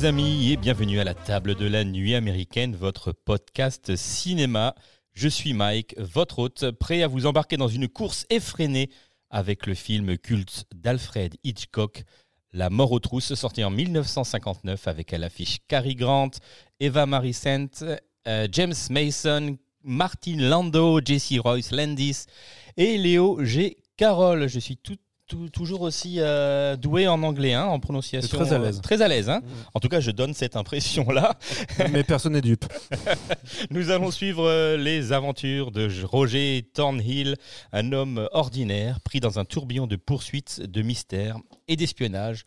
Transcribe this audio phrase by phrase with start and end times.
[0.00, 4.74] Les amis et bienvenue à la table de la nuit américaine, votre podcast cinéma.
[5.12, 8.88] Je suis Mike, votre hôte, prêt à vous embarquer dans une course effrénée
[9.28, 12.04] avec le film culte d'Alfred Hitchcock,
[12.52, 16.30] La mort aux trousses, sorti en 1959 avec à l'affiche Cary Grant,
[16.78, 17.68] Eva Marie Saint,
[18.26, 22.24] euh, James Mason, Martin Landau, Jesse Royce Landis
[22.78, 23.76] et Léo G.
[23.98, 24.48] Carroll.
[24.48, 24.96] Je suis tout-
[25.52, 28.38] toujours aussi euh, doué en anglais, hein, en prononciation.
[28.38, 28.78] Très à l'aise.
[28.78, 29.28] euh, Très à l'aise.
[29.30, 29.40] Hein.
[29.74, 31.36] En tout cas, je donne cette impression-là.
[31.92, 32.64] Mais personne n'est dupe.
[33.70, 37.36] Nous allons suivre euh, les aventures de Roger Thornhill,
[37.72, 41.36] un homme ordinaire pris dans un tourbillon de poursuites, de mystères
[41.68, 42.44] et d'espionnage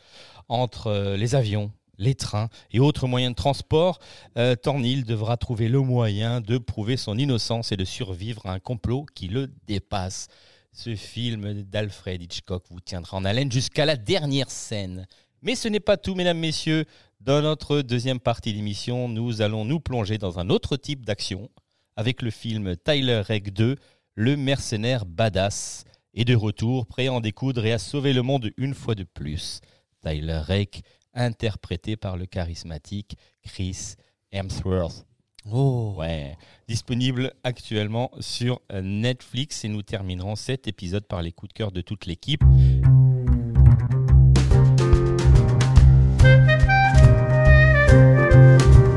[0.49, 3.99] entre les avions, les trains et autres moyens de transport.
[4.37, 8.59] Euh, Thornhill devra trouver le moyen de prouver son innocence et de survivre à un
[8.59, 10.27] complot qui le dépasse.
[10.75, 15.05] Ce film d'Alfred Hitchcock vous tiendra en haleine jusqu'à la dernière scène.
[15.43, 16.85] Mais ce n'est pas tout, mesdames, messieurs.
[17.21, 21.51] Dans notre deuxième partie d'émission, nous allons nous plonger dans un autre type d'action
[21.95, 23.75] avec le film Tyler Rake 2,
[24.16, 25.85] le mercenaire badass,
[26.16, 29.03] et de retour, prêt à en découdre et à sauver le monde une fois de
[29.03, 29.61] plus.
[30.01, 30.81] Tyler Rake,
[31.13, 33.94] interprété par le charismatique Chris
[34.31, 35.05] Hemsworth.
[35.51, 35.93] Oh.
[35.97, 36.37] Ouais,
[36.67, 41.71] disponible actuellement sur euh, Netflix et nous terminerons cet épisode par les coups de cœur
[41.71, 42.41] de toute l'équipe.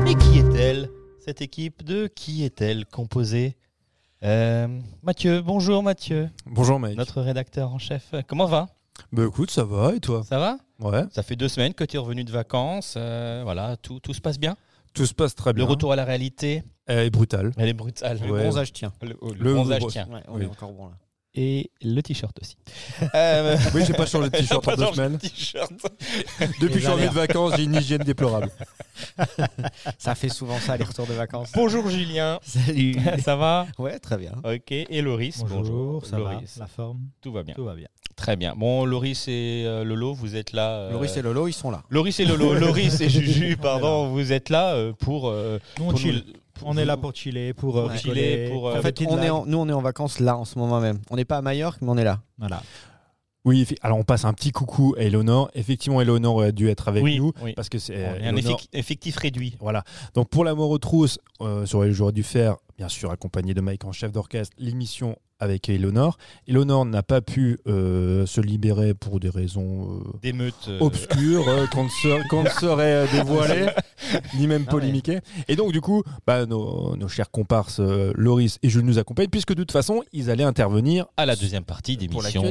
[0.07, 0.89] Et qui est-elle?
[1.19, 3.55] Cette équipe de qui est-elle composée?
[4.23, 4.67] Euh,
[5.03, 6.95] Mathieu, bonjour Mathieu, Bonjour mec.
[6.97, 8.13] notre rédacteur en chef.
[8.27, 8.67] Comment va?
[9.11, 10.23] Bah écoute, ça va et toi?
[10.23, 10.57] Ça va?
[10.79, 11.03] Ouais.
[11.11, 12.95] Ça fait deux semaines que tu es revenu de vacances.
[12.97, 14.55] euh, voilà, tout, tout se passe bien?
[14.97, 15.65] Tout se passe très Le bien.
[15.65, 17.51] retour à la réalité, Elle est brutale.
[17.57, 18.19] elle est brutale.
[18.25, 18.41] Le Ouais.
[18.43, 18.91] bronzage tient.
[19.01, 20.07] Le, le Le- bronzage le- tient.
[20.09, 20.43] Ouais, on Oui.
[20.43, 20.93] est encore bon là.
[21.39, 22.57] Et le t-shirt aussi.
[23.13, 25.17] Euh, Oui, j'ai pas changé de t-shirt pas en deux semaines.
[25.19, 25.71] t-shirt.
[26.59, 28.49] Depuis que je suis de vacances, j'ai une hygiène déplorable.
[29.99, 31.51] Ça fait souvent ça, les retours de vacances.
[31.53, 32.95] Bonjour Julien, Salut.
[33.23, 33.67] ça va?
[33.77, 34.31] Ouais, très bien.
[34.43, 36.57] Ok, et Loris Bonjour, ça Loris.
[36.57, 37.53] va La forme Tout va bien.
[37.53, 37.87] Tout va bien.
[38.17, 38.53] Très bien.
[38.57, 40.71] Bon, Loris et euh, Lolo, vous êtes là.
[40.79, 41.83] euh, Loris et Lolo, ils sont là.
[41.89, 45.29] Loris et Lolo, Loris et Juju, pardon, vous êtes là euh, pour.
[45.29, 46.23] euh, Nous, on pour chill.
[46.27, 46.33] nous-
[46.65, 47.95] On est là pour chiller, pour euh, Ouais.
[47.97, 49.31] rigoler, Chiller, pour, euh, faire En des fait, petites on est blagues.
[49.31, 50.97] en- nous, on est en vacances là, en ce moment même.
[51.11, 52.19] On n'est pas à Majorque, mais on est là.
[52.39, 52.63] Voilà.
[53.45, 55.51] Oui, effi- alors on passe un petit coucou à Eleonore.
[55.53, 57.31] Effectivement, Eleonore aurait dû être avec Oui, nous.
[57.43, 57.53] oui.
[57.53, 57.93] Parce que c'est.
[57.95, 59.55] On est un Eleonore- effectif réduit.
[59.61, 59.83] Voilà.
[60.15, 63.61] Donc pour la mort aux trousses, euh, j'aurais j'aurais dû faire, bien sûr, accompagné de
[63.61, 66.17] Mike en chef d'orchestre, l'émission avec Eleonore.
[66.47, 70.67] Eleonore n'a pas pu euh, se libérer pour des raisons euh, D'émeutes.
[70.67, 73.67] euh, obscures qu'on ne, se- saurait dévoiler,
[74.35, 74.79] ni même Ah ouais.
[74.79, 75.19] polémiquer.
[75.47, 79.49] Et donc du coup, bah, nos, nos chers comparses Loris et Jules nous accompagnent, puisque
[79.53, 82.43] de toute façon, ils allaient intervenir à la deuxième partie d'émission.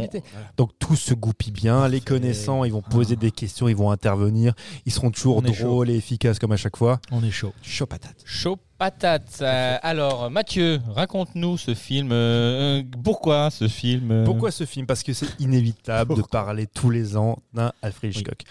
[0.56, 4.54] Donc tout se goupille bien, les connaissants, ils vont poser des questions, ils vont intervenir,
[4.84, 5.64] ils seront toujours chaud.
[5.66, 7.00] drôles et efficaces comme à chaque fois.
[7.10, 7.52] On est chaud.
[7.62, 8.16] Chaud patate.
[8.24, 9.38] Chaud patate.
[9.40, 12.10] Euh, alors, Mathieu, raconte-nous ce film.
[12.12, 14.10] euh, pourquoi ce film?
[14.10, 14.86] Euh, Pourquoi ce film?
[14.86, 18.42] Parce que c'est inévitable de parler tous les ans d'un Alfred Hitchcock.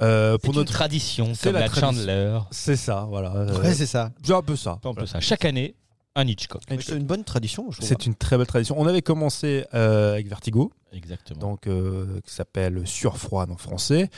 [0.00, 1.98] Euh, pour une notre tradition, C'est comme la la, tradition.
[2.00, 2.38] Chandler.
[2.50, 3.34] c'est ça, voilà.
[3.36, 4.10] Euh, Ouais, c'est ça.
[4.24, 4.78] c'est un peu ça.
[4.84, 5.20] Un peu ça.
[5.20, 5.74] Chaque année,
[6.16, 6.62] un Hitchcock.
[6.80, 7.88] C'est une bonne tradition, je trouve.
[7.88, 8.74] C'est une très belle tradition.
[8.78, 11.40] On avait commencé euh, avec Vertigo, Exactement.
[11.40, 14.08] donc euh, qui s'appelle Surfroid en français.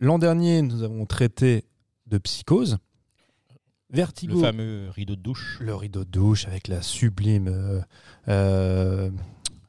[0.00, 1.64] L'an dernier, nous avons traité
[2.06, 2.78] de Psychose.
[3.90, 5.58] Le Vertigo, fameux rideau de douche.
[5.60, 7.48] le rideau de douche avec la sublime.
[7.48, 7.80] euh,
[8.28, 9.10] euh,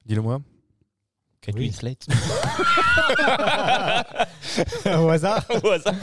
[0.06, 0.40] Dis-le-moi.
[1.42, 1.66] Kate Oui.
[1.68, 1.98] Winslet.
[4.98, 5.94] Au hasard Au hasard.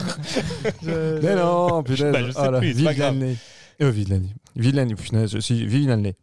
[0.83, 2.11] Mais non, punaise.
[2.13, 3.37] Bah, je sais Oh là, plus, c'est vive l'année.
[3.81, 4.33] Euh, vive l'année.
[4.55, 5.31] Vive l'année, punaise.
[5.31, 6.15] Je suis vive l'année.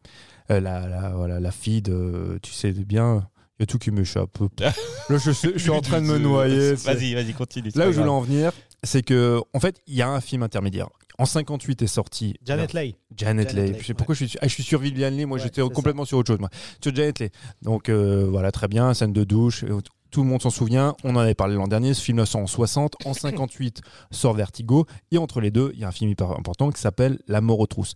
[0.50, 2.38] Euh, la, la, voilà, la fille de.
[2.42, 3.26] Tu sais bien.
[3.58, 4.38] Il y a tout qui m'échappe.
[4.60, 4.72] Là,
[5.18, 6.72] je, suis- je suis en train de me noyer.
[6.74, 7.70] Vas-y, vas-y, continue.
[7.74, 8.52] Là où je voulais en venir,
[8.82, 10.88] c'est que, en fait, il y a un film intermédiaire.
[11.20, 12.96] En 58 est sorti Janet Leigh.
[13.14, 13.76] Janet, Leigh.
[13.78, 15.26] Je sais pourquoi je suis, ah, je suis sur Vivian Leigh.
[15.26, 16.40] Moi, Ouais, j'étais complètement sur autre chose.
[16.40, 16.48] Moi.
[16.82, 17.30] Sur Janet Leigh.
[17.62, 18.94] Donc, euh, voilà, très bien.
[18.94, 19.62] Scène de douche.
[19.64, 19.80] euh,
[20.10, 20.96] Tout le monde s'en souvient.
[21.04, 21.92] On en avait parlé l'an dernier.
[21.92, 22.94] Ce film sort en 60.
[23.04, 24.86] En 58 sort Vertigo.
[25.10, 27.60] Et entre les deux, il y a un film hyper important qui s'appelle La mort
[27.60, 27.92] aux trousses.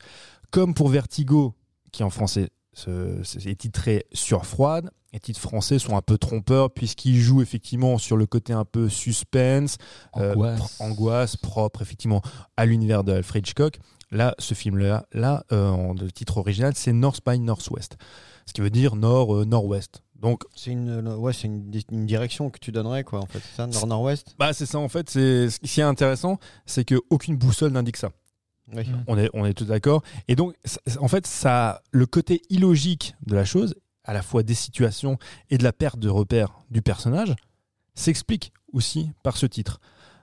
[0.51, 1.55] Comme pour Vertigo,
[1.93, 4.91] qui en français c'est titré sur froide.
[5.13, 8.89] Les titres français sont un peu trompeurs puisqu'ils jouent effectivement sur le côté un peu
[8.89, 9.79] suspense,
[10.17, 10.61] euh, Angoisse.
[10.61, 12.21] pr- angoisse, propre effectivement
[12.57, 13.79] à l'univers de Alfred Hitchcock.
[14.11, 17.97] Là, ce film-là, là, euh, en- le titre original, c'est North by Northwest,
[18.47, 20.03] ce qui veut dire nord euh, nord-ouest.
[20.21, 23.41] Donc, C'est une, ouais, c'est une, di- une direction que tu donnerais, quoi, en fait.
[23.41, 25.11] C'est ça, nord-nord-ouest bah c'est ça en fait.
[25.11, 28.11] C'est ce qui est intéressant, c'est que aucune boussole n'indique ça.
[28.73, 28.89] Oui.
[28.89, 29.05] Mm.
[29.07, 30.03] On est, on est tous d'accord.
[30.29, 30.55] Et donc,
[31.01, 33.75] en fait, ça, le côté illogique de la chose,
[34.05, 35.19] à la fois des situations
[35.51, 37.35] et de la perte de repère du personnage,
[37.95, 39.81] s'explique aussi par ce titre.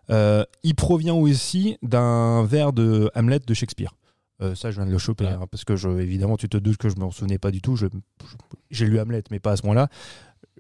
[0.10, 3.94] Euh, il provient aussi d'un vers de Hamlet de Shakespeare.
[4.42, 5.32] Euh, ça, je viens de le choper, Ouais.
[5.32, 7.78] hein, parce que je, évidemment, tu te doutes que je m'en souvenais pas du tout.
[8.72, 9.88] J'ai lu Hamlet, mais pas à ce moment-là.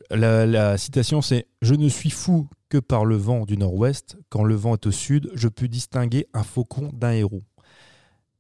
[0.10, 4.18] La, la citation, c'est Je ne suis fou que par le vent du nord-ouest.
[4.30, 7.42] Quand le vent est au sud, je peux distinguer un faucon d'un héros.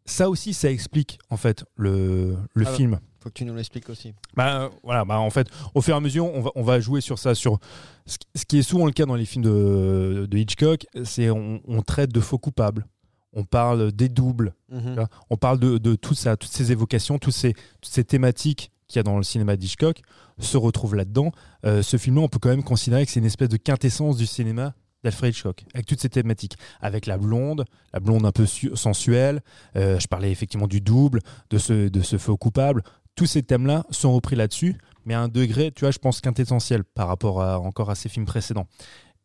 [0.05, 2.75] Ça aussi, ça explique en fait le, le Ah ouais.
[2.75, 2.99] film.
[3.19, 4.13] Faut que tu nous l'expliques aussi.
[4.35, 6.79] Bah, euh, voilà, bah, en fait, au fur et à mesure, on va, on va
[6.79, 7.35] jouer sur ça.
[7.35, 7.59] Sur
[8.07, 11.29] ce qui- ce qui est souvent le cas dans les films de, de Hitchcock, c'est
[11.29, 12.85] on, on traite de faux coupables.
[13.33, 14.53] On parle des doubles.
[14.69, 15.05] Mhm.
[15.29, 18.97] On parle de, de tout ça, toutes ces évocations, toutes ces, toutes ces thématiques qu'il
[18.97, 20.01] y a dans le cinéma d'Hitchcock
[20.39, 21.31] se retrouvent là-dedans.
[21.65, 24.25] Euh, ce film-là, on peut quand même considérer que c'est une espèce de quintessence du
[24.25, 28.75] cinéma d'Alfred Hitchcock, avec toutes ces thématiques, avec la blonde, la blonde un peu su-
[28.75, 29.41] sensuelle.
[29.75, 31.19] euh, je parlais effectivement du double,
[31.49, 32.83] de ce, de ce faux coupable.
[33.15, 36.83] Tous ces thèmes-là sont repris là-dessus, mais à un degré, tu vois, je pense quintessentiel
[36.83, 38.67] par rapport à, encore à ces films précédents.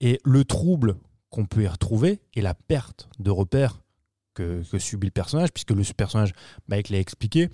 [0.01, 0.97] Et le trouble
[1.31, 3.81] qu'on peut y retrouver et la perte de repères
[4.35, 6.33] que, que subit le personnage, puisque le personnage,
[6.69, 7.49] Mike l'a expliqué,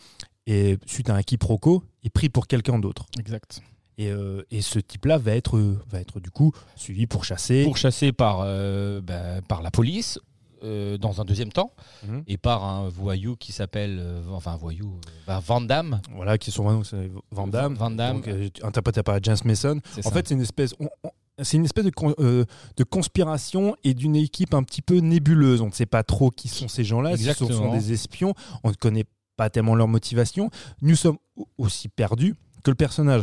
[0.47, 3.07] et suite à un quiproquo, est pris pour quelqu'un d'autre.
[3.19, 3.61] Exact.
[3.99, 5.59] Et, euh, et ce type-là va être,
[5.91, 7.65] va être du coup suivi pour chasser.
[7.65, 10.19] Pourchassé par, euh, bah, par la police
[10.65, 11.73] euh, dans un deuxième temps
[12.07, 12.23] Mhm.
[12.29, 16.01] et par un voyou qui s'appelle, euh, enfin un voyou, bah, Van Damme.
[16.15, 18.23] Voilà, qui sont c'est Van Damme, Van Damme.
[18.23, 18.29] donc,
[18.63, 19.81] interprété par James Mason.
[19.99, 20.11] En ça.
[20.13, 21.11] fait, c'est une espèce, on- on-
[21.43, 22.45] c'est une espèce de, con- euh,
[22.77, 25.61] de conspiration et d'une équipe un petit peu nébuleuse.
[25.63, 27.17] On ne sait pas trop qui sont ces gens-là.
[27.17, 29.05] Si ce sont des espions, on ne connaît
[29.37, 30.49] pas tellement leur motivation.
[30.81, 33.23] Nous sommes au- aussi perdus que le personnage.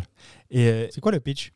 [0.51, 1.51] Et euh, C'est quoi le pitch?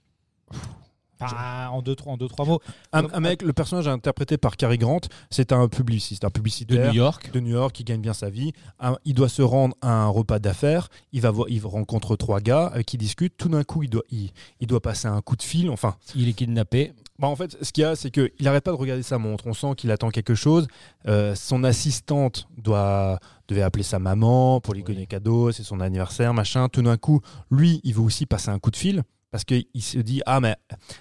[1.26, 2.60] Ah, en, deux, trois, en deux, trois mots.
[2.92, 5.00] un, un mec, le personnage interprété par Cary Grant,
[5.30, 6.88] c'est un publiciste, un de publicitaire.
[6.90, 7.32] New York.
[7.32, 8.52] de New York qui gagne bien sa vie.
[8.82, 10.90] Un- il doit se rendre à un repas d'affaires.
[11.14, 13.38] Il va voir, il rencontre trois gars avec qui il discute.
[13.38, 15.70] Tout d'un coup, il doit, il, il doit passer un coup de fil.
[15.70, 16.92] Enfin, Il est kidnappé.
[17.20, 19.48] bah en fait, ce qu'il y a, c'est qu'il n'arrête pas de regarder sa montre.
[19.48, 20.68] On sent qu'il attend quelque chose.
[21.08, 23.20] Euh, son assistante doit,
[23.54, 24.94] devait appeler sa maman pour lui Oui.
[24.94, 25.52] donner cadeau.
[25.52, 26.70] C'est son anniversaire, machin.
[26.70, 27.22] Tout d'un coup,
[27.52, 29.04] lui, il veut aussi passer un coup de fil.
[29.32, 30.56] Parce qu'il se dit, ah, mais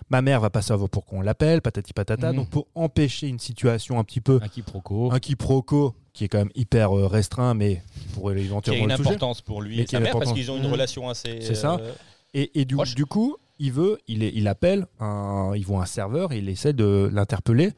[0.09, 2.31] ma mère va pas savoir pourquoi on l'appelle, patati patata.
[2.31, 2.37] Mhm.
[2.37, 5.13] Donc, pour empêcher une situation un petit peu Un quiproquo.
[5.13, 8.85] un quiproquo qui est quand même hyper euh, restreint, mais qui pourrait qui a éventuellement
[8.85, 10.73] une le importance pour lui et sa mère parce qu'ils ont une Mhm.
[10.73, 11.41] relation assez.
[11.43, 11.77] C'est ça.
[11.79, 11.93] euh,
[12.33, 16.33] Et, et du, coup, il veut, il, est, il appelle, un, ils vont un serveur,
[16.33, 17.73] et il essaie de l'interpeller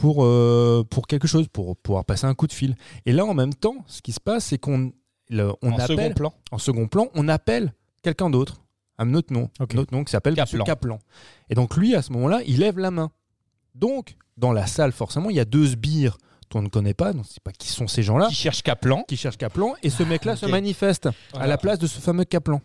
[0.00, 2.74] pour, euh, pour quelque chose, pour pouvoir passer un coup de fil.
[3.06, 4.92] Et là, en même temps, ce qui se passe, c'est qu'on
[5.28, 6.32] le- on en appelle, second plan.
[6.50, 8.62] en second plan, on appelle quelqu'un d'autre,
[8.98, 9.74] un autre nom, Ok.
[9.74, 10.58] un autre nom qui s'appelle Kaplan.
[10.60, 10.98] Monsieur Kaplan.
[11.50, 13.10] Et donc lui, à ce moment-là, il lève la main.
[13.74, 16.16] Donc, dans la salle, forcément, il y a deux sbires
[16.50, 19.04] qu'on ne connaît pas, donc c'est pas qui sont ces gens-là Qui cherche Kaplan.
[19.06, 20.50] qui cherche Kaplan et ce mec-là se ok.
[20.50, 21.46] manifeste à Voilà.
[21.46, 22.60] la place de ce fameux Kaplan.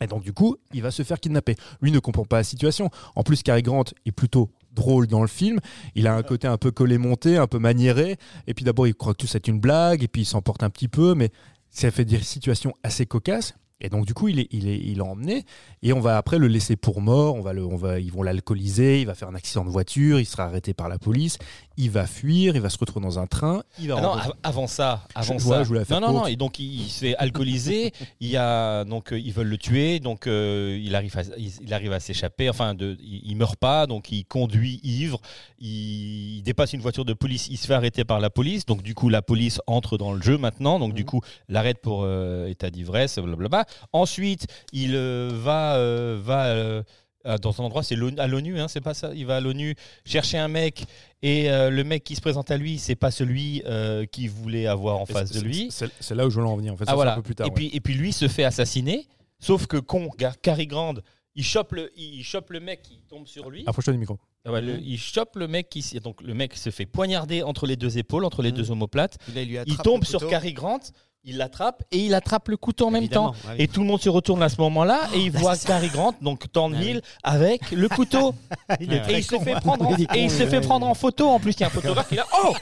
[0.00, 1.56] Et donc du coup, il va se faire kidnapper.
[1.80, 2.90] Lui ne comprend pas la situation.
[3.14, 5.60] En plus, Cary Grant est plutôt drôle dans le film.
[5.94, 8.16] Il a un côté un peu collé-monté, un peu maniéré.
[8.46, 10.62] Et puis d'abord, il croit que tout ça est une blague, et puis il s'emporte
[10.62, 11.30] un petit peu, mais
[11.70, 13.54] ça fait des situations assez cocasses.
[13.80, 15.44] Et donc du coup, il est, il est, il est emmené
[15.82, 17.34] et on va après le laisser pour mort.
[17.34, 19.00] On va le, on va, ils vont l'alcooliser.
[19.00, 20.20] Il va faire un accident de voiture.
[20.20, 21.38] Il sera arrêté par la police.
[21.76, 22.54] Il va fuir.
[22.54, 23.62] Il va se retrouver dans un train.
[23.80, 25.50] Il va Ah non, avant ça, avant Je- ça.
[25.50, 26.18] ouais, je voulais la faire non, non, non.
[26.20, 26.30] courte.
[26.32, 27.92] Et donc il, il se fait alcooliser.
[28.20, 29.98] il y a donc euh, ils veulent le tuer.
[29.98, 32.48] Donc euh, il arrive à, il, il arrive à s'échapper.
[32.48, 33.86] Enfin, de, il, meurt pas.
[33.86, 35.20] Donc il conduit ivre.
[35.58, 37.48] Il, il dépasse une voiture de police.
[37.50, 38.64] Il se fait arrêter par la police.
[38.66, 40.78] Donc du coup la police entre dans le jeu maintenant.
[40.78, 41.06] Donc du Mhm.
[41.08, 43.18] coup l'arrête pour euh, état d'ivresse.
[43.18, 43.63] Blablabla.
[43.92, 46.82] Ensuite il euh, va euh, va euh,
[47.24, 49.12] à- dans un endroit, c'est l'ONU- à l'ONU, hein, c'est pas ça.
[49.14, 50.84] Il va à l'ONU chercher un mec
[51.22, 54.66] et euh, le mec qui se présente à lui, c'est pas celui euh, qu'il voulait
[54.66, 55.68] avoir en Et face de lui.
[55.70, 56.74] C'est là où je voulais en venir.
[56.74, 57.12] En fait, Ah voilà.
[57.12, 57.46] un peu plus tard.
[57.46, 57.54] et ouais.
[57.54, 59.06] puis et puis lui se fait assassiner.
[59.40, 60.08] Sauf que con,
[60.42, 60.94] Cary Grant,
[61.34, 63.64] il chope le, il chope le mec qui tombe sur lui.
[63.66, 64.18] Approche-toi du micro.
[64.46, 67.66] Ah ouais, le- il chope le mec qui, donc le mec se fait poignarder entre
[67.66, 68.56] les deux épaules, entre les Mhm.
[68.58, 69.16] deux omoplates.
[69.34, 70.28] Là, il, lui Il attrape tombe sur.
[70.28, 70.80] Cary Grant.
[71.24, 73.48] Il l'attrape et il attrape le couteau en même Évidemment, temps.
[73.48, 73.56] ouais.
[73.58, 76.50] Et tout le monde se retourne à ce moment-là et il voit Cary Grant, donc
[76.52, 78.34] Thornhill, avec le couteau.
[78.80, 81.28] Il est et il se fait prendre en, et il se fait prendre en photo
[81.28, 81.52] en plus.
[81.54, 82.26] Il y a un photographe qui est là.
[82.44, 82.54] Oh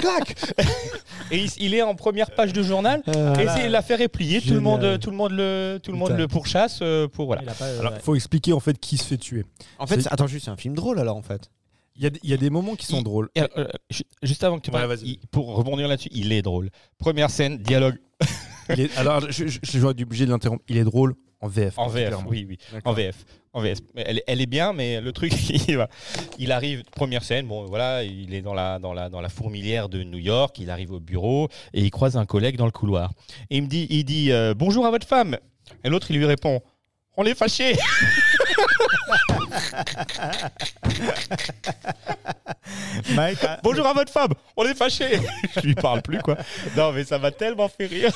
[0.00, 0.34] Clac
[1.30, 3.02] Et il, il est en première page de journal.
[3.06, 4.40] et là, c'est l'affaire est pliée.
[4.40, 7.42] Tout le monde, tout le monde le, tout le monde le pourchasse euh, pour voilà.
[7.42, 8.00] Il pas, euh, Alors, ouais.
[8.00, 9.44] faut expliquer en fait qui se fait tuer.
[9.78, 11.50] En fait, attends, juste, c'est un film drôle alors en fait.
[11.98, 13.30] Il y a, il y a des moments qui sont Il- drôles.
[13.38, 14.96] Euh, ju- juste avant que tu parles,
[15.30, 16.70] pour rebondir là-dessus, il est drôle.
[16.98, 17.96] Première scène, dialogue
[18.70, 20.62] Il est- alors, je, je, je- dû obligé de l'interrompre.
[20.68, 21.78] Il est drôle en VF.
[21.78, 22.14] en VF.
[22.26, 23.24] Oui, oui, en VF.
[23.52, 23.78] En VF.
[23.94, 25.32] Elle est bien, mais le truc,
[25.68, 25.88] il, va-
[26.38, 29.88] il arrive, première scène, bon voilà, il est dans la, dans, la, dans la fourmilière
[29.88, 33.12] de New York, il arrive au bureau et il croise un collègue dans le couloir.
[33.50, 35.38] Et il me dit, il dit euh, bonjour à votre femme.
[35.84, 36.60] Et l'autre, il lui répond,
[37.16, 37.74] on est fâché.
[43.14, 45.20] Mike, ah, Bonjour à votre femme, on est fâché.
[45.56, 46.36] Je lui parle plus, quoi.
[46.76, 48.12] Non, mais ça m'a tellement fait rire.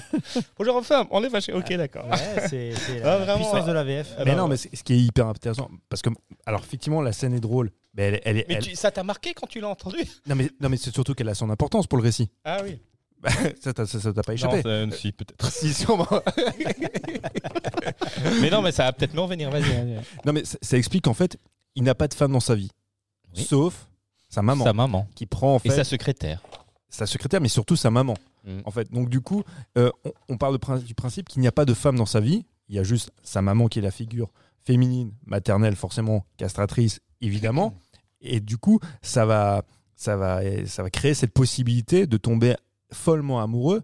[0.58, 1.52] bonjour à votre femme, on est fâché.
[1.52, 2.06] Ok, d'accord.
[2.08, 2.72] ouais, c'est
[3.02, 4.08] Ah, la vraiment, puissance de la VF.
[4.18, 6.10] Ah Mais bah, non, mais ce qui est hyper intéressant, parce que,
[6.46, 7.70] alors effectivement, la scène est drôle.
[7.96, 10.34] Mais elle, elle est- Mais elle- tu- ça t'a marqué quand tu l'as entendu non,
[10.34, 12.28] mais, non, mais c'est surtout qu'elle a son importance pour le récit.
[12.44, 12.80] Ah oui.
[13.60, 13.72] ça
[14.12, 14.62] t'a pas échappé.
[14.64, 15.46] Non, ça- si, peut-être.
[15.50, 16.06] Si, sûrement.
[18.40, 19.50] mais non, mais ça va peut-être me revenir.
[19.50, 19.62] Vas-y.
[19.62, 20.00] vas-y.
[20.24, 21.38] non, mais ça, ça explique qu'en fait,
[21.74, 22.70] il n'a pas de femme dans sa vie.
[23.36, 23.44] Oui.
[23.44, 23.88] Sauf
[24.28, 25.06] sa maman, Sa maman.
[25.14, 26.42] qui prend en Et fait sa secrétaire.
[26.88, 28.14] sa secrétaire, mais surtout sa maman.
[28.44, 28.60] Mm.
[28.64, 29.42] En fait, donc du coup,
[29.78, 32.20] euh, on, on de prin- du principe qu'il n'y a pas de femme dans sa
[32.20, 32.44] vie.
[32.68, 34.30] Il y a juste sa maman qui est la figure
[34.64, 37.74] féminine, maternelle, forcément castratrice, évidemment.
[38.20, 39.62] Et du coup, ça va,
[39.94, 42.54] ça va, ça va créer cette possibilité de tomber
[42.94, 43.82] follement amoureux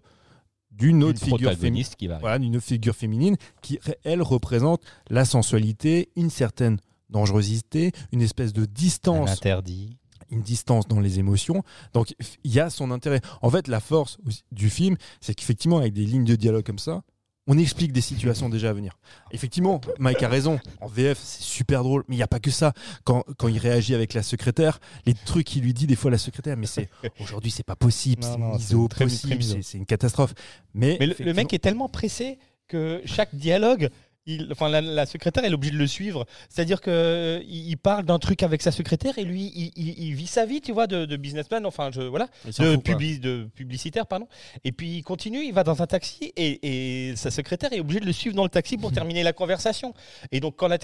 [0.71, 1.51] d'une Une autre figure
[1.97, 2.17] qui va.
[2.19, 8.63] Voilà, d'une figure féminine qui, elle, représente la sensualité, une certaine dangerosité, une espèce de
[8.63, 9.97] Un distance interdit.
[10.29, 11.63] une distance dans les émotions.
[11.93, 13.19] Donc il y a son intérêt.
[13.41, 14.17] En fait, la force
[14.51, 17.03] du film, c'est qu'effectivement, avec des lignes de dialogue comme ça,
[17.47, 18.97] on explique des situations déjà à venir.
[19.31, 20.59] Effectivement, Mike a raison.
[20.79, 22.73] En VF, c'est super drôle, mais il n'y a pas que ça.
[23.03, 26.17] Quand, quand il réagit avec la secrétaire, les trucs qu'il lui dit des fois la
[26.19, 30.33] secrétaire, mais c'est aujourd'hui c'est pas possible, c'est miso possible, c'est- c'est une catastrophe.
[30.73, 33.89] Mais, Mais le, le mec est tellement pressé que chaque dialogue,
[34.27, 36.25] il, enfin, la, la secrétaire elle est obligée de le suivre.
[36.49, 40.13] C'est-à-dire que euh, il, parle d'un truc avec sa secrétaire et lui, il, il- il
[40.15, 42.27] vit sa vie, tu vois, de, de businessman, enfin, je, voilà,
[42.63, 44.27] de, publi- publicitaire, pardon.
[44.63, 47.99] Et puis il continue, il va dans un taxi et, et sa secrétaire est obligée
[47.99, 49.93] de le suivre dans le taxi pour terminer la conversation.
[50.31, 50.77] Et donc quand la,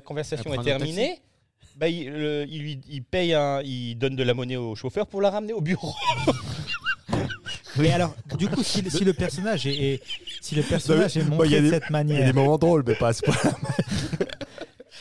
[0.00, 1.20] conversation est terminée.
[1.76, 5.08] Bah, il, le- il lui il paye un, il donne de la monnaie au chauffeur
[5.08, 5.92] pour la ramener au bureau.
[7.76, 10.02] Mais alors, du coup, si, le- si le personnage est, est-
[10.40, 12.58] si le personnage est Bah, montré de des- cette il y a des manière, moments
[12.58, 13.34] drôles, mais pas à ce point.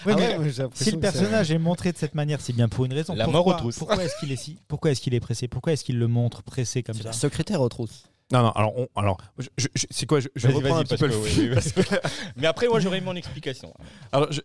[0.06, 2.94] Ouais, Ah mais si le personnage est montré de cette manière, c'est bien pour une
[2.94, 3.16] raison.
[3.16, 3.78] La pourquoi, mort aux trousses.
[3.78, 5.48] Pourquoi est-ce qu'il est si, pourquoi est-ce qu'il est pressé?
[5.48, 7.04] Pourquoi est-ce qu'il le montre pressé comme ça?
[7.06, 8.04] la secrétaire aux trousses.
[8.32, 10.82] Non, non, alors, on- alors je- je- je- c'est quoi Je, je Vas-y, reprends vas-y,
[10.82, 13.00] un petit parce peu que le oui, film, oui, parce que- Mais après, moi, j'aurais
[13.02, 13.74] mon explication.
[14.12, 14.42] Alors, je-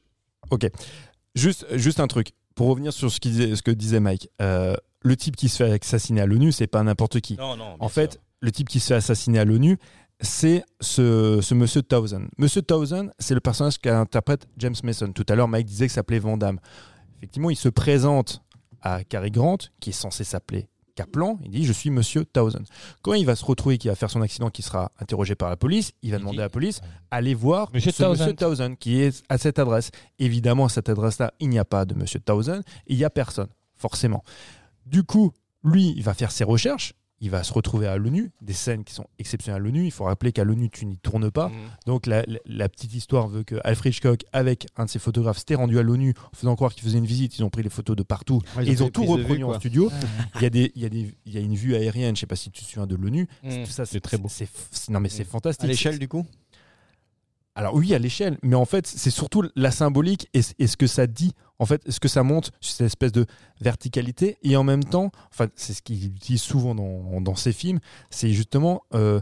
[0.50, 0.68] ok.
[1.34, 2.32] Juste, juste un truc.
[2.54, 5.56] Pour revenir sur ce, qu'il disait- ce que disait Mike, euh, le type qui se
[5.64, 7.36] fait assassiner à l'ONU, c'est pas n'importe qui.
[7.36, 7.76] Non, non.
[7.78, 9.78] en fait, le type qui se fait assassiner à l'ONU,
[10.20, 12.26] c'est ce, ce monsieur Townsend.
[12.38, 15.12] Monsieur Townsend, c'est le personnage qu'interprète James Mason.
[15.12, 16.58] Tout à l'heure, Mike disait que s'appelait Van Damme.
[17.18, 18.42] Effectivement, il se présente
[18.82, 21.38] à Cary Grant, qui est censé s'appeler Kaplan.
[21.44, 22.64] Il dit Je suis monsieur Townsend.
[23.02, 25.56] Quand il va se retrouver, qu'il va faire son accident, qui sera interrogé par la
[25.56, 26.80] police, il va Il demander dit- à la police
[27.12, 28.18] Allez voir Monsieur ce Townsend.
[28.24, 29.92] monsieur Townsend, qui est à cette adresse.
[30.18, 33.10] Évidemment, à cette adresse-là, il n'y a pas de monsieur Townsend, et il n'y a
[33.10, 34.24] personne, forcément.
[34.90, 35.32] Du coup,
[35.64, 36.94] lui, il va faire ses recherches.
[37.20, 39.84] Il va se retrouver à l'ONU, des scènes qui sont exceptionnelles à l'ONU.
[39.84, 41.48] Il faut rappeler qu'à l'ONU, tu n'y tournes pas.
[41.48, 41.54] Mhm.
[41.86, 45.38] Donc la, la- la petite histoire veut que Alfred Hitchcock, avec un de ses photographes,
[45.38, 47.36] s'était rendu à l'ONU en faisant croire qu'il faisait une visite.
[47.36, 48.40] Ils ont pris les photos de partout.
[48.56, 49.90] Ouais, et ils ont tout reproduit en studio.
[50.36, 52.20] Il y, a des, il, y a des, il y a une vue aérienne, je
[52.20, 53.26] sais pas si tu te souviens de l'ONU.
[53.42, 53.64] Mhm.
[53.64, 54.28] Tout ça, c'est très beau.
[54.28, 54.48] c'est-
[54.88, 55.26] non mais c'est Mm.
[55.26, 55.64] fantastique.
[55.64, 56.24] À l'échelle, du coup
[57.58, 61.08] Alors oui, à l'échelle, mais en fait, c'est surtout la symbolique et, ce que ça
[61.08, 63.26] dit, en fait, ce que ça montre, cette espèce de
[63.60, 67.80] verticalité, et en même temps, enfin, c'est ce qu'il utilise souvent dans, dans ses films,
[68.10, 69.20] c'est justement euh,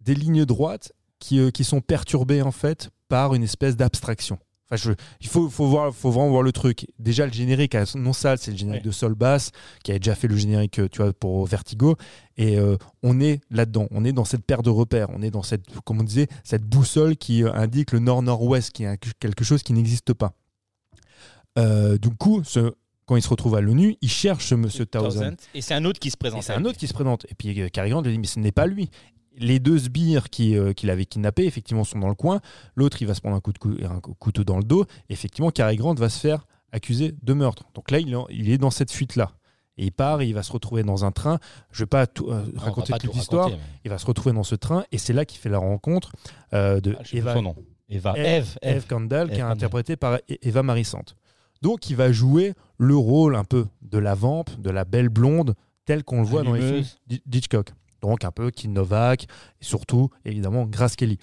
[0.00, 4.38] des lignes droites qui, euh, qui sont perturbées, en fait, par une espèce d'abstraction.
[4.70, 6.86] Enfin, je, il faut, faut, voir, faut vraiment voir le truc.
[6.98, 9.50] Déjà, le générique, à non sale, c'est le générique de Sol Bass,
[9.82, 11.96] qui avait déjà fait le générique, euh, tu vois, pour Vertigo.
[12.36, 13.86] Et euh, on est là-dedans.
[13.90, 15.08] On est dans cette paire de repères.
[15.10, 18.84] On est dans cette, comme on disait, cette boussole qui euh, indique le nord-nord-ouest, qui
[18.84, 20.34] est quelque chose qui n'existe pas.
[21.58, 22.72] Euh, du coup, ce-
[23.06, 25.36] quand il se retrouve à l'ONU, il cherche ce monsieur Townsend.
[25.54, 26.40] Et c'est un autre qui se présente.
[26.40, 27.24] Et c'est un autre qui se présente.
[27.30, 28.90] Et puis Cary Grant lui dit, mais ce n'est pas lui.
[29.38, 32.40] Les deux sbires qui, euh, qui l'avaient kidnappé, effectivement, sont dans le coin.
[32.76, 34.84] L'autre, il va se prendre un, coup de cou- un cou- couteau dans le dos.
[35.08, 37.64] Effectivement, Cary Grant va se faire accuser de meurtre.
[37.74, 39.32] Donc là, il est, en- il est dans cette fuite-là.
[39.80, 41.38] Et il part, et il va se retrouver dans un train.
[41.70, 43.48] Je vais pas tout, euh, Non, raconter pas toute tout l'histoire.
[43.48, 46.12] mais- Il va se retrouver dans ce train, et c'est là qu'il fait la rencontre
[46.52, 47.56] euh, de Ah, Eva, son nom.
[47.88, 48.14] Eva.
[48.18, 48.56] Eve, Eve.
[48.62, 48.86] Eve Eve.
[48.88, 51.14] Kandal, qui est interprétée par E- Eva Marisante.
[51.62, 55.54] Donc, il va jouer le rôle un peu de la vampe, de la belle blonde,
[55.86, 57.70] tel qu'on le voit dans les films d'Hitchcock.
[58.02, 59.26] Donc, un peu Kim Novak, et
[59.64, 61.18] surtout, évidemment, Grace Kelly.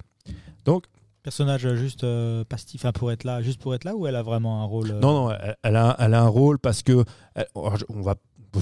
[0.64, 0.84] Donc,
[1.22, 4.22] Personnage juste euh, pastif, enfin pour être là, juste pour être là, ou elle a
[4.22, 7.04] vraiment un rôle euh, non, non, elle, elle a, elle a un rôle parce que,
[7.34, 8.14] elle- on va,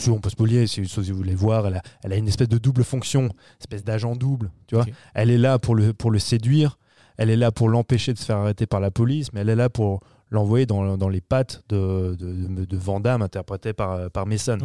[0.08, 2.56] on peut spolier, si, si vous voulez voir, elle a, elle a une espèce de
[2.56, 3.28] double fonction,
[3.60, 4.86] espèce d'agent double, tu vois.
[5.12, 6.78] Elle est là pour le, pour le séduire,
[7.18, 9.56] elle est là pour l'empêcher de se faire arrêter par la police, mais elle est
[9.56, 14.10] là pour l'envoyer dans, dans les pattes de, de, de, de Van Damme, interprété par,
[14.10, 14.56] par Mason.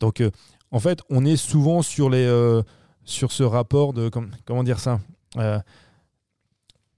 [0.00, 0.30] Donc, euh,
[0.70, 2.62] en fait, on est souvent sur, les, euh,
[3.08, 4.08] sur ce rapport de.
[4.08, 5.00] com- comment dire ça
[5.36, 5.58] Euh,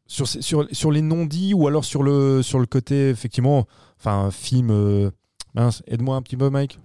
[0.07, 3.67] sur, sur, sur les non-dits ou alors sur le, sur le côté, effectivement,
[3.99, 4.71] enfin, film.
[4.71, 5.11] euh,
[5.87, 6.79] aide-moi un petit peu, Mike.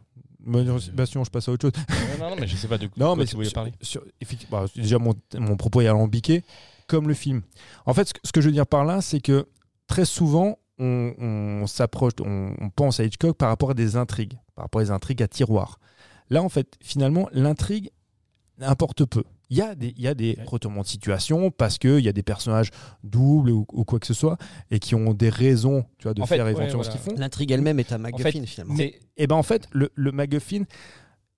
[0.45, 1.83] Me- Sébastien, je passe à autre chose.
[2.19, 3.71] Non, non, mais je sais pas de Non, quoi mais tu voulais parler.
[3.81, 6.43] sur- effectivement, bah, déjà, mon, mon propos est alambiqué,
[6.87, 7.41] comme le film.
[7.87, 9.47] En fait, ce que, ce que je veux dire par là, c'est que
[9.87, 14.37] très souvent, on, on s'approche, on, on pense à Hitchcock par rapport à des intrigues,
[14.53, 15.79] par rapport à des intrigues à tiroir.
[16.29, 17.89] Là, en fait, finalement, l'intrigue
[18.61, 19.23] importe peu.
[19.49, 20.43] Il y a des, il y a des Ouais.
[20.45, 22.71] retournements de situation parce qu'il y a des personnages
[23.03, 24.37] doubles ou, ou quoi que ce soit
[24.71, 26.91] et qui ont des raisons tu vois, de En fait, faire ouais, éventuellement voilà.
[26.97, 27.19] ce qu'ils font.
[27.19, 28.75] L'intrigue elle-même est un En MacGuffin fait, finalement.
[28.75, 30.63] c'est- Et ben en fait, le, le MacGuffin,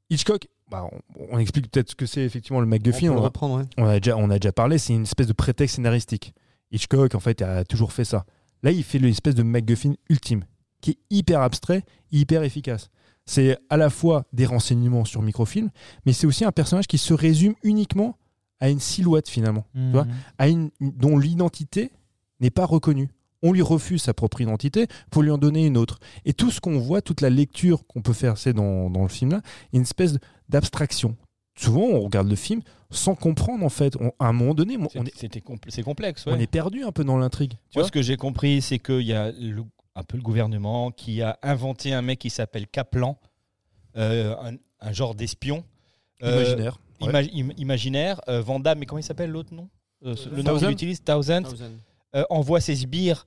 [0.09, 0.87] Hitchcock, bah,
[1.19, 3.07] on, on explique peut-être ce que c'est effectivement le MacGuffin.
[3.07, 3.63] on peut le on- reprendre, ouais.
[3.77, 6.33] on a déjà, on a déjà parlé, c'est une espèce de prétexte scénaristique.
[6.71, 8.25] Hitchcock, en fait, a toujours fait ça.
[8.63, 10.43] Là, il fait l'espèce de MacGuffin ultime,
[10.81, 12.89] qui est hyper abstrait, hyper efficace.
[13.27, 15.69] C'est à la fois des renseignements sur microfilm,
[16.05, 18.17] mais c'est aussi un personnage qui se résume uniquement
[18.59, 19.91] à une silhouette finalement, mhm.
[19.91, 20.07] vois
[20.39, 21.91] à une, dont l'identité
[22.39, 23.09] n'est pas reconnue.
[23.43, 25.99] On lui refuse sa propre identité pour lui en donner une autre.
[26.25, 29.09] Et tout ce qu'on voit, toute la lecture qu'on peut faire, c'est dans, dans le
[29.09, 29.41] film-là,
[29.73, 30.17] une espèce
[30.49, 31.15] d'abstraction.
[31.55, 33.95] Souvent, on regarde le film sans comprendre, en fait.
[33.99, 35.11] On- à un moment donné, on, est,
[35.69, 36.25] c'est complexe.
[36.27, 37.53] on est perdu un peu dans l'intrigue.
[37.71, 39.65] Tu ce que j'ai compris, c'est qu'il y a le-
[39.97, 43.17] un peu le gouvernement qui a inventé un mec qui s'appelle Kaplan,
[43.97, 45.63] euh, un, un genre d'espion.
[46.23, 46.79] Euh, Imaginaire.
[47.01, 47.07] Ouais.
[47.09, 48.21] ima- im- imaginaire.
[48.27, 49.69] Euh, Van Damme, mais comment il s'appelle l'autre nom
[50.05, 51.41] Euh, Le nom qu'il utilise, Thousand,
[52.15, 53.25] euh, envoie ses sbires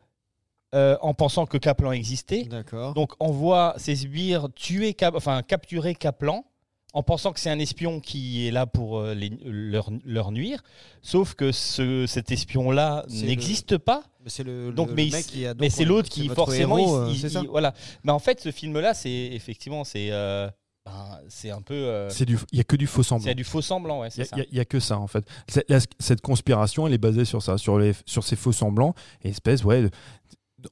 [0.74, 2.44] euh, en pensant que Kaplan existait.
[2.44, 2.94] D'accord.
[2.94, 6.44] Donc envoie ses sbires tuer, Cap- enfin capturer Kaplan
[6.92, 10.62] en pensant que c'est un espion qui est là pour euh, les- leur, leur nuire.
[11.02, 14.02] Sauf que ce, cet espion-là n'existe pas.
[14.24, 15.54] Mais c'est le, Donc, le- mais le il- mec qui a.
[15.54, 17.74] Mais donc, c'est l'autre qui forcément, héros, il- euh, il- il- voilà.
[18.04, 20.48] Mais en fait, ce film-là, c'est effectivement, c'est, euh,
[20.84, 23.24] ben, c'est un peu, euh, C'est du- Il n'y a que du faux semblant.
[23.24, 24.36] c'est du faux semblant, ouais, Il c'est ça.
[24.52, 25.24] n'y a, que ça en fait.
[25.68, 29.28] La- cette conspiration, elle est basée sur ça, sur, les, sur ces faux semblants, et
[29.28, 29.88] espèce, ouais,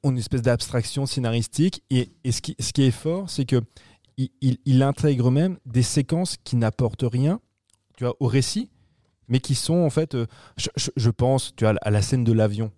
[0.05, 1.83] une espèce d'abstraction scénaristique.
[1.91, 3.63] Et, et ce, qui, ce qui est fort, c'est que
[4.19, 7.41] il, il- il intègre même des séquences qui n'apportent rien,
[7.97, 8.69] tu vois, au récit,
[9.29, 10.27] mais qui sont en fait, euh,
[10.59, 12.71] je, je- je pense, tu vois, à la scène de l'avion.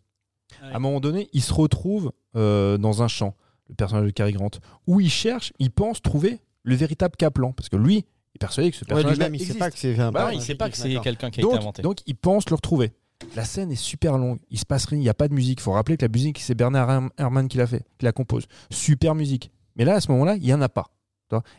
[0.63, 3.35] À un moment donné, il se retrouve euh, dans un champ,
[3.69, 4.51] le personnage de Cary Grant,
[4.87, 8.71] où il cherche, il pense trouver le véritable Kaplan, parce que lui, il est persuadé
[8.71, 10.55] que ce Ouais, personnage lui-même, il sait pas que c'est un Bah, personnage il sait
[10.57, 11.03] pas que c'est d'accord.
[11.05, 11.83] quelqu'un qui a été inventé.
[11.83, 12.93] donc il pense le retrouver.
[13.37, 15.61] La scène est super longue, il se passe rien, il n'y a pas de musique.
[15.61, 18.13] Il faut rappeler que la musique, c'est Bernard Herrmann- Herrmann qui l'a fait, qui la
[18.13, 18.47] compose.
[18.71, 19.51] Super musique.
[19.77, 20.91] Mais là, à ce moment-là, il n'y en a pas.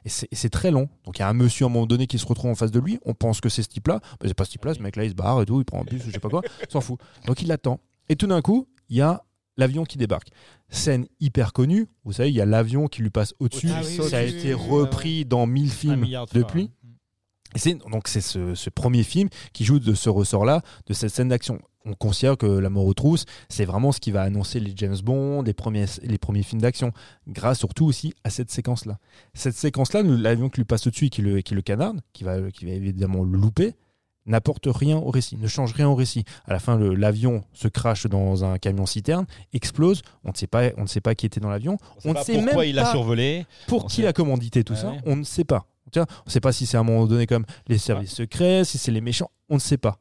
[0.05, 0.89] Et c'est très long.
[1.05, 2.71] Donc il y a un monsieur à un moment donné qui se retrouve en face
[2.71, 2.99] de lui.
[3.05, 3.99] On pense que c'est ce type-là.
[4.21, 4.73] Mais c'est pas ce type-là.
[4.73, 5.59] Ce mec-là, il se barre et tout.
[5.59, 6.41] Il prend un bus ou je sais pas quoi.
[6.69, 6.99] S'en fout.
[7.25, 7.79] Donc il l'attend.
[8.09, 9.23] Et tout d'un coup, il y a
[9.57, 10.29] l'avion qui débarque.
[10.69, 11.87] Scène hyper connue.
[12.03, 13.69] Vous savez, il y a l'avion qui lui passe au-dessus.
[13.73, 16.71] Ah oui, Ça a été repris dans mille films depuis.
[17.55, 21.29] C'est donc c'est ce, ce premier film qui joue de ce ressort-là, de cette scène
[21.29, 21.59] d'action.
[21.83, 24.97] On considère que La mort aux trousses, c'est vraiment ce qui va annoncer les James
[25.03, 26.91] Bond, les premiers, les premiers films d'action,
[27.27, 28.99] grâce surtout aussi à cette séquence-là.
[29.33, 32.51] Cette séquence-là, l'avion qui lui passe au-dessus et qui le, qui le canarde, qui va,
[32.51, 33.73] qui va évidemment le louper,
[34.27, 36.23] n'apporte rien au récit, ne change rien au récit.
[36.45, 40.03] À la fin, l'avion se crache dans un camion citerne, explose.
[40.23, 41.77] On ne sait pas, on ne sait pas qui était dans l'avion.
[42.05, 43.47] on on ne sait pas pourquoi même il l'a pas- survolé.
[43.67, 44.93] Pour On qui sait- l'a commandité tout Ouais, ça.
[45.07, 45.65] On ne sait pas.
[45.95, 48.77] On ne sait pas si c'est à un moment donné comme les services secrets, si
[48.77, 49.97] c'est les méchants, on ne sait pas.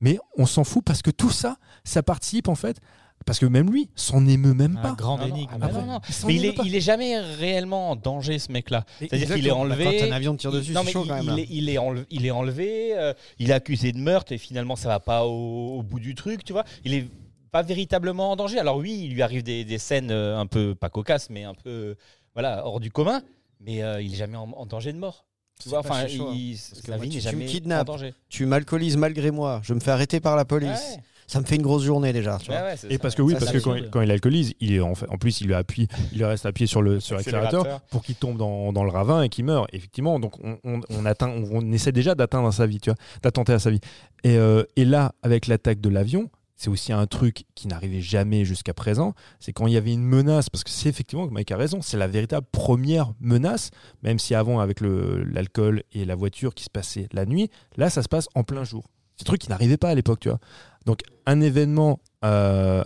[0.00, 2.78] Mais on s'en fout parce que tout ça, ça participe en fait,
[3.26, 4.92] parce que même lui s'en émeut même Un pas.
[4.92, 5.48] grand énigme.
[5.52, 5.72] ah après.
[5.80, 6.00] non, non.
[6.20, 6.62] Il Mais il est, pas.
[6.66, 8.84] il est jamais réellement en danger, ce mec-là.
[8.98, 9.64] C'est-à-dire qu'il est Exactement.
[9.66, 9.98] Bah, enlevé.
[10.00, 11.24] Quand un avion tire dessus, non, c'est mais chaud il, quand même.
[11.24, 11.38] il là.
[11.38, 14.76] est, il est enlevé, il est enlevé, euh, il est accusé de meurtre et finalement
[14.76, 16.64] ça va pas au, au bout du truc, tu vois.
[16.84, 17.08] Il est
[17.50, 18.58] pas véritablement en danger.
[18.58, 21.54] Alors oui, il lui arrive des, des scènes euh, un peu pas cocasses, mais un
[21.54, 21.94] peu euh,
[22.34, 23.22] voilà hors du commun.
[23.64, 25.24] Mais euh, il est jamais en, en danger de mort.
[25.60, 26.34] Tu vois, enfin, chaud, hein.
[26.34, 28.12] il- sa vie n'est jamais en danger.
[28.28, 29.60] Tu m'alcoolises malgré moi.
[29.62, 30.68] Je me fais arrêter par la police.
[30.96, 31.02] Ouais.
[31.28, 32.38] ça me fait une grosse journée déjà.
[32.38, 32.56] tu vois.
[32.56, 32.98] Ouais, ouais, c'est Et ça.
[32.98, 33.90] parce que oui, Ça, parce que quand, absurde.
[33.92, 36.44] quand il alcoolise, il est en, fait, en plus il lui appuie, il lui reste
[36.44, 37.88] appuyé sur le sur l'accélérateur Accélérateur.
[37.88, 39.66] pour qu'il tombe dans, dans le ravin et qu'il meure.
[39.72, 42.98] Effectivement, donc on, on- on atteint, on, on essaie déjà d'atteindre sa vie, tu vois,
[43.22, 43.80] d'attenter à sa vie.
[44.24, 48.44] Et, euh, et là, avec l'attaque de l'avion, c'est aussi un truc qui n'arrivait jamais
[48.44, 49.14] jusqu'à présent.
[49.40, 51.96] C'est quand il y avait une menace, parce que c'est effectivement, Mike a raison, c'est
[51.96, 53.70] la véritable première menace,
[54.02, 58.02] même si avant avec l'alcool et la voiture qui se passait la nuit, là ça
[58.02, 58.84] se passe en plein jour.
[59.16, 60.40] C'est un truc qui n'arrivait pas à l'époque, tu vois.
[60.86, 62.82] Donc un événement, euh,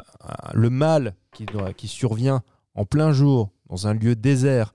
[0.54, 2.42] le mal qui, qui survient
[2.74, 4.72] en plein jour dans un lieu désert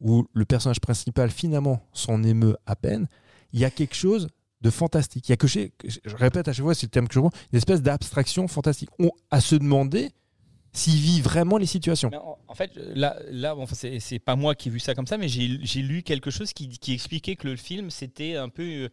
[0.00, 3.08] où le personnage principal finalement s'en émeut à peine,
[3.52, 4.28] il y a quelque chose
[4.60, 5.28] de fantastique.
[5.28, 5.72] Il y a que chez-
[6.04, 8.90] je répète à chaque fois, c'est le terme que je une espèce d'abstraction fantastique.
[8.98, 10.10] On, à se demander
[10.72, 12.10] s'il vit vraiment les situations.
[12.10, 14.94] Mais en, en fait, là, là bon, enfin, c'est pas moi qui ai vu ça
[14.94, 18.36] comme ça, mais j'ai j'ai lu quelque chose qui, qui expliquait que le film, c'était
[18.36, 18.88] un peu euh,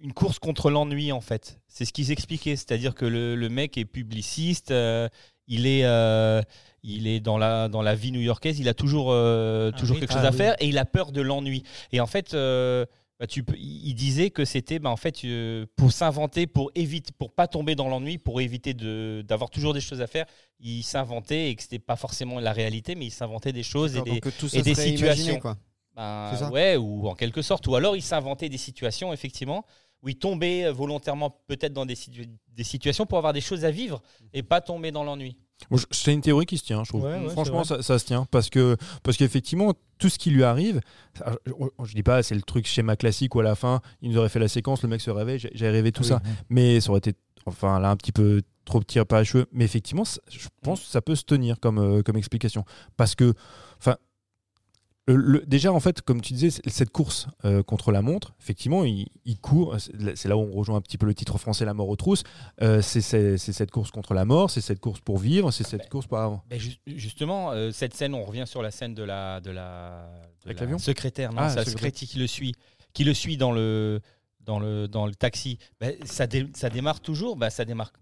[0.00, 1.60] une course contre l'ennui, en fait.
[1.66, 2.54] C'est ce qu'ils expliquaient.
[2.56, 5.08] C'est-à-dire que le, le mec est publiciste, euh,
[5.48, 6.40] il, est, euh,
[6.84, 10.00] il est dans la, dans la vie new-yorkaise, il a toujours, euh, Ah toujours oui,
[10.00, 10.36] quelque ah chose à oui.
[10.36, 11.62] faire et il a peur de l'ennui.
[11.92, 12.34] Et en fait.
[12.34, 12.84] euh,
[13.18, 17.12] bah, tu peux, il disait que c'était bah, en fait euh, pour s'inventer, pour éviter,
[17.18, 20.26] pour pas tomber dans l'ennui, pour éviter de- d'avoir toujours des choses à faire.
[20.60, 24.00] Il s'inventait et que c'était pas forcément la réalité, mais il s'inventait des choses et
[24.02, 24.20] des,
[24.56, 25.38] et imaginé, situations.
[25.40, 25.56] quoi.
[25.94, 29.64] ben, ça ouais, ou en quelque sorte, ou alors il s'inventait des situations effectivement
[30.02, 33.64] où il tombait euh, volontairement peut-être dans des, situ- des situations pour avoir des choses
[33.64, 34.02] à vivre
[34.34, 35.38] et pas tomber dans l'ennui.
[35.90, 37.04] C'est une théorie qui se tient, je trouve.
[37.04, 38.26] Ouais, ouais, Franchement, ça, ça se tient.
[38.30, 40.80] Parce que parce qu'effectivement, tout ce qui lui arrive,
[41.18, 41.52] ça- je,
[41.84, 44.28] je dis pas, c'est le truc schéma classique où à la fin, il nous aurait
[44.28, 46.20] fait la séquence, le mec se réveille, j'ai rêvé tout ça.
[46.50, 47.14] Mais ça aurait été,
[47.46, 49.46] enfin là, un petit peu trop tiré par les cheveux.
[49.52, 52.64] Mais effectivement, je pense que ça peut se tenir comme, euh, comme explication.
[52.96, 53.32] Parce que,
[53.78, 53.96] enfin,
[55.08, 58.84] le- le- déjà, en fait, comme tu disais, cette course euh, contre la montre, effectivement,
[58.84, 59.76] il, il court.
[59.78, 61.96] C'est c'est là où on rejoint un petit peu le titre français La mort aux
[61.96, 62.24] trousses.
[62.62, 63.00] Euh, c'est
[63.38, 66.42] cette course contre la mort, c'est cette course pour vivre, c'est cette course pour avant.
[66.50, 70.08] Ben, ju- justement, euh, cette scène, on revient sur la scène de la, de la,
[70.44, 72.08] de Avec la secrétaire, non, Ah, la secrétaire.
[72.08, 72.54] qui le suit,
[72.92, 74.00] qui le suit dans le,
[74.40, 75.58] dans le, dans le taxi.
[75.80, 77.92] Ben, ça, dé- ça démarre toujours, ça démarre.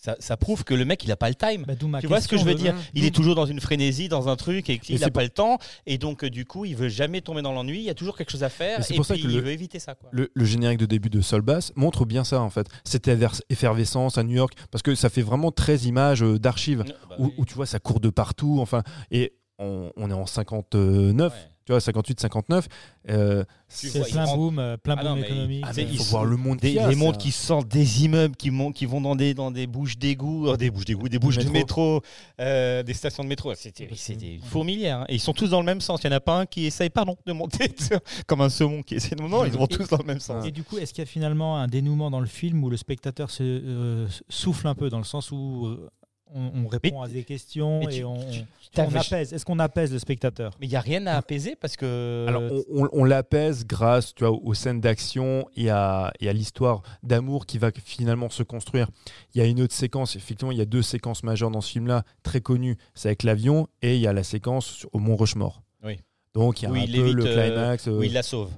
[0.00, 1.64] Ça, ça prouve que le mec, il a pas le time.
[1.66, 4.28] Bah, Tu vois ce que je veux dire Il est toujours dans une frénésie, dans
[4.28, 5.58] un truc, et il n'a pas le temps.
[5.86, 7.78] Et donc, euh, du coup, il veut jamais tomber dans l'ennui.
[7.78, 8.78] Il y a toujours quelque chose à faire.
[8.90, 9.94] Et pour ça que il le- veut éviter ça.
[9.96, 10.08] Quoi.
[10.12, 12.68] Le, le générique de début de Sol Bass montre bien ça en fait.
[12.84, 13.08] Cette
[13.48, 17.24] effervescence à New York, parce que ça fait vraiment très image euh, d'archives, Bah où,
[17.26, 17.32] oui.
[17.38, 21.38] où tu vois ça court de partout, enfin, et on, on est en 59, Ouais.
[21.68, 22.66] Tu vois, 58, 59.
[23.10, 25.64] euh, C'est plein prend- boom, euh, plein Ah boom non, mais économique.
[25.76, 28.50] il- ah, faut voir le monde Des, des montres un- qui sortent des immeubles, qui,
[28.50, 31.36] montent, qui vont dans des, dans des bouches d'égout, euh, des bouches d'égout, des bouches
[31.36, 32.00] de métro,
[32.40, 33.54] euh, des stations de métro.
[33.54, 35.00] C'était c'était une fourmilière.
[35.00, 35.04] hein.
[35.10, 36.00] Et ils sont tous dans le même sens.
[36.04, 37.68] Il n'y en a pas un qui essaye, pardon, de monter
[38.26, 40.46] comme un saumon qui essaie de Non, ils vont tous dans le même sens.
[40.46, 42.78] Et du coup, est-ce qu'il y a finalement un dénouement dans le film où le
[42.78, 45.90] spectateur se euh, souffle un peu dans le sens où euh,
[46.34, 49.44] on, on répond Mais- à des questions et tu- on, tu- on t'avais- apaise Est-ce
[49.44, 50.52] qu'on apaise le spectateur?
[50.60, 52.26] Mais il n'y a rien à apaiser parce que.
[52.28, 56.32] Alors, on, on- on l'apaise grâce tu vois, aux scènes d'action et à, et à
[56.32, 58.88] l'histoire d'amour qui va finalement se construire.
[59.34, 61.72] Il y a une autre séquence, effectivement, il y a deux séquences majeures dans ce
[61.72, 62.76] film-là, très connues.
[62.94, 65.62] C'est avec l'avion et il y a la séquence au Mont Rushmore.
[65.84, 65.98] Oui.
[66.34, 67.88] Donc, il y a un il peu évite, le euh, climax.
[67.88, 68.50] euh, oui, il la sauve.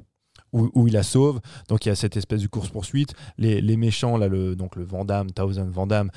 [0.53, 1.41] Où, où il la sauve.
[1.69, 3.15] Donc il y a cette espèce de course-poursuite.
[3.39, 6.11] Les, les méchants, là, le, donc le Vandame, Thousand Vandame,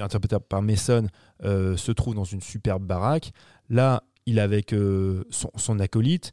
[0.00, 1.06] interprété par Mason,
[1.44, 3.32] euh, se trouve dans une superbe baraque.
[3.68, 6.32] Là, il est avec euh, son, son acolyte.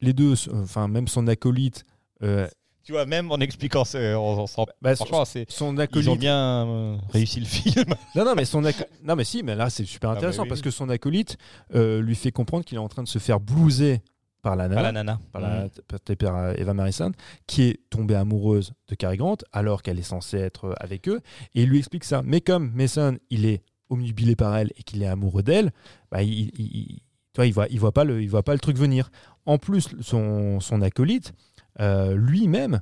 [0.00, 1.84] Les deux, enfin même son acolyte,
[2.22, 2.46] euh,
[2.84, 5.44] Tu vois, même en expliquant on, on bah, son, Franchement, c'est.
[5.50, 6.18] son Ils ont acolyte.
[6.20, 7.84] bien euh, réussi le film.
[8.14, 10.48] Non, non, mais son non, mais si, mais là c'est super Ah, bah intéressant oui.
[10.48, 11.36] parce que son acolyte
[11.74, 14.02] euh, lui fait comprendre qu'il est en train de se faire blouser
[14.48, 14.82] par la nana.
[14.82, 15.20] la nana.
[15.32, 17.12] par la interprétée par euh, Eva Marison,
[17.46, 21.20] qui est tombée amoureuse de Cary Grant alors qu'elle est censée être euh, avec eux.
[21.54, 22.22] Et il lui explique ça.
[22.24, 25.70] Mais comme Mason, il est omnubilé par elle et qu'il est amoureux d'elle,
[26.10, 27.00] bah, il, il-
[27.36, 29.10] vois, il voit, il voit pas le, il voit pas le truc venir.
[29.46, 31.32] En plus, son, son acolyte,
[31.80, 32.80] euh, lui-même,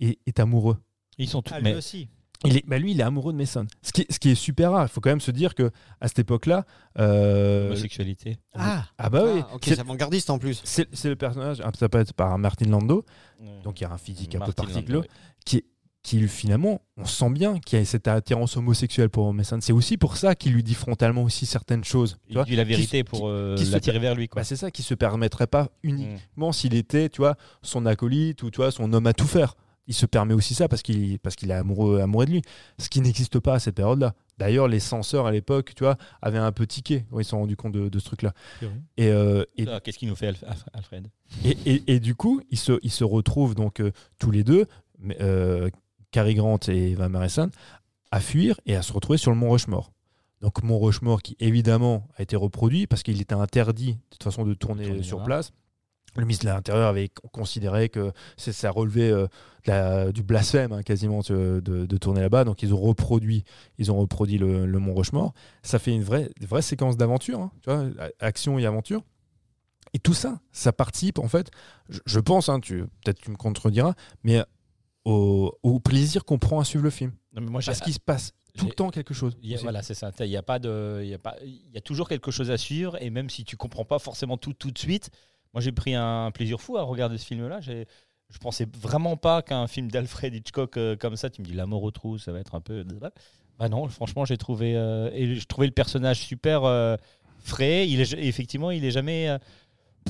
[0.00, 0.76] est, est amoureux.
[1.18, 1.52] Ils sont tous.
[1.54, 2.08] Ah, lui mais- aussi.
[2.44, 3.66] Il est, bah, lui, il est amoureux de Mason.
[3.82, 4.84] Ce qui, est- ce qui est super rare.
[4.86, 6.64] Il faut quand même se dire que à cette époque-là,
[6.98, 8.38] euh, Homosexualité.
[8.54, 10.60] Ah, ah bah oui, Ah, ok, c'est- avant-gardiste en plus.
[10.64, 13.04] c'est le personnage interprété par Martin Lando,
[13.64, 15.06] donc il y a un physique un peu particulier, Landau,
[15.44, 15.64] qui,
[16.02, 19.58] qui finalement, on sent bien qu'il y a cette attirance homosexuelle pour Mason.
[19.60, 22.14] C'est aussi pour ça qu'il lui dit frontalement aussi certaines choses.
[22.26, 24.26] tu Il vois, dit la vérité qui- pour euh, qui se l'attirer vers lui.
[24.28, 24.40] Quoi.
[24.42, 26.52] Bah, c'est ça qui se permettrait pas uniquement Mm.
[26.52, 29.54] s'il était, tu vois, son acolyte ou tu vois, son homme à tout faire.
[29.88, 32.42] Il se permet aussi ça parce qu'il parce qu'il est amoureux amoureux de lui,
[32.78, 34.14] ce qui n'existe pas à cette période-là.
[34.38, 37.56] D'ailleurs, les censeurs à l'époque, tu vois, avaient un peu tiqué ils se sont rendus
[37.56, 38.32] compte de, de ce truc-là.
[38.96, 41.08] Et, euh, et, Ah, Qu'est-ce qu'il nous fait, Alf- Alf- Alfred?
[41.44, 44.66] Et, et- et du coup, ils se, ils se retrouvent donc euh, tous les deux,
[45.00, 45.68] mais, euh,
[46.12, 47.50] Cary Grant et Eva Marison,
[48.12, 49.90] à fuir et à se retrouver sur le mont Rushmore.
[50.42, 54.44] Donc mont Rushmore qui évidemment a été reproduit parce qu'il était interdit de toute façon
[54.44, 55.52] de tourner Tourner sur place.
[56.16, 59.26] Le ministre de l'Intérieur avait considéré que ça relevait euh,
[59.66, 62.44] la- du blasphème hein, quasiment de, de- tourner là-bas.
[62.44, 63.44] Donc ils ont reproduit,
[63.78, 65.32] ils ont reproduit le, le mont Rushmore.
[65.62, 69.02] Ça fait une vraie, vraie séquence d'aventure, hein, tu vois, a- action et aventure.
[69.94, 71.50] Et tout ça, ça participe en fait,
[71.88, 74.42] je, je pense, hein, tu peut-être tu me contrediras, mais
[75.04, 77.12] au, au plaisir qu'on prend à suivre le film.
[77.34, 79.36] Non, mais moi, j'ai- Parce qu'il se passe tout le temps quelque chose.
[79.42, 80.10] Il y a- voilà, c'est ça.
[80.20, 82.50] Il y a pas de, il y a pas, il y a toujours quelque chose
[82.50, 85.10] à suivre et même si tu comprends pas forcément tout tout de suite,
[85.52, 87.60] moi j'ai pris un plaisir fou à regarder ce film-là.
[87.60, 87.86] J'ai,
[88.30, 91.66] je pensais vraiment pas qu'un film d'Alfred Hitchcock euh, comme ça, tu me dis La
[91.66, 92.84] mort aux ça va être un peu.
[93.58, 96.96] Bah non, franchement, j'ai trouvé euh, je trouvais le personnage super euh,
[97.38, 97.88] frais.
[97.88, 99.36] Il est effectivement, il est jamais.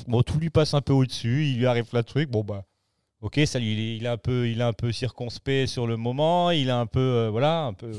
[0.06, 1.46] bon, tout lui passe un peu au-dessus.
[1.46, 2.24] Il lui arrive plein de.
[2.26, 2.64] Bon bah.
[3.22, 5.86] Ok, ça lui, il est, il est un peu, il est un peu circonspect sur
[5.86, 6.50] le moment.
[6.50, 7.92] Il est un peu, euh, voilà, un peu.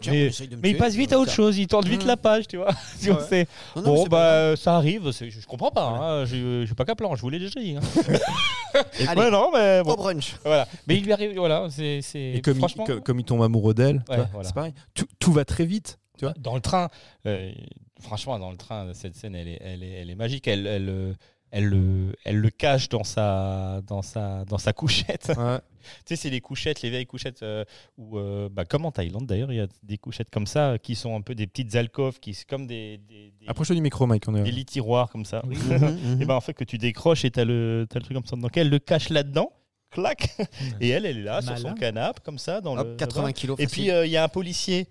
[0.00, 0.12] Tiens,
[0.60, 2.08] Mais- il passe vite à autre chose, il tourne vite Mmh.
[2.08, 2.70] la page, tu vois.
[2.96, 3.22] Si on Ouais.
[3.22, 3.46] sait.
[3.76, 5.84] Non, non, mais Bon, bah, ça arrive, je, je comprends pas.
[5.86, 7.76] Hein, j'ai j'ai pas qu'à plan, je vous l'ai déjà dit.
[7.76, 7.80] Hein.
[9.08, 9.20] Allez.
[9.20, 9.94] ouais, non, mais Au bon.
[9.94, 10.34] brunch.
[10.44, 10.66] Voilà.
[10.88, 12.00] Mais il lui arrive, voilà, c'est.
[12.02, 14.42] c'est- Et comme, franchement, il, co- comme il tombe amoureux d'elle, Ouais, voilà.
[14.48, 14.74] c'est pareil.
[14.94, 15.98] Tout, tout va très vite.
[16.18, 16.88] Tu vois dans le train,
[17.26, 17.52] euh,
[18.00, 20.46] franchement, dans le train, cette scène, elle est, elle est, elle est magique.
[20.48, 21.12] Elle, elle, euh,
[21.50, 25.32] elle, le, elle le cache dans sa, dans sa, dans sa couchette.
[25.36, 25.58] Ouais.
[25.84, 27.64] tu sais, c'est les couchettes, les vieilles couchettes, euh,
[27.96, 30.94] où, euh, bah, comme en Thaïlande d'ailleurs, il y a des couchettes comme ça, qui
[30.94, 34.06] sont un peu des petites alcôves, qui sont comme des, des, des, Approche-toi du micro,
[34.06, 34.24] Mike.
[34.28, 34.42] On est...
[34.42, 35.42] des lits tiroirs comme ça.
[35.46, 35.56] Oui.
[35.74, 38.26] Mhm, et ben en fait que tu décroches et t'as le, t'as le truc comme
[38.26, 38.36] ça.
[38.36, 39.52] Donc elle le cache là-dedans,
[39.90, 40.36] clac,
[40.80, 42.80] et elle, elle est là sur son canapé comme ça dans le.
[42.80, 43.58] Hop, 80 kilos.
[43.58, 43.82] Et facile.
[43.82, 44.88] puis euh, il y a un policier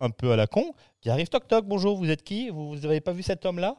[0.00, 2.50] un peu à la con qui arrive toc toc bonjour vous êtes qui?
[2.50, 3.76] Vous, vous avez pas vu cet homme là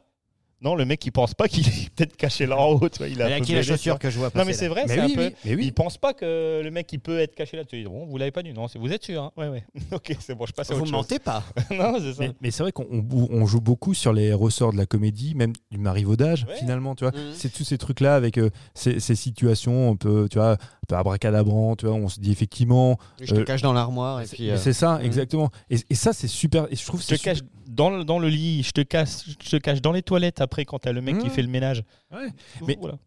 [0.60, 3.06] Non le mec il pense pas qu'il est peut-être caché là en haut tu vois,
[3.08, 4.52] il a Elle un a peu qui la chaussure que je vois Non passer, mais
[4.52, 5.24] là c'est vrai Mais c'est oui, un peu.
[5.26, 5.64] oui, mais oui.
[5.66, 7.64] Il pense pas que le mec il peut être caché là.
[7.64, 9.62] Tu dis bon vous l'avez pas dit non c'est- vous êtes sûr hein Ouais ouais.
[9.92, 10.92] ok c'est bon je passe à Vous autre chose.
[10.98, 11.44] mentez pas.
[11.70, 12.16] non c'est ça.
[12.20, 15.34] Mais, mais c'est vrai qu'on on- on joue beaucoup sur les ressorts de la comédie,
[15.36, 16.56] même du marivaudage, Ouais.
[16.56, 16.94] finalement.
[16.96, 17.32] Tu vois, Mhm.
[17.34, 20.56] c'est tous ces trucs-là avec euh, ces, ces situations un peu, tu vois, un
[20.88, 21.76] peu abracadabrant.
[21.76, 24.46] Tu vois, on se dit effectivement, Je te Euh, cache dans l'armoire et c'est- puis.
[24.46, 25.04] mais euh, c'est ça, mhm.
[25.06, 25.50] exactement.
[25.70, 26.66] Et, et ça, c'est super.
[26.70, 27.38] Et je trouve que Je te c'est cache
[27.78, 30.64] dans le, dans le lit, je te cache, je te cache dans les toilettes après
[30.66, 31.30] quand t'as le mec qui Mmh.
[31.30, 31.82] fait le ménage.
[32.12, 32.28] Ouais.
[32.66, 32.98] Mais- voilà.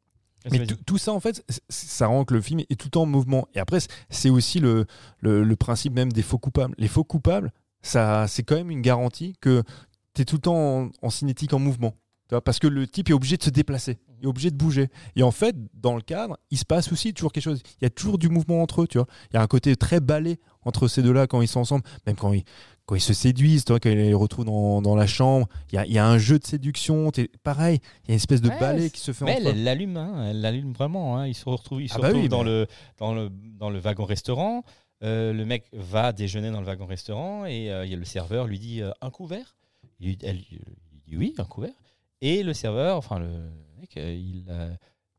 [0.50, 3.04] Mais Vas-y, tout, ça, en fait, ça rend que le film est tout le temps
[3.04, 3.48] en mouvement.
[3.54, 3.78] Et après,
[4.10, 4.88] c'est aussi le,
[5.20, 6.74] le, le principe même des faux coupables.
[6.80, 7.52] Les faux coupables,
[7.84, 9.62] ça, c'est quand même une garantie que
[10.16, 11.92] tu es tout le temps en, en cinétique en mouvement.
[12.28, 14.56] Tu vois, parce que le type est obligé de se déplacer, il est obligé de
[14.56, 14.88] bouger.
[15.18, 17.62] Et en fait, dans le cadre, il se passe aussi toujours quelque chose.
[17.80, 18.88] Il y a toujours du mouvement entre eux.
[18.88, 19.08] Tu vois.
[19.32, 22.16] Il y a un côté très balai entre ces deux-là quand ils sont ensemble, même
[22.16, 22.46] quand ils,
[22.92, 25.48] quand ils se séduisent, tu vois, quand ils les retrouvent dans, dans la chambre.
[25.72, 27.10] Il y a, il y a un jeu de séduction.
[27.10, 29.38] t'es- Pareil, il y a une espèce de Ouais, balai c'est- qui se fait Mais
[29.38, 31.16] entre elle, l'allume, hein, elle l'allume vraiment.
[31.18, 31.26] hein.
[31.26, 33.70] Ils se retrouvent, ils se Ah bah retrouvent oui, dans, mais- le, dans, le, dans
[33.70, 34.64] le wagon-restaurant.
[35.04, 38.46] Euh, le mec va déjeuner dans le wagon-restaurant et euh, il y a le serveur
[38.46, 39.56] lui dit euh, un couvert.
[40.02, 40.60] Il, elle- il
[41.08, 41.74] dit oui, un couvert.
[42.20, 43.30] Et le serveur, enfin le
[43.80, 44.70] mec, euh, il euh,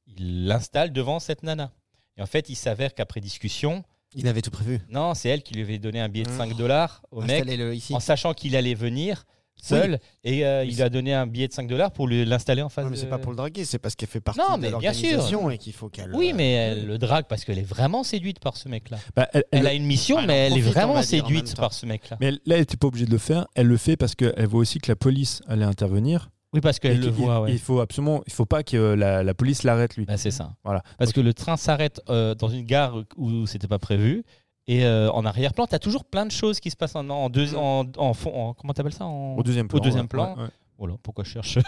[0.07, 1.73] il l'installe devant cette nana.
[2.19, 3.83] Et en fait, il s'avère qu'après discussion,
[4.15, 4.81] Il avait tout prévu.
[4.91, 6.37] non, c'est elle qui lui avait donné un billet de Mmh.
[6.39, 7.45] 5 dollars au mec
[7.75, 7.95] ici.
[7.95, 9.25] en sachant qu'il allait venir
[9.65, 12.63] seul et euh, il lui a donné un billet de 5 dollars pour lui l'installer
[12.63, 14.41] en face Non, mais c'est de- pas pour le draguer, c'est parce qu'elle fait partie
[14.41, 16.13] Non, de mais l'organisation et qu'il faut qu'elle.
[16.15, 18.99] Oui, euh, mais elle le drague parce qu'elle est vraiment séduite par ce mec-là.
[19.15, 21.73] Bah, elle- elle- Elle a une mission, en mais elle est profite, vraiment séduite par
[21.73, 22.17] ce mec-là.
[22.21, 23.47] Mais là, elle n'était pas obligée de le faire.
[23.55, 26.29] Elle le fait parce qu'elle voit aussi que la police allait intervenir.
[26.55, 27.53] Oui, parce qu'elle le voit, il- ouais.
[27.53, 30.05] Il faut absolument, il faut pas que la, la police l'arrête lui.
[30.05, 30.53] Bah, c'est ça.
[30.65, 30.83] Voilà.
[30.99, 34.23] Parce que le train s'arrête euh, dans une gare où c'était pas prévu.
[34.69, 37.31] Et euh, en arrière-plan, tu as toujours plein de choses qui se passent en, en
[37.31, 38.33] deux, en, en fond.
[38.35, 39.35] en- comment t'appelles ça en...
[39.37, 39.81] Au deuxième plan.
[39.81, 40.37] deuxième ouais, plan.
[40.37, 40.49] ouais.
[40.83, 41.59] Voilà, pourquoi je cherche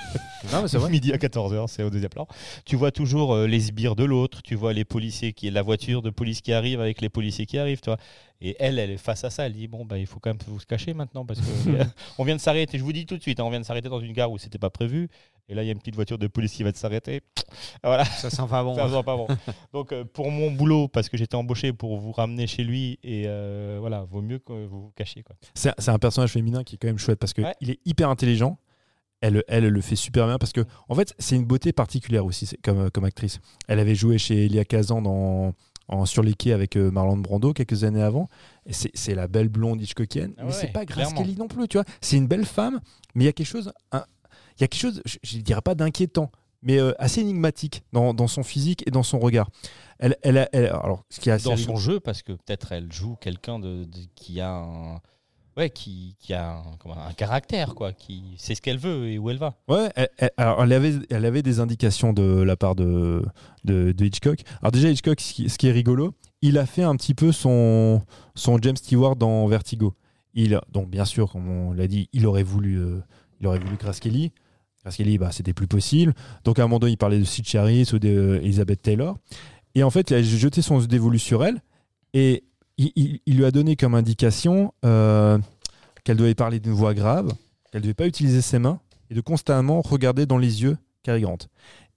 [0.53, 0.91] Non, mais vrai.
[0.91, 2.27] midi à 14h, c'est au deuxième plan.
[2.65, 6.03] Tu vois toujours euh, les sbires de l'autre, tu vois les policiers qui la voiture
[6.03, 7.99] de police qui arrive avec les policiers qui arrivent, tu vois.
[8.41, 10.39] Et elle, elle est face à ça, elle dit bon bah il faut quand même
[10.49, 11.85] vous se cacher maintenant parce que euh,
[12.19, 12.77] on vient de s'arrêter.
[12.77, 14.37] Je vous dis tout de suite, hein, on vient de s'arrêter dans une gare où
[14.39, 15.09] c'était pas prévu.
[15.49, 17.21] Et là il y a une petite voiture de police qui va s'arrêter.
[17.85, 18.75] Voilà, Ça s'en va bon.
[18.75, 19.29] ça sent pas bon.
[19.73, 23.25] Donc euh, pour mon boulot, parce que j'étais embauché pour vous ramener chez lui et
[23.27, 25.23] euh, voilà, vaut mieux que vous vous cachiez.
[25.55, 27.55] C'est un personnage féminin qui est quand même chouette parce que Ouais.
[27.61, 28.59] il est hyper intelligent.
[29.27, 32.27] Elle, elle, elle le fait super bien parce que, en fait, c'est une beauté particulière
[32.27, 33.41] aussi comme, comme actrice.
[33.69, 35.55] Elle avait joué chez Elia Kazan dans,
[35.89, 38.29] en Sur les quais avec euh, Marlon Brando quelques années avant.
[38.71, 40.35] C'est la belle blonde Hitchcockienne.
[40.37, 41.15] Ah mais ouais, c'est pas Grace.
[41.15, 41.85] Kelly non plus, tu vois.
[42.03, 42.81] C'est une belle femme,
[43.15, 43.99] mais il y a quelque chose, il
[44.61, 46.31] y a quelque chose, je, je dirais pas d'inquiétant,
[46.63, 49.49] mais euh, assez énigmatique dans, dans son physique et dans son regard.
[49.99, 52.93] Elle, elle, alors, ce qui est assez dans rigolo- son jeu parce que peut-être elle
[52.93, 55.01] joue quelqu'un de, de- qui a un
[55.57, 59.39] ouais qui, qui a un, caractère quoi qui sait ce qu'elle veut et où elle
[59.39, 63.25] va Ouais, elle, alors elle avait, elle avait des indications de la part de,
[63.65, 64.41] de, Hitchcock.
[64.61, 68.03] Alors déjà, Hitchcock, ce qui, est rigolo, il a fait un petit peu son,
[68.35, 69.95] son James Stewart dans Vertigo.
[70.35, 73.01] Il, donc bien sûr, comme on l'a dit, il aurait voulu, euh,
[73.41, 74.33] il aurait voulu Grace Kelly.
[74.85, 76.13] Bah, c'était plus possible.
[76.45, 79.17] Donc à un moment donné, il parlait de Sid Charis ou d'Elizabeth Taylor.
[79.75, 81.63] Et en fait, il a jeté son dévolu sur elle
[82.13, 82.45] et
[82.79, 85.39] il, lui a donné comme indication euh,
[86.03, 87.33] qu'elle devait parler d'une voix grave,
[87.71, 91.39] qu'elle devait pas utiliser ses mains et de constamment regarder dans les yeux Cary Grant.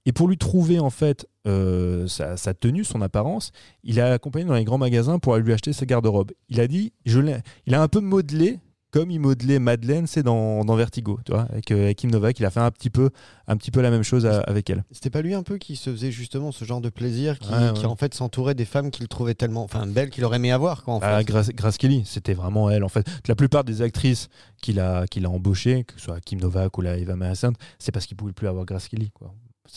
[0.05, 3.51] Et pour lui trouver en fait euh, sa, tenue, son apparence,
[3.83, 6.31] il a accompagné dans les grands magasins pour lui acheter sa garde-robe.
[6.49, 7.19] Il a dit, je
[7.65, 8.59] il a un peu modelé
[8.97, 12.39] comme il modelait Madeleine, c'est dans, dans Vertigo, tu vois, avec, euh, avec Kim Novak,
[12.39, 13.09] il a fait un petit peu,
[13.47, 14.83] un petit peu la même chose à- avec elle.
[14.91, 17.73] C'était pas lui un peu qui se faisait justement ce genre de plaisir, qui, Ouais,
[17.73, 17.85] qui ouais.
[17.85, 20.95] en fait s'entourait des femmes qu'il trouvait tellement, enfin belles qu'il aurait aimé avoir quoi.
[20.95, 21.25] En Ah, fait.
[21.25, 23.05] Grace, Grace Kelly, c'était vraiment elle en fait.
[23.27, 24.29] La plupart des actrices
[24.61, 27.91] qu'il a, qu'il a embauchées, que ce soit Kim Novak ou la Eva Madison, c'est
[27.91, 29.11] parce qu'il pouvait plus avoir Grace Kelly.
[29.11, 29.33] Quoi.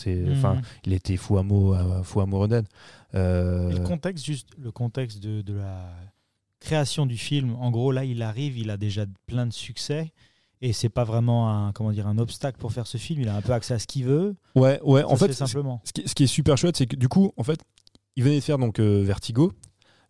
[0.07, 0.31] Mhm.
[0.31, 2.63] enfin, il était fou amoureux, fou amoureux d'elle.
[3.13, 5.85] Euh, le contexte, juste le contexte de, de la
[6.61, 10.13] création du film, en gros, là, il arrive, il a déjà plein de succès.
[10.61, 13.19] Et c'est pas vraiment un, comment dire, un obstacle pour faire ce film.
[13.19, 14.35] Il a un peu accès à ce qu'il veut.
[14.55, 15.01] ouais, ouais.
[15.01, 15.81] Ça En fait, simplement.
[15.83, 17.59] ce qui, ce qui est super chouette, c'est que du coup, en fait,
[18.15, 19.51] il venait de faire donc euh, Vertigo.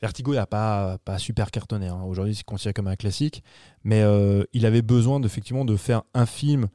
[0.02, 1.88] Vertigo n'a pas, pas super cartonné.
[1.88, 2.02] hein.
[2.06, 3.44] Aujourd'hui, c'est considéré comme un classique.
[3.86, 6.68] Mais euh, il avait besoin d'effectivement de faire un film,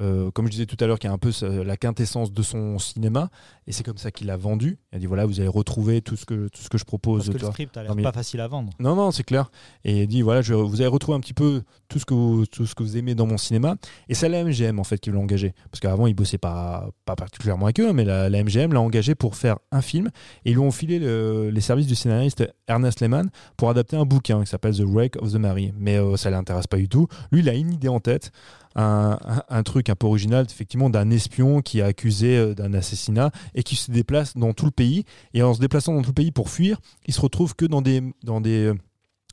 [0.00, 1.30] euh, comme je disais tout à l'heure, qui est un peu
[1.64, 3.30] la quintessence de son cinéma.
[3.66, 4.78] Et c'est comme ça qu'il l'a vendu.
[4.92, 7.26] Il a dit voilà, vous allez retrouver tout ce que, tout ce que je propose.
[7.26, 8.72] Parce que le script a l'air mais- pas facile à vendre.
[8.80, 9.50] Non, non, c'est clair.
[9.84, 12.46] Et il dit voilà, je, vous allez retrouver un petit peu tout ce que vous,
[12.46, 13.76] tout ce que vous aimez dans mon cinéma.
[14.08, 17.14] Et c'est la MGM en fait qui l'a engagé, parce qu'avant il bossait pas pas
[17.16, 20.08] particulièrement avec eux, mais la, la MGM l'a engagé pour faire un film.
[20.44, 24.04] Et ils lui ont filé le- les services du scénariste Ernest Lehman pour adapter un
[24.04, 25.72] bouquin qui s'appelle The Wreck of the Mary.
[25.78, 27.06] Mais euh, ça l'intéresse pas du tout.
[27.30, 28.32] Lui, il a une idée en tête.
[28.76, 33.64] Un, truc un peu original, effectivement, d'un espion qui est accusé euh, d'un assassinat et
[33.64, 35.04] qui se déplace dans tout le pays.
[35.34, 37.82] Et en se déplaçant dans tout le pays pour fuir, il se retrouve que dans
[37.82, 38.74] des, dans des, euh,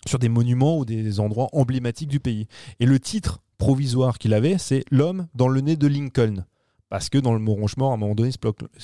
[0.08, 2.47] sur des monuments ou des endroits emblématiques du pays.
[2.80, 6.45] Et le titre provisoire qu'il avait, c'est L'homme dans le nez de Lincoln.
[6.89, 8.30] Parce que dans le Moronche-Mort, à un moment donné,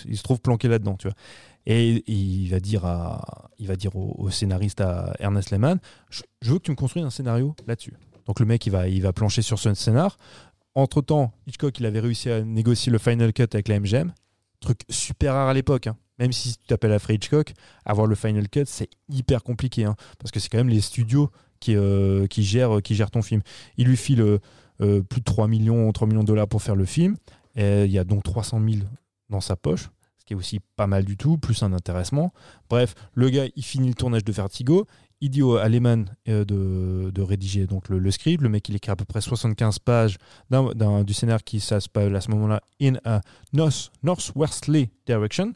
[0.06, 0.96] il se, trouve planqué là-dedans.
[0.98, 1.16] Tu vois.
[1.66, 6.24] Et il va dire, à, il va dire au, au scénariste, à Ernest Lehman, je,
[6.42, 7.94] je veux que tu me construises un scénario là-dessus.
[8.26, 10.18] Donc le mec, il va, il plancher sur ce scénar.
[10.76, 14.14] Entre-temps, Hitchcock, il avait réussi à négocier le final cut avec la MGM.
[14.60, 15.88] Truc super rare à l'époque.
[15.88, 15.98] hein.
[16.20, 17.54] Même si tu t'appelles Alfred Hitchcock,
[17.86, 19.84] avoir le final cut, c'est hyper compliqué.
[19.86, 23.22] hein, parce que c'est quand même les studios qui, euh, qui, gèrent, qui gèrent ton
[23.22, 23.42] film.
[23.78, 24.40] Il lui file euh,
[24.82, 27.18] euh, plus de 3 millions, 3 millions de dollars pour faire le film.
[27.56, 28.82] Il y a donc 300 000
[29.30, 32.34] dans sa poche, ce qui est aussi pas mal du tout, plus un intéressement.
[32.68, 34.88] Bref, le gars, il finit le tournage de Vertigo.
[35.26, 38.42] Il dit au- à Lehman euh, de, de rédiger donc le, le script.
[38.44, 40.18] Le mec, il écrit à peu près 75 pages
[40.52, 43.22] du scénario qui passe à ce moment-là in a
[43.54, 45.54] north, northwestly direction.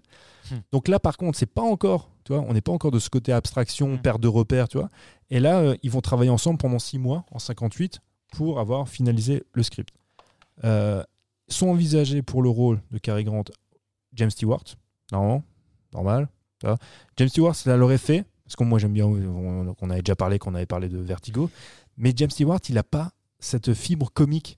[0.49, 0.55] Hmm.
[0.71, 3.09] Donc là, par contre, c'est pas encore, tu vois, on n'est pas encore de ce
[3.09, 3.99] côté abstraction, Hmm.
[4.01, 4.89] perte de repères, tu vois.
[5.29, 7.99] Et là, euh, ils vont travailler ensemble pendant six mois, en 58,
[8.31, 9.89] pour avoir finalisé le script.
[10.63, 11.03] Euh,
[11.49, 13.43] sont envisagés pour le rôle de Cary Grant
[14.13, 14.63] James Stewart,
[15.11, 15.43] normalement,
[15.93, 16.29] normal.
[16.59, 16.77] tu vois.
[17.17, 20.39] James Stewart, ça l'aurait fait, parce que moi j'aime bien, on, on avait déjà parlé,
[20.39, 21.49] qu'on avait parlé de Vertigo,
[21.97, 24.57] mais James Stewart, il n'a pas cette fibre comique,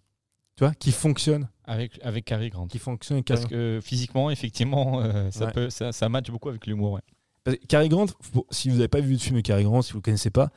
[0.56, 2.68] tu vois, qui fonctionne, Avec, avec Cary Grant.
[2.68, 5.52] qui fonctionne avec Parce que physiquement, effectivement, euh, ça, Ouais.
[5.52, 6.94] peut, ça, ça match beaucoup avec l'humour.
[6.94, 7.02] ouais.
[7.44, 8.06] Parce que Cary Grant,
[8.52, 10.50] si vous n'avez pas vu de film de Cary Grant, si vous ne connaissez pas,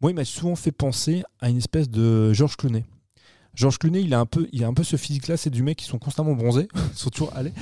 [0.00, 2.84] moi, il m'a souvent fait penser à une espèce de George Clooney.
[3.54, 5.76] George Clooney, il a un peu, il a un peu ce physique-là, c'est du mec
[5.78, 7.52] qui sont constamment bronzés, ils sont toujours allés.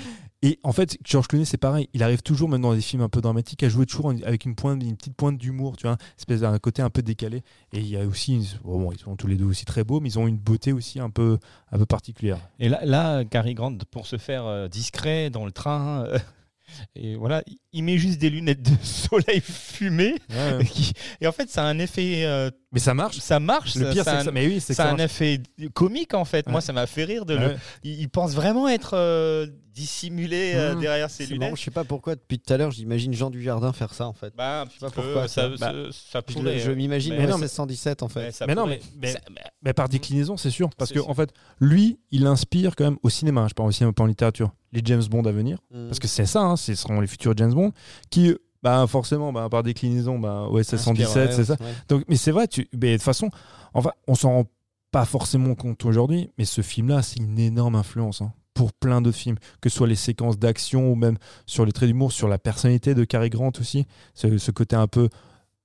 [0.43, 1.89] Et en fait, George Clooney, c'est pareil.
[1.93, 4.55] Il arrive toujours, même dans des films un peu dramatiques, à jouer toujours avec une
[4.55, 7.43] pointe, une petite pointe d'humour, tu vois, espèce d'un côté un peu décalé.
[7.75, 10.09] Et il y a aussi, bon, ils sont tous les deux aussi très beaux, mais
[10.09, 11.39] ils ont une beauté aussi un peu,
[11.73, 12.39] un peu particulière.
[12.59, 16.19] Et là, là, Cary Grant, pour se faire euh, discret dans le train, euh,
[16.97, 17.43] et voilà,
[17.75, 20.15] il- met juste des lunettes de soleil fumées.
[21.21, 22.25] et en fait, ça a un effet.
[22.25, 23.19] euh, Mais ça marche.
[23.19, 23.75] ça marche.
[23.75, 25.43] Le pire, c'est que ça, mais oui, c'est ça a un effet
[25.75, 26.49] comique en fait.
[26.49, 27.57] Moi, ça m'a fait rire de le.
[27.83, 30.81] Il, il pense vraiment être euh, dissimulé euh, Mmh.
[30.81, 31.57] derrière ses lunettes.
[31.57, 34.33] je sais pas pourquoi depuis tout à l'heure j'imagine Jean Dujardin faire ça en fait.
[34.37, 35.57] Bah, un petit sais pas peu, pourquoi, ça, ça.
[35.57, 36.59] ça, Bah, ça Je, pourrait.
[36.59, 38.33] je m'imagine mais mais non, mais- 117 en fait.
[38.47, 39.21] Mais non, mais- mais- Ça-
[39.63, 40.71] Mais par déclinaison, c'est sûr.
[40.77, 41.09] Parce que, sûr.
[41.11, 41.31] en fait,
[41.61, 43.47] lui, il inspire quand même au cinéma.
[43.49, 44.53] Je parle aussi un peu en littérature.
[44.73, 45.59] Les James Bond à venir.
[45.71, 45.87] Mm.
[45.89, 47.73] Parce que c'est ça, hein, ce seront les futurs James Bond.
[48.11, 51.55] Qui, bah, forcément, bah, par déclinaison, bah, ouais, c'est 117, c'est ça.
[51.61, 51.67] Ouais.
[51.89, 53.31] Donc, mais c'est vrai, tu, mais de toute façon,
[53.75, 54.45] enfin, on s'en rend
[54.91, 59.17] pas forcément compte aujourd'hui, mais ce film-là, c'est une énorme influence hein, pour plein d'autres
[59.17, 62.39] films, que ce soit les séquences d'action ou même sur les traits d'humour, sur la
[62.39, 65.09] personnalité de Cary Grant aussi, ce, ce côté un peu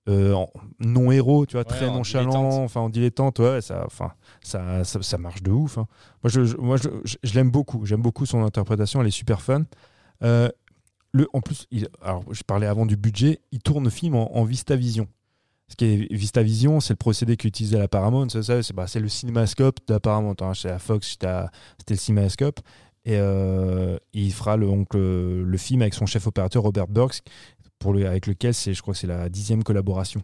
[0.07, 0.35] euh,
[0.79, 2.63] non-héros, tu vois, Ouais, très en nonchalant, dilettante.
[2.65, 4.11] enfin en dilettante, ouais, ça, enfin,
[4.43, 5.77] ça, ça, ça marche de ouf.
[5.79, 5.87] hein.
[6.23, 6.89] Moi, je, je- moi, je,
[7.33, 9.63] l'aime beaucoup, j'aime beaucoup son interprétation, elle est super fun.
[10.23, 10.47] Euh,
[11.11, 14.35] le, en plus, il, alors, je parlais avant du budget, il tourne le film en,
[14.37, 15.07] en VistaVision.
[15.67, 18.29] Ce qui est VistaVision, c'est le procédé qu'utilisait la Paramount.
[18.29, 20.35] Ça, ça, c'est bah, c'est le cinémascope de la Paramount.
[20.41, 20.53] Hein.
[20.53, 21.49] Chez la Fox, c'était
[21.89, 22.59] le cinémascope.
[23.05, 27.21] Et euh, il fera le, donc, le, film avec son chef opérateur Robert Burks,
[27.77, 30.23] pour le, avec lequel c'est, je crois que c'est la dixième collaboration.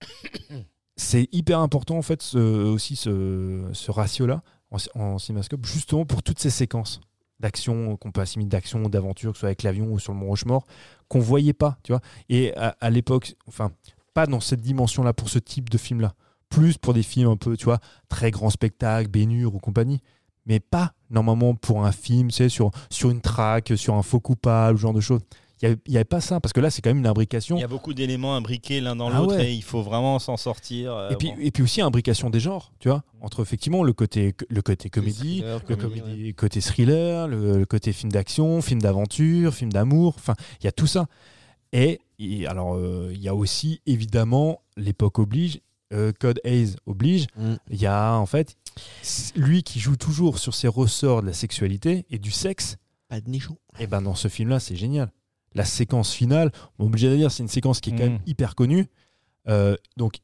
[0.96, 6.40] c'est hyper important en fait aussi ce, ce ratio-là en, en cinémascope, justement pour toutes
[6.40, 7.00] ces séquences
[7.38, 10.18] d'action qu'on peut assimiler d'action ou d'aventure, que ce soit avec l'avion ou sur le
[10.18, 10.66] Mont Rochemort,
[11.06, 12.00] qu'on voyait pas, tu vois.
[12.28, 13.70] Et à, à l'époque, enfin,
[14.18, 16.12] pas dans cette dimension-là pour ce type de film-là.
[16.48, 20.00] Plus pour des films un peu, tu vois, très grand spectacle, Bénure ou compagnie.
[20.46, 24.18] Mais pas normalement pour un film, tu sais, sur, sur une traque, sur un faux
[24.18, 25.20] coupable, ce genre de choses.
[25.62, 27.56] Il n'y avait, pas ça, parce que là, c'est quand même une imbrication.
[27.56, 29.50] Il y a beaucoup d'éléments imbriqués l'un dans Ah l'autre ouais.
[29.50, 30.92] et il faut vraiment s'en sortir.
[30.92, 31.36] euh, Et puis, bon.
[31.40, 35.38] et puis aussi imbrication des genres, tu vois, entre effectivement le côté, le côté comédie,
[35.42, 40.14] thriller, le comédie, comédie- côté thriller, le, le côté film d'action, film d'aventure, film d'amour,
[40.16, 41.06] enfin, il y a tout ça.
[41.72, 45.60] Et, et alors, euh, il y a aussi, évidemment, l'époque oblige,
[45.92, 47.54] euh, Code Hayes oblige, Mm.
[47.70, 48.56] il y a en fait
[49.34, 52.76] lui qui joue toujours sur ces ressorts de la sexualité et du sexe,
[53.08, 53.56] Pas de nichon.
[53.80, 55.10] et ben dans ce film-là, c'est génial.
[55.54, 58.08] La séquence finale, on est obligé de dire, c'est une séquence qui est quand Mm.
[58.12, 58.86] même hyper connue.
[59.48, 60.18] Euh, donc,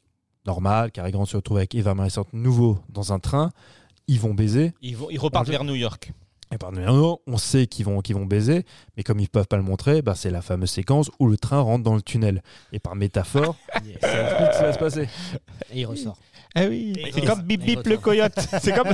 [0.46, 3.50] normal, Cary Grant se retrouve avec Eva Marie nouveau dans un train.
[4.06, 4.74] Ils vont baiser.
[4.82, 6.12] Ils, vont, ils repartent vers New York.
[6.52, 6.92] Et par derrière,
[7.26, 8.64] on sait qu'ils vont, qu'ils vont baiser,
[8.96, 11.58] mais comme ils peuvent pas le montrer, bah, c'est la fameuse séquence où le train
[11.60, 12.42] rentre dans le tunnel.
[12.72, 15.08] Et par métaphore, ça explique ce qui va se passer.
[15.72, 16.16] Et il ressort.
[16.54, 17.42] Ah oui, c'est comme.
[17.42, 18.38] Bip Bip le coyote.
[18.62, 18.86] c'est comme,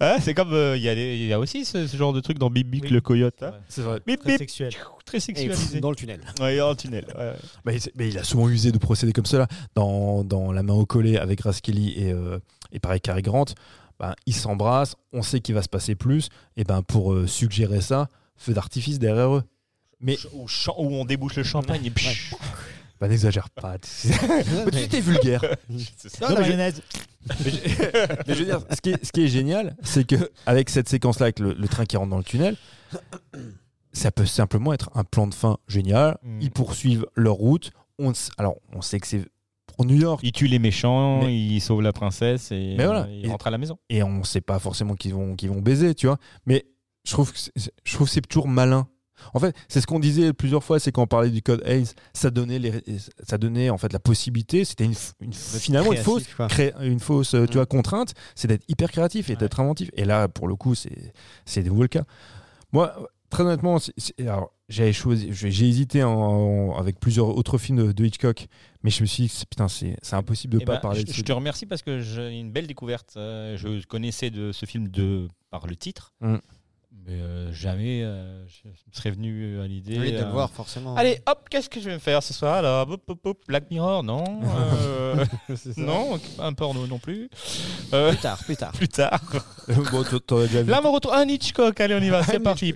[0.00, 2.12] Hein, c'est comme euh, il y, a des- il y a aussi ce, ce genre
[2.12, 2.90] de truc dans Bip Bip Oui.
[2.90, 3.42] le coyote.
[3.42, 3.54] hein.
[3.68, 3.98] C'est vrai.
[4.06, 4.72] Bip Très Bip, sexuel.
[5.04, 5.80] très Et sexualisé.
[5.80, 6.20] dans le tunnel.
[6.40, 7.04] Ouais, dans le tunnel.
[7.16, 7.34] ouais, ouais.
[7.64, 9.48] Bah, il- mais il a souvent usé de procédés comme cela.
[9.74, 12.38] Dans, dans La main au collet avec Grace Kelly et, euh,
[12.70, 13.46] et pareil Cary Grant,
[13.98, 16.28] bah, ils s'embrassent, on sait qu'il va se passer plus.
[16.56, 19.42] Et ben pour euh, suggérer ça, feu d'artifice derrière eux.
[20.00, 20.46] Mais Où,
[20.76, 22.34] on débouche le champagne et psh,
[23.00, 23.78] bah, n'exagère pas.
[23.78, 24.08] Tu
[24.78, 25.40] étais vulgaire.
[26.20, 26.72] Dans Non, la mais.
[27.44, 27.56] Mais je,
[28.26, 30.88] mais je veux dire, ce qui est, ce qui est génial, c'est que avec cette
[30.88, 32.56] séquence-là, avec le, le train qui rentre dans le tunnel,
[33.92, 36.18] ça peut simplement être un plan de fin génial.
[36.22, 36.38] Mm.
[36.42, 37.70] Ils poursuivent leur route.
[37.98, 39.24] On, s- alors, on sait que c'est
[39.78, 40.20] pour New York.
[40.22, 43.08] il tue les méchants, Mais- il sauve la princesse et Mais voilà.
[43.10, 43.78] Et- à la maison.
[43.88, 46.18] et on sait pas forcément qu'ils vont, qu'ils vont baiser, tu vois.
[46.46, 46.66] Mais
[47.04, 47.52] je trouve que c'est,
[47.84, 48.88] je trouve c'est toujours malin.
[49.34, 51.90] En fait, c'est ce qu'on disait plusieurs fois, c'est quand on parlait du code Hayes,
[52.12, 52.72] ça donnait, les,
[53.24, 54.94] ça donnait en fait la possibilité, c'était une,
[55.32, 57.46] finalement une fausse, cré- une fausse tu Mm.
[57.54, 59.36] vois, contrainte, c'est d'être hyper créatif et Ouais.
[59.38, 59.90] d'être inventif.
[59.94, 61.12] Et là, pour le coup, c'est,
[61.62, 62.04] de nouveau le cas.
[62.72, 62.94] Moi,
[63.30, 63.78] très honnêtement,
[64.20, 68.46] alors, j'ai choisi, j'ai hésité en- en- avec plusieurs autres films de, de Hitchcock,
[68.82, 71.06] mais je me suis dit, c'est- putain, c'est, impossible de Eh pas ben, parler je,
[71.06, 73.14] de je te remercie parce que j'ai une belle découverte.
[73.16, 76.36] Euh, je connaissais de ce film de par le titre, Mm.
[77.06, 79.98] mais euh, jamais euh, je me serais venu à l'idée.
[79.98, 80.94] Oui, de euh, le voir, forcément.
[80.96, 83.70] Allez, hop, qu'est-ce que je vais me faire ce soir alors Hop, hop, hop, Black
[83.70, 84.22] Mirror, non.
[84.44, 85.24] euh,
[85.78, 87.30] non, un porno non plus.
[87.94, 88.72] Euh, Plus tard, plus tard.
[88.76, 89.20] plus tard.
[89.90, 90.02] bon,
[90.42, 90.70] déjà vu.
[90.70, 91.80] Là, on retrouve un Hitchcock.
[91.80, 92.74] Allez, on y va, c'est parti.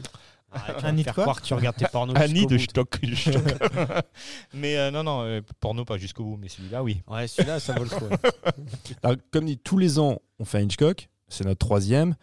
[0.82, 2.16] Un nid de quoi croire que tu regardes tes pornos.
[2.20, 3.14] Annie de jusqu'au bout.
[3.16, 3.42] Stock.
[4.54, 7.02] mais euh, non, non, euh, porno pas jusqu'au bout, mais celui-là, oui.
[7.08, 8.04] Ouais, celui-là, ça vaut le coup.
[8.04, 8.16] ouais.
[9.02, 11.08] Alors, comme dit, tous les ans, on fait un Hitchcock.
[11.28, 12.14] C'est notre troisième.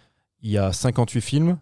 [0.42, 1.58] Il y a 58 films.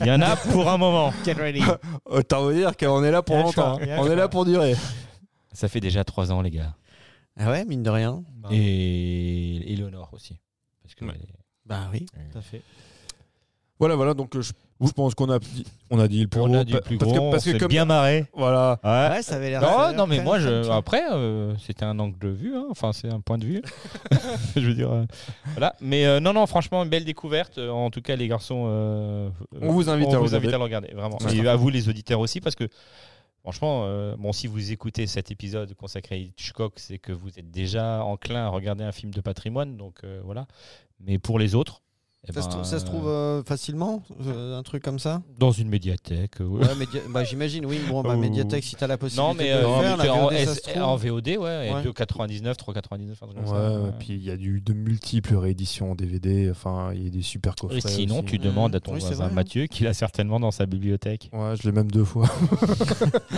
[0.00, 1.12] Il y en a pour un moment.
[1.24, 1.62] Get ready.
[2.04, 3.74] Autant vous dire qu'on est là pour Il y a le longtemps.
[3.76, 4.16] choix, il y a le On est choix.
[4.16, 4.74] là pour durer.
[5.52, 6.74] Ça fait déjà trois ans, les gars.
[7.38, 8.22] Ah ouais, mine de rien.
[8.50, 10.38] Et Eleonore aussi.
[10.82, 11.12] Parce que Ouais.
[11.14, 11.34] elle est-
[11.66, 12.06] Bah oui.
[12.32, 12.62] Tout à fait.
[13.78, 14.14] Voilà, voilà.
[14.14, 16.56] Donc, euh, je, je pense qu'on a, dit- on a dit le plus on gros.
[16.56, 18.24] a du pa- plus parce gros, que, parce que comme- bien marré.
[18.34, 18.80] Voilà.
[18.82, 19.16] Ouais.
[19.16, 19.60] Ouais, ça avait l'air.
[19.60, 22.56] ça avait Non, l'air non, mais moi, je, après, euh, c'était un angle de vue.
[22.56, 22.66] hein.
[22.70, 23.62] Enfin, c'est un point de vue.
[24.56, 24.90] je veux dire.
[24.92, 25.04] euh,
[25.52, 25.74] voilà.
[25.80, 27.58] Mais euh, non, non, franchement, une belle découverte.
[27.58, 28.64] Euh, En tout cas, les garçons.
[28.68, 29.28] euh,
[29.60, 30.36] On vous invite on à vous regarder.
[30.36, 30.88] invite à le regarder.
[30.94, 31.18] Vraiment.
[31.32, 32.68] Et à vous, les auditeurs aussi, parce que.
[33.42, 37.48] Franchement, euh, bon, si vous écoutez cet épisode consacré à Hitchcock, c'est que vous êtes
[37.52, 40.46] déjà enclin à regarder un film de patrimoine, donc euh, voilà.
[40.98, 41.80] Mais pour les autres,
[42.28, 45.52] eh Ça, se ben, ça se trouve euh, facilement, euh, un truc comme ça dans
[45.52, 46.34] une médiathèque.
[46.40, 46.66] Ouais,
[47.10, 47.78] bah, j'imagine, oui.
[47.88, 50.06] Bon, bah, médiathèque, si t'as la possibilité Non, mais, de euh, le mais faire, tu-
[50.06, 50.82] la en, VOD, ça S- se trouve.
[50.82, 51.82] en VOD, ouais, Ouais.
[51.82, 53.80] 2,99, 3,99, un truc comme Ouais, ça.
[53.80, 56.50] ouais, puis il y a du, de multiples rééditions en DVD.
[56.50, 57.78] Enfin, il y a des super coffrets.
[57.78, 58.24] Et sinon, aussi.
[58.26, 59.30] tu demandes à ton Oui, voisin vrai, hein.
[59.34, 61.30] Mathieu, qu'il a certainement dans sa bibliothèque.
[61.32, 62.28] Ouais, je l'ai même deux fois.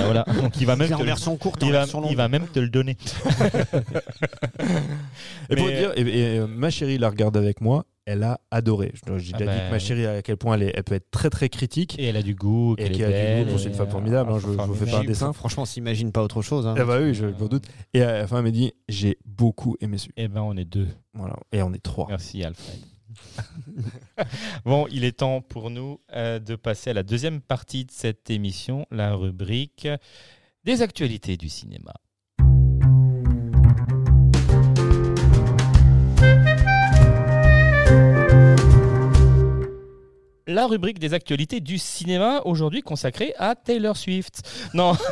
[0.00, 0.24] Ah, voilà.
[0.40, 2.10] Donc il va même C'est en te le- version courte, il en va, version longue.
[2.10, 2.96] il va même te le donner.
[5.50, 7.84] Et pour Mais- dire, et, euh, ma chérie la regarde avec moi.
[8.10, 8.92] Elle a adoré.
[8.94, 10.82] Je- J'ai Ah déjà dit bah, que ma chérie, à quel point elle, est- elle
[10.82, 11.94] peut être très très critique.
[11.98, 14.38] Et elle a du goût, Et qu'elle a du goût, c'est une femme formidable, hein,
[14.38, 15.34] je- je vous fais pas un dessin.
[15.34, 16.66] Franchement, on s'imagine pas autre chose.
[16.66, 16.74] hein.
[16.78, 17.64] Ah bah oui, je m'en doute.
[17.92, 20.14] Et à la fin, elle m'a dit J'ai beaucoup aimé celui.
[20.16, 20.88] Eh ben, on est deux.
[21.12, 21.36] Voilà.
[21.52, 22.06] Et on est trois.
[22.08, 22.80] Merci Alfred.
[24.64, 28.30] bon, il est temps pour nous euh, de passer à la deuxième partie de cette
[28.30, 29.86] émission, la rubrique
[30.64, 31.92] des actualités du cinéma.
[40.48, 44.40] La rubrique des actualités du cinéma, aujourd'hui consacrée à Taylor Swift.
[44.72, 44.96] Non,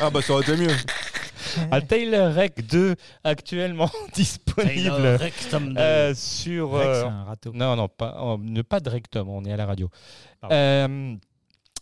[0.00, 0.74] Ah bah ça aurait été mieux.
[1.70, 5.18] à Taylor Rec 2, actuellement disponible
[5.78, 6.72] euh, sur...
[6.72, 7.52] Rex, euh, c'est un râteau.
[7.52, 9.88] Non, non, pas, oh, ne pas de rectum, on est à la radio.
[10.50, 11.14] Euh,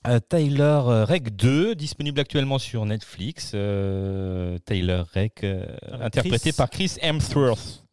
[0.09, 3.53] euh, Taylor euh, Rec 2, disponible actuellement sur Netflix.
[3.55, 5.66] euh, Taylor Rec, euh,
[6.01, 7.84] interprété Chris- par Chris Hemsworth.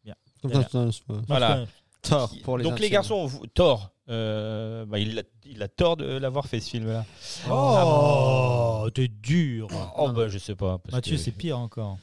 [1.28, 1.66] Voilà.
[2.04, 5.96] Tort pour les Donc les garçons, vous- Thor, euh, bah, il, a, il a tort
[5.98, 7.06] de l'avoir fait ce film-là.
[7.50, 9.68] Oh, t'es dur.
[9.98, 10.30] Oh, Non, bah non.
[10.30, 10.78] je sais pas.
[10.80, 11.98] parce Mathieu, que- c'est pire encore.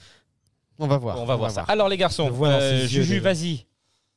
[0.79, 1.21] On va voir.
[1.21, 1.63] On va voir ça.
[1.69, 3.67] Alors les garçons, euh, Juju, vas-y.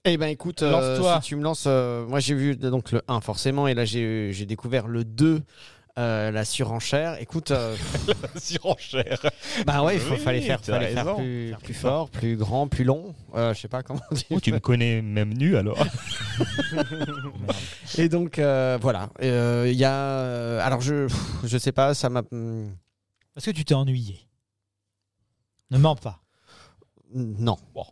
[0.06, 3.22] Eh ben écoute, euh, si tu me lances, euh, moi j'ai vu donc le 1
[3.22, 5.42] forcément, et là j'ai j'ai découvert le 2,
[6.00, 7.22] euh, la surenchère.
[7.22, 7.76] Écoute, euh,
[8.36, 9.20] Surenchère.
[9.66, 12.68] bah ouais, il Oui, fallait faire, fallait faire plus, Faire plus plus fort, plus grand,
[12.68, 13.14] plus long.
[13.36, 14.24] Euh, je sais pas comment dire.
[14.32, 15.78] Oh, tu me connais même nu alors.
[17.98, 21.08] Et donc euh, voilà, Euh, il y a, alors je,
[21.44, 22.76] je sais pas, ça m'a, hum,
[23.36, 24.28] Est-ce que tu t'es ennuyé?
[25.72, 26.22] Ne mens pas.
[27.14, 27.86] non, Bon.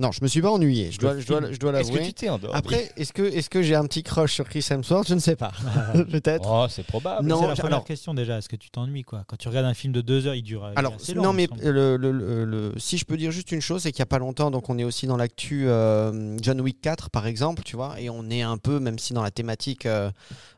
[0.00, 0.90] Non, je me suis pas ennuyé.
[0.90, 2.08] Je dois, je dois, je dois Est-ce que l'avouer.
[2.08, 5.08] tu t'es endormi Après, est-ce que, est-ce que j'ai un petit crush sur Chris Hemsworth?
[5.08, 5.52] Je ne sais pas.
[6.10, 6.48] Peut-être.
[6.50, 7.28] Oh, c'est probable.
[7.28, 8.38] Non, c'est la première alors- question déjà.
[8.38, 9.24] Est-ce que tu t'ennuies quoi?
[9.26, 10.70] Quand tu regardes un film de deux heures, il dure.
[10.76, 11.70] Alors, assez long, non, mais me semble.
[11.70, 14.06] le, le- le- le- si je peux dire juste une chose, c'est qu'il n'y a
[14.06, 17.76] pas longtemps, donc on est aussi dans l'actu euh, John Wick 4, par exemple, tu
[17.76, 20.10] vois, et on est un peu, même si dans la thématique, euh,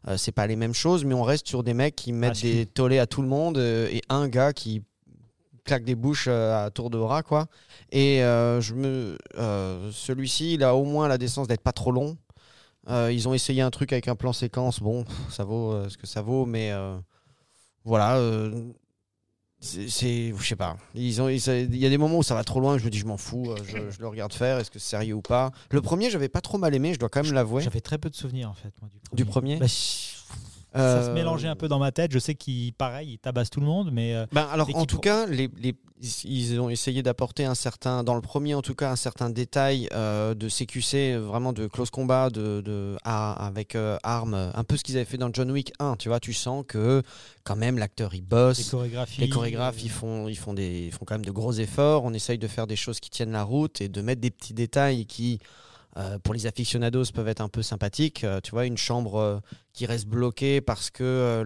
[0.08, 2.52] euh, c'est pas les mêmes choses, mais on reste sur des mecs qui mettent si.
[2.52, 4.82] des tollés à tout le monde euh, et un gars qui
[5.64, 7.46] claque des bouches euh, à tour de bras, quoi.
[7.90, 11.92] Et euh, je me, euh, celui-ci, il a au moins la décence d'être pas trop
[11.92, 12.16] long.
[12.88, 16.20] Ils ont essayé un truc avec un plan séquence, bon, ça vaut ce que ça
[16.20, 16.72] vaut, mais
[17.84, 18.20] voilà.
[19.60, 20.76] c'est, je sais pas.
[20.96, 22.78] Ils ont, il y a des moments où ça va trop loin.
[22.78, 23.54] Je me dis, je m'en fous.
[23.64, 24.58] Je, je le regarde faire.
[24.58, 25.52] Est-ce que c'est sérieux ou pas?
[25.70, 26.92] Le premier, j'avais pas trop mal aimé.
[26.92, 27.62] Je dois quand même l'avouer.
[27.62, 28.72] J'avais très peu de souvenirs en fait.
[28.80, 29.16] Moi, du premier.
[29.16, 29.66] Du premier Bah,
[30.74, 32.12] Ça Euh, se mélangeait un peu dans ma tête.
[32.12, 34.98] Je sais qu'il, pareil, il tabasse tout le monde, mais euh, Ben alors en tout
[34.98, 35.74] cas, les, les-
[36.24, 39.88] ils ont essayé d'apporter un certain, dans le premier en tout cas, un certain détail
[39.92, 44.76] euh, de CQC, vraiment de close combat, de, de à- avec euh, armes, un peu
[44.76, 45.96] ce qu'ils avaient fait dans John Wick 1.
[45.96, 47.02] Tu vois, tu sens que
[47.44, 49.20] quand même l'acteur il les bosse, chorégraphies.
[49.20, 52.02] les chorégraphes euh, ils font, ils font des, ils font quand même de gros efforts.
[52.04, 54.54] On essaye de faire des choses qui tiennent la route et de mettre des petits
[54.54, 55.38] détails qui
[55.96, 58.24] euh, pour les aficionados peuvent être un peu sympathiques.
[58.24, 59.38] Euh, tu vois, une chambre euh,
[59.72, 61.42] qui reste bloquée parce que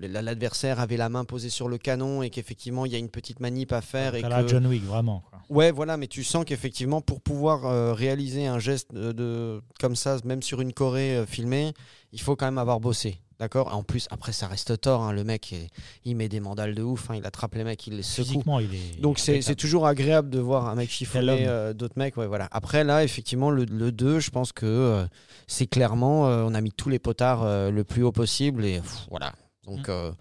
[0.00, 3.40] l'adversaire avait la main posée sur le canon et qu'effectivement il y a une petite
[3.40, 4.14] manip à faire.
[4.14, 4.48] Et à la que...
[4.48, 5.22] John Wick, vraiment.
[5.30, 5.40] quoi.
[5.48, 10.18] Ouais, voilà, mais tu sens qu'effectivement pour pouvoir réaliser un geste de, de- comme ça,
[10.24, 11.72] même sur une Corée filmée,
[12.12, 13.20] il faut quand même avoir bossé.
[13.38, 15.02] D'accord En plus, après, ça reste tort.
[15.02, 15.68] hein, le mec, il,
[16.06, 17.10] il met des mandales de ouf.
[17.10, 18.28] hein, il attrape les mecs, il les secoue.
[18.28, 19.00] Physiquement, il est.
[19.00, 22.16] Donc c'est toujours agréable de voir un mec chiffonner euh, d'autres mecs.
[22.16, 22.48] Ouais, voilà.
[22.50, 25.06] Après là, effectivement, le, le 2, je pense que euh,
[25.46, 29.06] c'est clairement, euh, on a mis tous les potards le plus haut possible et pff,
[29.10, 29.34] voilà.
[29.66, 30.12] Donc Mm.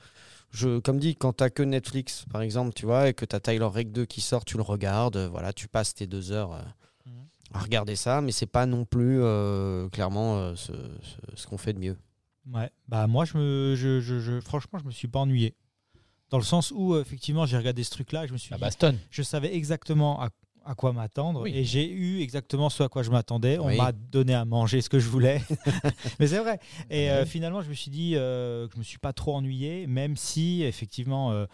[0.51, 3.65] je, comme dit, quand t'as que Netflix, par exemple, tu vois, et que t'as Tyler
[3.65, 6.51] Rake 2 qui sort, tu le regardes, voilà, tu passes tes deux heures
[7.05, 7.13] Mhm.
[7.53, 9.21] à regarder ça, mais c'est pas non plus
[9.91, 11.97] clairement ce, ce- ce qu'on fait de mieux.
[12.53, 12.69] Ouais.
[12.87, 15.55] Bah moi, je me, je, je- je- franchement, je me suis pas ennuyé.
[16.29, 18.57] Dans le sens où, euh, effectivement, j'ai regardé ce truc-là et je me suis Ah
[18.57, 18.97] dit, Baston.
[19.11, 20.29] je savais exactement à,
[20.65, 21.51] à quoi m'attendre Oui.
[21.55, 23.57] et j'ai eu exactement ce à quoi je m'attendais.
[23.59, 23.77] On Oui.
[23.77, 25.41] m'a donné à manger ce que je voulais.
[26.19, 26.59] Mais c'est vrai.
[26.89, 29.87] Et euh, finalement, je me suis dit euh, que je me suis pas trop ennuyé,
[29.87, 31.45] même si, effectivement, euh,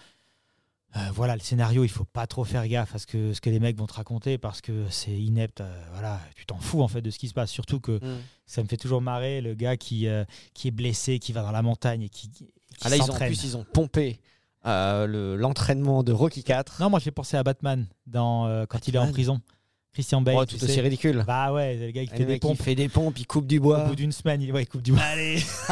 [0.98, 3.50] euh, voilà, le scénario, il faut pas trop faire gaffe à ce que, ce que
[3.50, 5.62] les mecs vont te raconter parce que c'est inepte.
[5.62, 7.50] euh, voilà, tu t'en fous en fait de ce qui se passe.
[7.52, 8.00] Surtout que
[8.46, 11.52] ça me fait toujours marrer le gars qui, euh, qui est blessé, qui va dans
[11.52, 12.48] la montagne et qui, qui
[12.82, 14.20] Ah là, ils ont, en plus, ils ont pompé
[14.66, 16.82] le- l'entraînement de Rocky 4.
[16.82, 19.42] Non, moi j'ai pensé à Batman dans, quand il est en prison.
[19.94, 20.36] Christian Bale.
[20.38, 20.64] Oh, tout sais.
[20.66, 21.24] aussi ridicule.
[21.28, 22.62] Bah ouais, le gars qui fait des mec, il pompes.
[22.62, 23.86] fait des pompes, il coupe du Au bois.
[23.86, 25.02] bout d'une semaine, il, ouais, il coupe du bois.
[25.02, 25.38] Allez,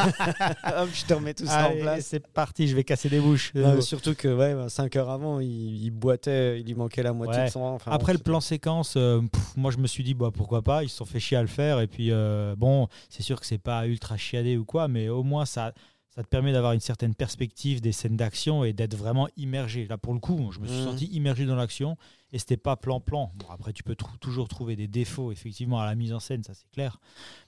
[0.76, 2.06] Hop, je te remets tout ça en place.
[2.06, 3.52] c'est parti, je vais casser des bouches.
[3.56, 7.40] Euh, surtout que ouais, 5 heures avant, il, il boitait, il lui manquait la moitié
[7.40, 7.46] Ouais.
[7.46, 10.14] de son enfin, Après bon, le plan séquence, euh, pff, moi je me suis dit
[10.14, 12.88] bah pourquoi pas, ils se sont fait chier à le faire et puis euh, bon,
[13.08, 15.72] c'est sûr que c'est pas ultra chiadé ou quoi, mais au moins ça
[16.14, 19.86] ça te permet d'avoir une certaine perspective des scènes d'action et d'être vraiment immergé.
[19.88, 20.84] Là pour le coup, je me suis Mhm.
[20.84, 21.96] senti immergé dans l'action
[22.32, 23.32] et c'était pas plan-plan.
[23.36, 26.54] Bon après tu peux toujours trouver des défauts effectivement à la mise en scène, ça
[26.54, 26.98] c'est clair.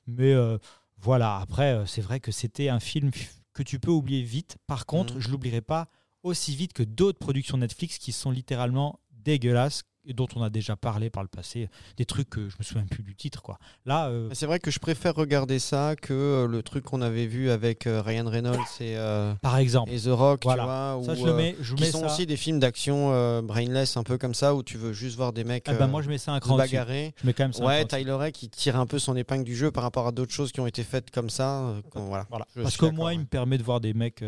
[0.06, 0.58] Mais euh,
[0.98, 3.10] voilà, après euh, c'est vrai que c'était un film
[3.52, 4.56] que tu peux oublier vite.
[4.66, 5.20] Par contre, Mhm.
[5.20, 5.88] je l'oublierai pas
[6.22, 9.82] aussi vite que d'autres productions Netflix qui sont littéralement dégueulasses
[10.14, 13.02] dont on a déjà parlé par le passé, des trucs que je me souviens plus
[13.02, 13.58] du titre quoi.
[13.86, 17.26] Là, euh, C'est vrai que je préfère regarder ça que euh, le truc qu'on avait
[17.26, 20.96] vu avec euh, Ryan Reynolds et, euh, par exemple, et The Rock, Voilà.
[20.98, 22.06] tu vois, ça où, je le mets, je qui mets sont ça.
[22.06, 25.32] aussi des films d'action euh, brainless, un peu comme ça, où tu veux juste voir
[25.32, 27.14] des mecs Ah bah, moi je mets ça un cran bagarrer.
[27.20, 27.62] Je mets quand même ça.
[27.62, 27.84] un Ouais.
[27.84, 30.60] Tyler qui tire un peu son épingle du jeu par rapport à d'autres choses qui
[30.60, 31.74] ont été faites comme ça.
[31.94, 32.26] voilà.
[32.54, 34.22] Parce d'accord, moins, il me permet de voir des mecs,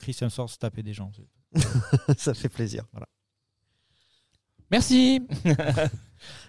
[0.00, 1.10] Chris Hemsworth se taper des gens.
[2.16, 2.84] ça fait plaisir.
[4.72, 5.20] Merci.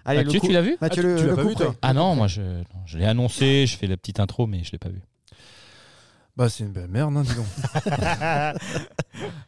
[0.06, 0.78] Allez, le Mathieu, coup- tu l'as vu?
[0.82, 1.76] Mathieu, Ah, tu- le, tu l'as le pas coup vu, toi?
[1.82, 4.72] Ah non, moi je, non, je l'ai annoncé, je fais la petite intro, mais je
[4.72, 5.02] l'ai pas vu.
[6.36, 7.46] Bah, c'est une belle merde, hein, dis donc.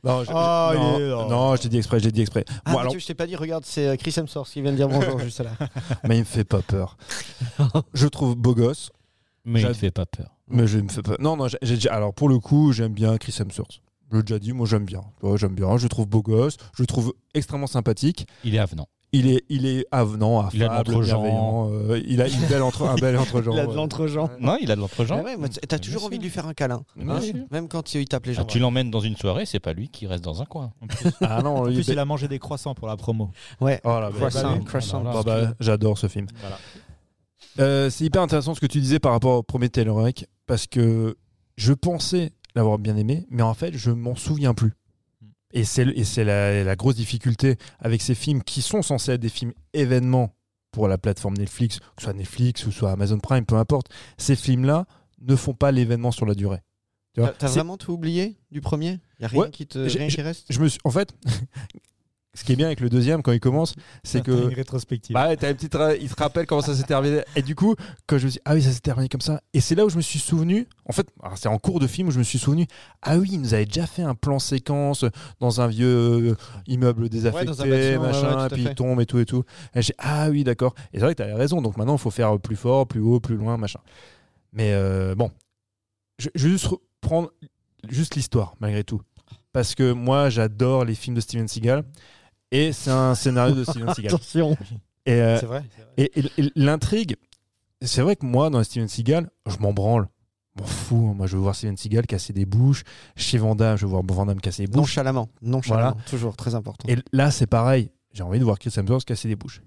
[0.03, 1.29] non, je, Oh, je- non, il est- non.
[1.29, 2.45] non, je l'ai dit exprès, je l'ai dit exprès.
[2.47, 4.71] Ah, Moi, alors, Mathieu, je t'ai pas dit, regarde, c'est euh, Chris Hemsworth qui vient
[4.71, 5.51] de dire bonjour juste là.
[6.07, 6.97] mais il me fait pas peur.
[7.93, 8.91] je le trouve beau gosse,
[9.45, 10.29] Mais il J'ad- ne fait pas peur.
[10.47, 11.15] mais je me fais pas.
[11.19, 13.81] Non, non, j'ai- j'ai déjà- alors pour le coup, j'aime bien Chris Hemsworth.
[14.11, 15.01] Je l'ai déjà dit, moi j'aime bien.
[15.23, 18.27] Ouais, j'aime bien, je le trouve beau gosse, je le trouve extrêmement sympathique.
[18.43, 18.87] Il est avenant.
[19.11, 21.21] Il est, il est avenant, Il a de affable, l'entre-gens.
[21.21, 21.69] bienveillant.
[21.71, 23.15] euh, il a une belle entre, un bel.
[23.53, 24.29] Il a de l'entre-gens.
[24.41, 25.21] Non, il a de l'entre-gens.
[25.21, 25.37] Ah ouais,
[25.69, 26.19] t'as toujours envie sûr.
[26.19, 26.83] de lui faire un câlin.
[26.99, 28.41] Hein, même quand il tape les gens.
[28.41, 30.73] Ah, tu l'emmènes dans une soirée, c'est pas lui qui reste dans un coin.
[30.81, 33.29] En plus, Ah non, en il plus, il a mangé des croissants pour la promo.
[33.61, 33.79] Ouais.
[33.85, 35.01] Oh là, Croissant, croissant.
[35.03, 36.27] bah, bah, j'adore ce film.
[36.41, 36.57] Voilà.
[37.59, 40.05] Euh, c'est hyper intéressant ce que tu disais par rapport au premier Taylor
[40.45, 41.15] parce que
[41.55, 44.73] je pensais l'avoir bien aimé, mais en fait, je m'en souviens plus.
[45.53, 49.13] Et c'est le- et c'est la, la grosse difficulté avec ces films qui sont censés
[49.13, 50.33] être des films événements
[50.71, 53.87] pour la plateforme Netflix, que ce soit Netflix ou soit Amazon Prime, peu importe.
[54.17, 54.85] Ces films-là
[55.21, 56.59] ne font pas l'événement sur la durée.
[57.13, 58.99] Tu vois, T'as vraiment tout oublié du premier?
[59.19, 60.91] Il y a rien Ouais, qui te j'ai- rien qui reste je me suis, en
[60.91, 61.13] fait,
[62.35, 65.13] ce qui est bien avec le deuxième quand il commence, c'est T'as une que rétrospective.
[65.13, 67.21] Bah ouais, t'as une petite il te rappelle comment ça s'est terminé.
[67.35, 67.75] Et du coup,
[68.07, 69.41] quand je me dit, ah oui, ça s'est terminé comme ça.
[69.53, 72.09] Et c'est là où je me suis souvenu, en fait, c'est en cours de film
[72.09, 72.67] où je me suis souvenu,
[73.01, 75.05] ah oui, il nous avait déjà fait un plan séquence
[75.39, 75.87] dans un vieux
[76.31, 76.35] euh,
[76.67, 79.43] immeuble désaffecté, un bâtiment, ouais, machin, ouais, puis il tombe et tout et tout.
[79.73, 80.75] Et j'ai, ah oui, d'accord.
[80.93, 81.61] Et c'est vrai que t'avais raison.
[81.61, 83.79] Donc maintenant, il faut faire plus fort, plus haut, plus loin, machin.
[84.51, 85.31] Mais euh, bon,
[86.19, 86.67] je, je vais juste
[87.01, 87.31] prendre
[87.89, 89.01] juste l'histoire, malgré tout.
[89.53, 91.85] Parce que moi, j'adore les films de Steven Seagal.
[92.51, 94.13] Et c'est un scénario de Steven Seagal.
[94.13, 94.57] Attention.
[95.05, 95.63] Et, euh, C'est vrai.
[95.75, 95.93] c'est vrai.
[95.97, 97.15] et, et- et l'intrigue,
[97.81, 100.07] c'est vrai que moi, dans Steven Seagal, je m'en branle.
[100.55, 101.13] Je m'en fous.
[101.15, 102.83] Moi, je veux voir Steven Seagal casser des bouches.
[103.15, 104.77] Chez Van Damme, je veux voir Van Damme casser des bouches.
[104.95, 105.29] Nonchalamment.
[105.41, 105.97] Nonchalamment.
[106.09, 106.87] Toujours très important.
[106.87, 107.91] Et là, c'est pareil.
[108.13, 109.61] J'ai envie de voir Chris Hemsworth casser des bouches.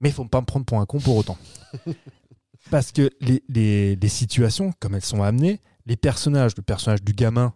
[0.00, 1.38] Mais il faut pas me prendre pour un con pour autant.
[2.70, 7.12] Parce que les, les- les situations, comme elles sont amenées, les personnages, le personnage du
[7.14, 7.54] gamin,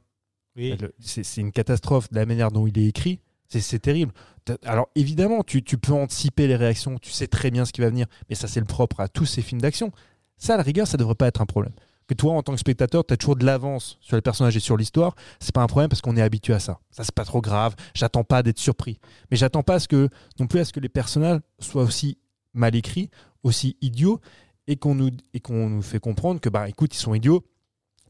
[0.56, 0.74] Oui.
[0.98, 3.20] c'est c'est une catastrophe de la manière dont il est écrit.
[3.48, 4.12] C'est- C'est terrible.
[4.64, 7.88] Alors évidemment, tu, tu peux anticiper les réactions, tu sais très bien ce qui va
[7.88, 9.92] venir, mais ça c'est le propre à tous ces films d'action.
[10.36, 11.72] Ça, à la rigueur, ça devrait pas être un problème.
[12.06, 14.60] Que toi, en tant que spectateur, tu as toujours de l'avance sur les personnages et
[14.60, 16.80] sur l'histoire, c'est pas un problème parce qu'on est habitué à ça.
[16.90, 17.74] Ça, c'est pas trop grave.
[17.94, 18.98] J'attends pas d'être surpris.
[19.30, 22.18] Mais j'attends pas à ce que, non plus à ce que les personnages soient aussi
[22.52, 23.08] mal écrits,
[23.42, 24.20] aussi idiots,
[24.66, 27.42] et qu'on nous, et qu'on nous fait comprendre que, bah écoute, ils sont idiots,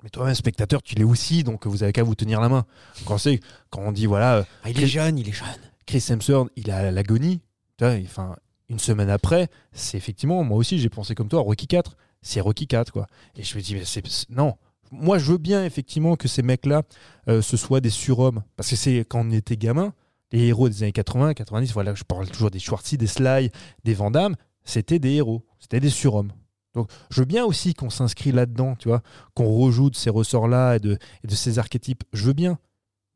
[0.02, 2.64] mais toi-même, spectateur, tu l'es aussi, donc vous avez qu'à vous tenir la main.
[3.06, 5.46] Quand, c'est, quand on dit, voilà, euh, Ah, il est jeune, il est jeune.
[5.86, 7.40] Chris Hemsworth, il a l'agonie.
[7.80, 8.36] Enfin,
[8.68, 11.96] une semaine après, c'est effectivement, moi aussi, j'ai pensé comme toi, Rocky 4.
[12.22, 13.06] C'est Rocky 4, quoi.
[13.36, 13.82] Et je me dis, mais
[14.30, 14.54] non.
[14.90, 16.82] Moi, je veux bien, effectivement, que ces mecs-là,
[17.28, 18.42] euh, ce soient des surhommes.
[18.56, 19.92] Parce que c'est quand on était gamin,
[20.32, 23.50] les héros des années 80, 90, voilà, je parle toujours des Schwarzy, des Sly,
[23.84, 25.44] des Van Damme, c'était des héros.
[25.58, 26.32] C'était des surhommes.
[26.74, 29.02] Donc, je veux bien aussi qu'on s'inscrit là-dedans, tu vois,
[29.34, 32.02] qu'on rejoue de ces ressorts-là et de, et de ces archétypes.
[32.12, 32.58] Je veux bien.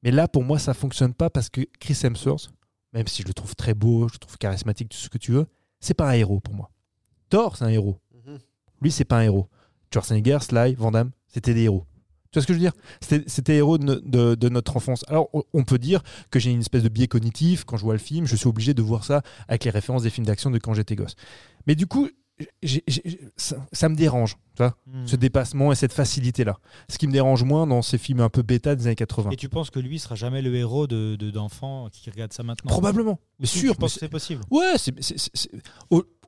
[0.02, 2.50] Mais là, pour moi, ça fonctionne pas parce que Chris Hemsworth,
[2.92, 5.32] même si je le trouve très beau, je le trouve charismatique, tout ce que tu
[5.32, 5.46] veux,
[5.80, 6.70] c'est pas un héros pour moi.
[7.28, 7.98] Thor, c'est un héros.
[8.80, 9.48] Lui, c'est pas un héros.
[9.92, 11.84] Schwarzenegger, Sly, Van Damme, c'était des héros.
[12.30, 12.72] Tu vois ce que je veux dire?
[13.26, 15.04] C'était héros de, de- de notre enfance.
[15.08, 17.64] Alors, on- on peut dire que j'ai une espèce de biais cognitif.
[17.64, 20.10] Quand je vois le film, je suis obligé de voir ça avec les références des
[20.10, 21.14] films d'action de quand j'étais gosse.
[21.66, 22.08] Mais du coup,
[23.36, 24.36] ça, ça me dérange,
[24.86, 25.06] Hmm.
[25.06, 26.58] ce dépassement et cette facilité-là.
[26.88, 29.30] Ce qui me dérange moins dans ces films un peu bêta des années 80.
[29.30, 32.42] Et tu penses que lui sera jamais le héros de de- d'enfants qui regardent ça
[32.42, 32.68] maintenant?
[32.68, 33.76] Probablement, mais sûr.
[33.76, 34.74] Que c'est possible Ouais,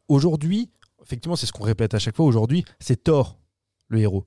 [0.08, 0.70] aujourd'hui,
[1.02, 2.26] effectivement, c'est ce qu'on répète à chaque fois.
[2.26, 3.38] Aujourd'hui, c'est Thor,
[3.88, 4.26] le héros.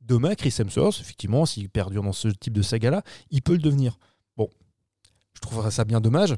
[0.00, 3.98] Demain, Chris Hemsworth, effectivement, s'il perdure dans ce type de saga-là, il peut le devenir.
[4.36, 4.48] Bon,
[5.34, 6.34] je trouverais ça bien dommage.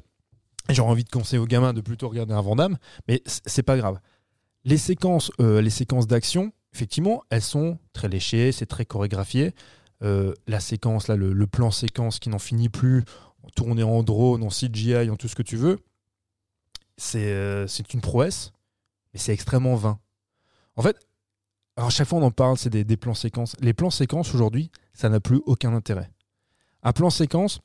[0.70, 2.78] J'aurais envie de conseiller aux gamins de plutôt regarder un Vandame,
[3.08, 3.98] mais c'est pas grave.
[4.64, 9.54] Les séquences, euh, les séquences d'action, effectivement, elles sont très léchées, c'est très chorégraphié.
[10.02, 13.04] Euh, la séquence, là, le, plan séquence qui n'en finit plus,
[13.54, 15.78] tourné en drone, en CGI, en tout ce que tu veux,
[16.96, 18.52] c'est euh, c'est une prouesse,
[19.12, 19.98] mais c'est extrêmement vain.
[20.76, 20.96] En fait,
[21.76, 23.56] alors chaque fois on en parle, c'est des, des plans séquences.
[23.60, 26.10] Les plans séquences aujourd'hui, ça n'a plus aucun intérêt.
[26.82, 27.60] Un plan séquence,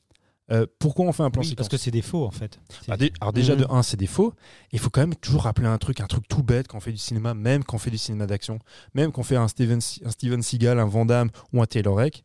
[0.52, 2.58] Euh, pourquoi on fait un plan Oui, séquence parce que c'est des faux en fait.
[2.88, 3.60] Bah, dé- alors déjà Mhm.
[3.60, 4.34] de 1 c'est des faux.
[4.72, 6.90] Il faut quand même toujours rappeler un truc, un truc tout bête quand on fait
[6.92, 8.58] du cinéma, même quand on fait du cinéma d'action,
[8.94, 12.00] même quand on fait un Steven, un Steven Seagal, un Van Damme ou un Taylor
[12.02, 12.24] Eck,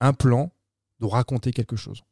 [0.00, 0.50] un plan
[1.00, 2.02] doit raconter quelque chose.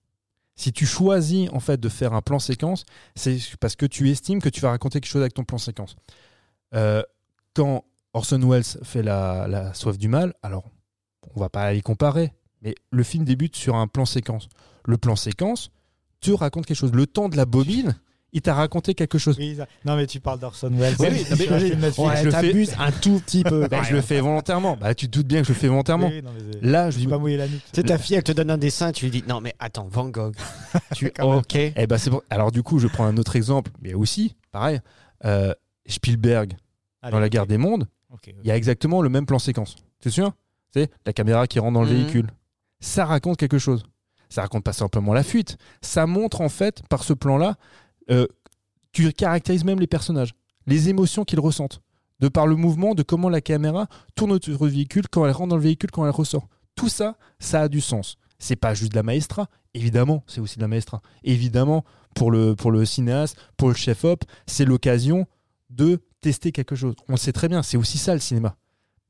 [0.57, 2.85] Si tu choisis en fait de faire un plan séquence,
[3.15, 5.97] c'est parce que tu estimes que tu vas raconter quelque chose avec ton plan séquence.
[6.75, 7.03] Euh,
[7.55, 7.85] quand
[8.15, 10.65] Orson Welles fait la, la soif du mal, alors
[11.35, 12.33] on va pas les comparer,
[12.63, 14.49] mais le film débute sur un plan séquence.
[14.85, 15.71] Le plan séquence
[16.21, 16.93] te raconte quelque chose.
[16.93, 17.97] Le temps de la bobine,
[18.33, 19.37] il t'a raconté quelque chose.
[19.39, 20.95] Oui, ça- Non, mais tu parles d'Orson Welles.
[20.99, 21.19] Oui, mais-.
[21.99, 23.67] Ouais, je le fais- t'abuses un tout petit peu.
[23.69, 24.77] Bah, je le fais volontairement.
[24.77, 26.07] Bah, tu te doutes bien que je le fais volontairement.
[26.09, 27.63] Oui, oui, non, mais c'est- Là, je je dis pas mouiller la nuque.
[27.73, 29.87] Tu sais, ta fille, elle te donne un dessin, tu lui dis non, mais attends,
[29.91, 30.35] Van Gogh.
[30.95, 31.55] tu ok?
[31.57, 34.81] Eh ben, c'est pour- Alors, du coup, je prends un autre exemple, mais aussi, pareil,
[35.25, 35.53] euh,
[35.87, 36.55] Spielberg,
[37.03, 37.87] Allez, dans La guerre des mondes,
[38.27, 39.77] il y a exactement le même plan séquence.
[40.01, 40.33] C'est sûr
[40.75, 41.97] C'est la caméra qui rentre dans le Mhm.
[41.97, 42.31] véhicule.
[42.81, 43.83] Ça raconte quelque chose.
[44.33, 45.59] Ça raconte pas simplement la fuite.
[45.83, 47.57] Ça montre, en fait, par ce plan-là,
[48.11, 48.27] euh,
[48.93, 50.33] tu caractérises même les personnages,
[50.67, 51.83] les émotions qu'ils ressentent,
[52.19, 55.51] de par le mouvement, de comment la caméra tourne autour du véhicule, quand elle rentre
[55.51, 56.49] dans le véhicule, quand elle ressort.
[56.77, 58.17] Tout ça, ça a du sens.
[58.39, 61.03] C'est pas juste de la maestra, évidemment, c'est aussi de la maestra.
[61.25, 65.27] Évidemment, pour le, pour le cinéaste, pour le chef-op, c'est l'occasion
[65.69, 66.95] de tester quelque chose.
[67.07, 68.57] On le sait très bien, c'est aussi ça le cinéma.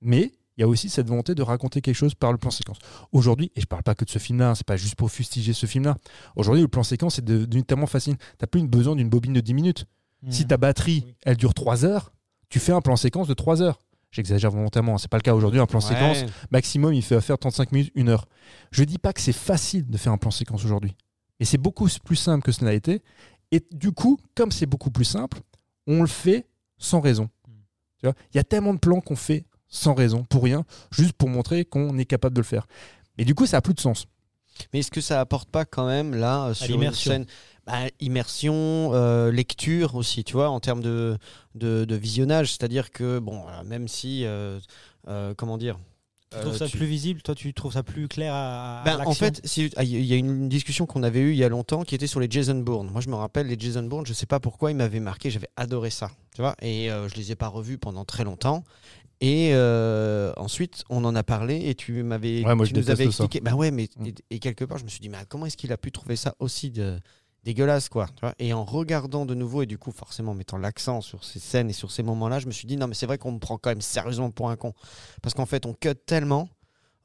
[0.00, 2.78] Mais il y a aussi cette volonté de raconter quelque chose par le plan séquence.
[3.12, 5.52] Aujourd'hui, et je parle pas que de ce film-là, hein, c'est pas juste pour fustiger
[5.52, 5.96] ce film-là.
[6.36, 8.16] Aujourd'hui, le plan séquence est devenu tellement facile.
[8.38, 9.86] T'as plus besoin d'une bobine de 10 minutes.
[10.28, 10.48] Si Mhm.
[10.48, 11.14] ta batterie, Oui.
[11.22, 12.12] elle dure 3 heures,
[12.48, 13.78] tu fais un plan séquence de 3 heures.
[14.10, 15.58] J'exagère volontairement, hein, c'est pas le cas aujourd'hui.
[15.58, 16.18] Un plan séquence,
[16.50, 18.26] maximum, il fait faire 35 minutes, 1 heure.
[18.70, 20.94] Je dis pas que c'est facile de faire un plan séquence aujourd'hui.
[21.40, 23.02] Mais c'est beaucoup plus simple que cela a été.
[23.52, 25.40] Et du coup, comme c'est beaucoup plus simple,
[25.86, 26.46] on le fait
[26.78, 27.30] sans raison.
[28.02, 31.28] Vois, Il y a tellement de plans qu'on fait sans raison, pour rien, juste pour
[31.28, 32.68] montrer qu'on est capable de le faire.
[33.18, 34.06] Et du coup, ça a plus de sens.
[34.72, 37.26] Mais est-ce que ça apporte pas quand même là euh, sur une scène
[37.66, 41.16] bah, immersion, euh, lecture aussi, tu vois, en termes de,
[41.54, 44.60] de, de visionnage, c'est-à-dire que bon, même si euh,
[45.08, 45.78] euh, comment dire,
[46.30, 49.00] Tu trouves ça tu- plus visible Toi, tu trouves ça plus clair à, à Ben,
[49.06, 51.48] en fait, si- ah, il y a une discussion qu'on avait eue il y a
[51.48, 52.88] longtemps qui était sur les Jason Bourne.
[52.90, 55.48] Moi, je me rappelle, les Jason Bourne, je sais pas pourquoi ils m'avaient marqué, j'avais
[55.56, 58.64] adoré ça, tu vois, et euh, je les ai pas revus pendant très longtemps.
[59.24, 62.90] Et euh, ensuite, on en a parlé et tu m'avais, Ouais, moi, tu je nous
[62.90, 63.08] avais ça.
[63.24, 63.40] expliqué.
[63.40, 64.06] Ben ouais, mais Mm.
[64.08, 66.16] et, et quelque part, je me suis dit, mais comment est-ce qu'il a pu trouver
[66.16, 66.98] ça aussi de,
[67.44, 68.06] dégueulasse, quoi.
[68.16, 68.34] tu vois?
[68.40, 71.70] et en regardant de nouveau et du coup, forcément, en mettant l'accent sur ces scènes
[71.70, 73.58] et sur ces moments-là, je me suis dit, non, mais c'est vrai qu'on me prend
[73.58, 74.74] quand même sérieusement pour un con,
[75.22, 76.48] parce qu'en fait, on cut tellement.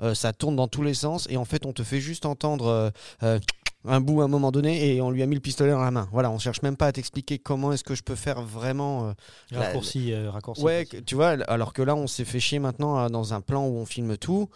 [0.02, 2.68] euh, ça tourne dans tous les sens et en fait on te fait juste entendre
[2.68, 2.90] euh,
[3.24, 3.40] euh,
[3.88, 5.92] un bout à un moment donné et on lui a mis le pistolet dans la
[5.92, 6.08] main.
[6.12, 9.08] Voilà, on cherche même pas à t'expliquer comment est-ce que je peux faire vraiment.
[9.10, 9.14] euh,
[9.52, 10.62] la- Raccourci, euh, raccourci.
[10.64, 13.42] Ouais, que- tu vois, alors que là on s'est fait chier maintenant euh, dans un
[13.42, 14.50] plan où on filme tout.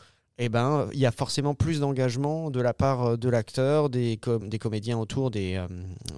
[0.43, 4.17] Et ben, il y a forcément plus d'engagement de la part euh, de l'acteur, des,
[4.17, 5.67] com- des comédiens autour, des, euh,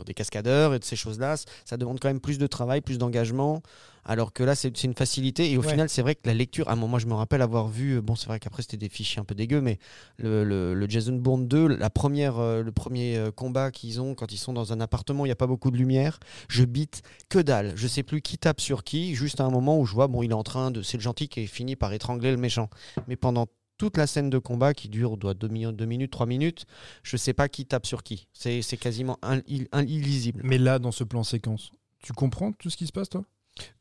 [0.06, 1.36] des cascadeurs et de ces choses-là.
[1.66, 3.62] Ça demande quand même plus de travail, plus d'engagement.
[4.06, 5.52] Alors que là, c'est une facilité.
[5.52, 5.68] Et au Ouais.
[5.72, 8.16] final, c'est vrai que la lecture, un moment, je me rappelle avoir vu, euh, bon,
[8.16, 9.78] c'est vrai qu'après, c'était des fichiers un peu dégueux, mais
[10.18, 14.38] le, le- le Jason Bourne 2, la première, le premier combat qu'ils ont quand ils
[14.38, 16.20] sont dans un appartement, il n'y a pas beaucoup de lumière.
[16.48, 17.74] Je bite que dalle.
[17.76, 20.24] Je sais plus qui tape sur qui, juste à un moment où je vois, bon,
[20.24, 20.82] il est en train de.
[20.82, 22.70] C'est le gentil qui finit par étrangler le méchant.
[23.10, 23.48] Mais pendant
[23.78, 26.66] toute la scène de combat qui dure doit 2 minutes, 3 minutes,
[27.04, 28.28] je sais pas qui tape sur qui.
[28.34, 30.42] C'est c'est quasiment un- il- un- illisible.
[30.44, 31.72] Mais là, dans ce plan séquence,
[32.02, 33.24] tu comprends tout ce qui se passe, toi?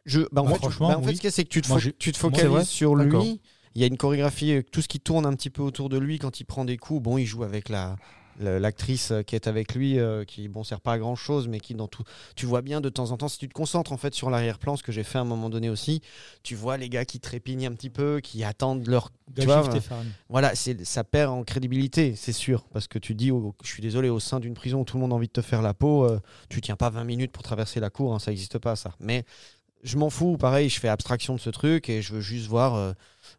[0.05, 1.17] Je, bah, en Bah, fait, franchement, bah, en fait, oui.
[1.17, 3.41] ce qu'il y a, c'est que tu te, Moi, tu te focalises sur lui.
[3.75, 5.97] Il y a une chorégraphie, euh, tout ce qui tourne un petit peu autour de
[5.97, 7.03] lui quand il prend des coups.
[7.03, 7.97] Bon, il joue avec la-
[8.41, 11.75] l'actrice qui est avec lui, euh, qui bon sert pas à grand chose, mais qui
[11.75, 12.05] dans tout,
[12.37, 14.77] tu vois bien de temps en temps, si tu te concentres en fait sur l'arrière-plan,
[14.77, 16.03] ce que j'ai fait à un moment donné aussi,
[16.43, 19.81] tu vois les gars qui trépignent un petit peu, qui attendent leur tu vois, euh,
[20.29, 23.83] voilà, c'est ça perd en crédibilité, c'est sûr, parce que tu dis, oh, je suis
[23.83, 25.73] désolé, au sein d'une prison où tout le monde a envie de te faire la
[25.73, 28.77] peau, euh, tu tiens pas 20 minutes pour traverser la cour, hein, ça n'existe pas
[28.77, 28.95] ça.
[29.01, 29.25] Mais
[29.83, 32.75] je m'en fous, pareil, je fais abstraction de ce truc et je veux juste voir
[32.75, 32.93] euh,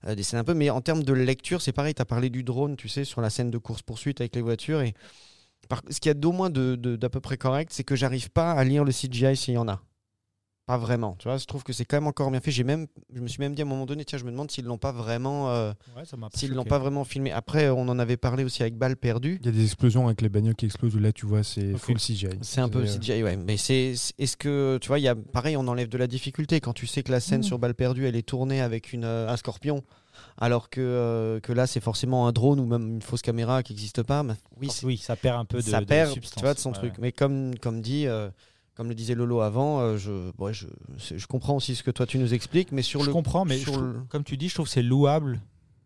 [0.08, 0.54] euh, des scènes un peu.
[0.54, 3.22] Mais en termes de lecture, c'est pareil, tu as parlé du drone, tu sais, sur
[3.22, 4.82] la scène de course-poursuite avec les voitures.
[4.82, 4.94] Et
[5.90, 8.30] ce qu'il y a d'au moins de- de- d'à peu près correct, c'est que j'arrive
[8.30, 9.82] pas à lire le CGI s'il y en a.
[10.66, 11.36] Pas vraiment, tu vois.
[11.38, 12.50] Je trouve que c'est quand même encore bien fait.
[12.52, 14.50] J'ai même, je me suis même dit à un moment donné, tiens, je me demande
[14.50, 16.04] s'ils l'ont pas vraiment, euh, Ouais,
[16.34, 17.34] s'ils l'ont pas vraiment filmé.
[17.34, 19.40] Après, on en avait parlé aussi avec Balle perdue.
[19.42, 21.76] Il y a des explosions avec les bagnoles qui explosent où là, tu vois, c'est
[21.78, 22.30] full CGI.
[22.42, 23.36] C'est un peu euh, CGI, ouais.
[23.36, 26.62] Mais c'est, est-ce que, tu vois, il y a, pareil, on enlève de la difficulté
[26.62, 27.44] quand tu sais que la scène Mm.
[27.44, 29.84] sur balle perdue, elle est tournée avec une, euh, un scorpion,
[30.38, 33.74] alors que, euh, que là, c'est forcément un drone ou même une fausse caméra qui
[33.74, 34.24] n'existe pas.
[34.24, 36.36] Mais oui, c'est- oui, ça perd un peu de, ça de perd, substance.
[36.38, 36.94] tu vois, de son Ouais, truc.
[37.00, 38.30] Mais comme, comme dit, euh,
[38.76, 40.68] comme le disait Lolo avant, euh, je, ouais, je,
[41.16, 43.58] je comprends aussi ce que toi tu nous expliques, mais sur je le, comprends, mais
[43.58, 45.40] sur je le- comme tu dis, je trouve que c'est louable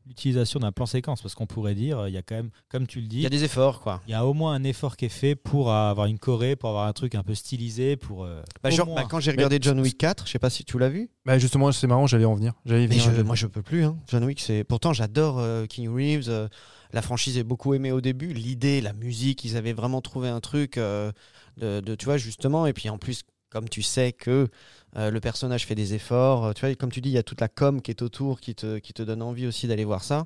[0.05, 3.01] l'utilisation d'un plan séquence parce qu'on pourrait dire, il y a quand même, comme tu
[3.01, 4.01] le dis, Il y a des efforts, quoi.
[4.07, 6.69] il y a au moins un effort qui est fait pour avoir une choré, pour
[6.69, 8.23] avoir un truc un peu stylisé, pour.
[8.23, 10.79] euh, Bah, genre, bah, quand j'ai regardé John Wick 4, je sais pas si tu
[10.79, 11.09] l'as vu.
[11.25, 12.53] Bah, justement, c'est marrant, j'allais en venir.
[12.65, 13.15] J'allais Mais venir.
[13.17, 13.83] je- moi, je peux plus.
[13.83, 13.97] Hein.
[14.07, 14.63] John Wick, c'est.
[14.63, 16.29] Pourtant, j'adore euh, King Reeves.
[16.29, 16.47] euh,
[16.93, 18.33] la franchise est beaucoup aimée au début.
[18.33, 21.11] L'idée, la musique, ils avaient vraiment trouvé un truc euh,
[21.57, 22.65] de, tu vois, justement.
[22.67, 24.47] Et puis en plus, comme tu sais que
[24.95, 27.23] euh, le personnage fait des efforts, euh, tu vois, comme tu dis, il y a
[27.23, 30.03] toute la com qui est autour, qui te, qui te donne envie aussi d'aller voir
[30.03, 30.25] ça.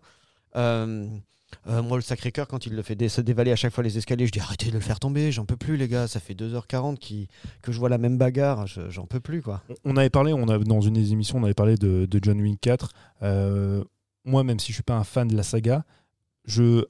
[1.66, 4.32] Moi, le Sacré-Cœur, quand il le fait se dévaler à chaque fois les escaliers, je
[4.32, 6.07] dis arrêtez de le faire tomber, j'en peux plus, les gars.
[6.07, 7.28] Ça fait 2h40 qui,
[7.62, 9.62] que je vois la même bagarre, je- j'en peux plus, quoi.
[9.84, 12.59] On avait parlé, on a, dans une des émissions, on avait parlé de, John Wick
[12.62, 12.93] 4.
[13.24, 13.84] Euh,
[14.24, 15.84] moi, même si je suis pas un fan de la saga,
[16.45, 16.85] je,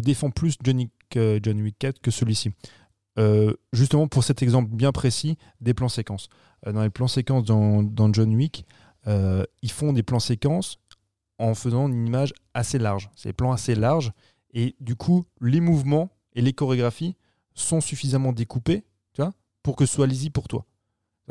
[0.00, 2.50] défends plus John Wick, euh, John Wick 4 que celui-ci.
[3.18, 6.28] Euh, justement pour cet exemple bien précis des plans séquences.
[6.66, 8.64] Euh, dans les plans séquences dans, John Wick,
[9.06, 10.78] euh, ils font des plans séquences
[11.38, 13.10] en faisant une image assez large.
[13.16, 14.12] C'est des plans assez larges
[14.54, 17.16] et du coup, les mouvements et les chorégraphies
[17.54, 18.84] sont suffisamment découpés
[19.64, 20.64] pour que ce soit lisible pour toi.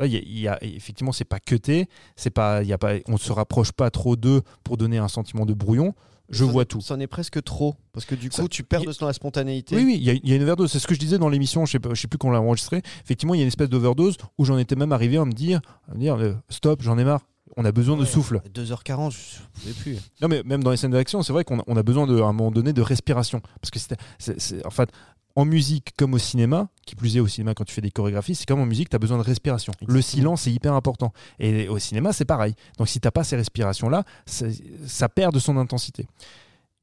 [0.00, 1.88] Il y a- effectivement, c'est pas cuté,
[2.32, 5.08] pas, il y a pas, on ne se rapproche pas trop d'eux pour donner un
[5.08, 5.92] sentiment de brouillon.
[6.30, 6.80] Je vois tout.
[6.80, 7.74] C'en est presque trop.
[7.92, 9.76] Parce que du Ça- coup, tu perds y- de la spontanéité.
[9.76, 10.70] Oui, oui, il y, a- il y a une overdose.
[10.70, 12.32] C'est ce que je disais dans l'émission, je sais, pas- je sais plus quand on
[12.32, 12.82] l'a enregistré.
[13.04, 15.60] Effectivement, il y a une espèce d'overdose où j'en étais même arrivé à me dire,
[15.90, 17.22] à me dire euh, stop, j'en ai marre.
[17.56, 18.40] On a besoin de souffle.
[18.54, 19.96] 2h40, je ne pouvais plus.
[20.20, 22.20] Non, mais même dans les scènes d'action, c'est vrai qu'on a, on a besoin de,
[22.20, 23.40] à un moment donné de respiration.
[23.60, 23.78] Parce que
[24.18, 24.90] c'est, en fait,
[25.36, 28.34] en musique comme au cinéma, qui plus est au cinéma quand tu fais des chorégraphies,
[28.34, 29.72] c'est comme en musique, tu as besoin de respiration.
[29.86, 31.12] Le silence est hyper important.
[31.38, 32.54] Et au cinéma, c'est pareil.
[32.78, 36.06] Donc si tu pas ces respirations-là, ça, perd de son intensité.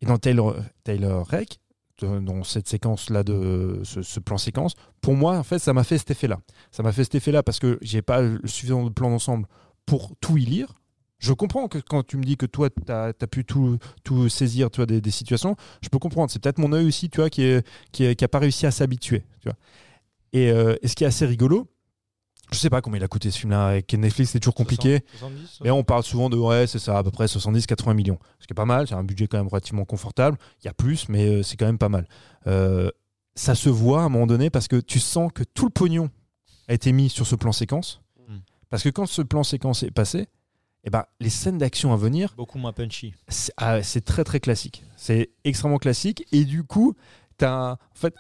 [0.02, 1.60] Et dans Taylor, Taylor Rec,
[2.02, 5.84] de- dans cette séquence-là, de ce, ce plan séquence, pour moi, en fait, ça m'a
[5.84, 6.40] fait cet effet-là.
[6.72, 9.48] Ça m'a fait cet effet-là parce que j'ai pas le suffisamment de plan d'ensemble
[9.86, 10.74] pour tout y lire.
[11.20, 14.70] Je comprends que quand tu me dis que toi, tu as, pu tout, tout saisir
[14.70, 16.30] tu vois, des, des situations, je peux comprendre.
[16.30, 17.62] C'est peut-être mon œil aussi tu vois, qui n'a
[17.92, 19.24] qui est- qui a pas réussi à s'habituer.
[20.34, 21.68] Et, euh, et ce qui est assez rigolo,
[22.52, 23.68] je sais pas combien il a coûté ce film-là.
[23.70, 25.04] Avec Netflix, c'est toujours compliqué.
[25.14, 28.20] 70, Mais on parle souvent de, ouais, c'est ça, à peu près 70-80 millions.
[28.40, 30.38] Ce qui est pas mal, c'est un budget quand même relativement confortable.
[30.62, 32.08] Il y a plus, mais euh, c'est quand même pas mal.
[32.48, 32.92] Euh,
[33.36, 36.10] ça se voit à un moment donné parce que tu sens que tout le pognon
[36.68, 38.02] a été mis sur ce plan séquence.
[38.70, 40.28] Parce que quand ce plan séquence est passé,
[40.84, 43.14] eh ben, les scènes d'action à venir, Beaucoup moins punchy.
[43.28, 44.84] c'est ah, très très classique.
[44.98, 46.26] C'est extrêmement classique.
[46.32, 46.94] Et du coup,
[47.42, 48.14] as en fait,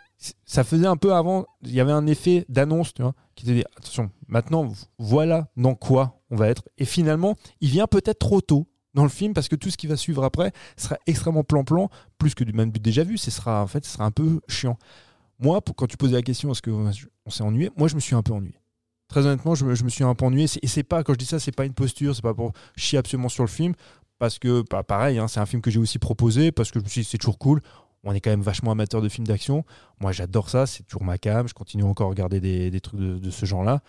[0.45, 3.51] ça faisait un peu avant, il y avait un effet d'annonce, tu vois, qui te
[3.51, 6.63] dit attention, maintenant, voilà dans quoi on va être.
[6.77, 9.87] Et finalement, il vient peut-être trop tôt dans le film parce que tout ce qui
[9.87, 13.17] va suivre après sera extrêmement plan-plan, plus que du même but déjà vu.
[13.17, 14.77] Ce sera, en fait, ce sera un peu chiant.
[15.37, 18.15] Moi, pour- quand tu posais la question, est-ce qu'on s'est ennuyé Moi, je me suis
[18.15, 18.55] un peu ennuyé.
[19.07, 20.47] Très honnêtement, je me, je me suis un peu ennuyé.
[20.61, 22.97] Et c'est pas, quand je dis ça, c'est pas une posture, c'est pas pour chier
[22.97, 23.73] absolument sur le film
[24.17, 26.83] parce que bah, pareil, hein, c'est un film que j'ai aussi proposé parce que je
[26.85, 27.61] me suis dit c'est toujours cool.
[28.03, 29.63] On est quand même vachement amateur de films d'action.
[29.99, 31.47] Moi, j'adore ça, c'est toujours ma cam.
[31.47, 33.81] Je continue encore à regarder des, des trucs de, de ce genre-là.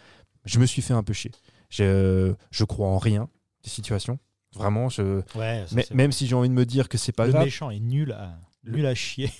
[0.45, 1.33] Je me suis fait un peu chier.
[1.71, 3.29] Je, je crois en rien
[3.65, 4.19] des situations.
[4.55, 7.33] Vraiment, je, Ouais, ça, même si j'ai envie de me dire que c'est pas le
[7.33, 7.45] grave.
[7.45, 9.31] méchant est nul à, nul à chier.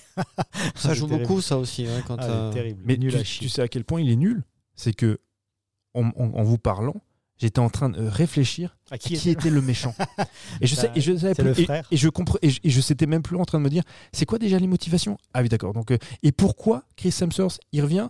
[0.75, 1.27] Ça joue terrible.
[1.27, 1.87] beaucoup, ça aussi.
[1.87, 2.81] hein, quand, Ah, euh, c'est terrible.
[2.85, 3.47] Mais nul tu, à chier.
[3.47, 4.43] tu sais à quel point il est nul?
[4.75, 5.19] C'est que,
[5.97, 6.95] en, en- en vous parlant,
[7.37, 9.93] j'étais en train de réfléchir À à qui était le méchant.
[10.61, 13.05] et je sais, et je savais plus- et- je compre- et je, et je s'étais
[13.05, 15.17] même plus en train de me dire, c'est quoi déjà les motivations?
[15.33, 15.73] Ah oui, d'accord.
[15.73, 18.09] Donc, euh, et pourquoi Chris Hemsworth il revient?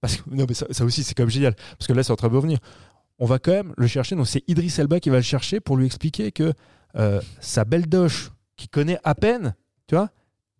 [0.00, 2.12] Parce que non, mais ça, ça aussi c'est quand même génial, parce que là c'est
[2.12, 2.58] en train de revenir.
[3.18, 4.16] On va quand même le chercher.
[4.16, 6.52] Donc c'est Idris Elba qui va le chercher pour lui expliquer que
[6.96, 9.54] euh, sa belle doche, qui connaît à peine,
[9.86, 10.10] tu vois,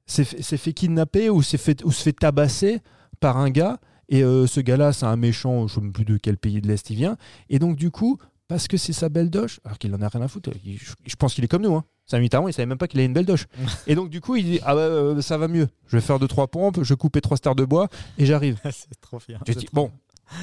[0.07, 2.81] s'est fait, fait kidnapper ou s'est fait ou se fait tabasser
[3.21, 3.79] par un gars.
[4.13, 6.69] Et euh, ce gars-là, c'est un méchant, je ne sais plus de quel pays de
[6.69, 7.17] l'Est il vient.
[7.49, 10.21] Et donc, du coup, parce que c'est sa belle doche, alors qu'il en a rien
[10.23, 11.75] à foutre, il- je, je pense qu'il est comme nous.
[11.75, 11.85] Hein.
[12.07, 13.47] Saint Mitterrand, il savait même pas qu'il a une belle doche.
[13.87, 15.69] et donc, du coup, il dit Ah, bah, euh, ça va mieux.
[15.87, 17.89] Je vais faire deux, trois pompes, je coupe les trois stars de bois
[18.19, 18.59] et j'arrive.
[18.65, 19.39] c'est trop bien.
[19.47, 19.91] Je C'est dis, bon,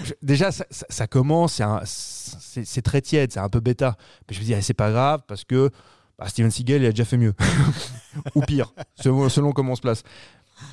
[0.03, 3.59] je- déjà, ça, ça- ça commence, c'est un- c'est c'est très tiède, c'est un peu
[3.59, 3.97] bêta.
[4.27, 5.69] Mais je me dis, ah, c'est pas grave parce que
[6.17, 7.35] bah, Steven Seagal, il a déjà fait mieux.
[8.35, 10.01] Ou pire, selon, selon comment on se place.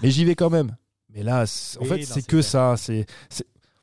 [0.02, 0.74] Mais j'y vais quand même.
[1.10, 2.74] Mais là, en Oui, fait, c'est que ça.
[2.76, 3.06] C'est,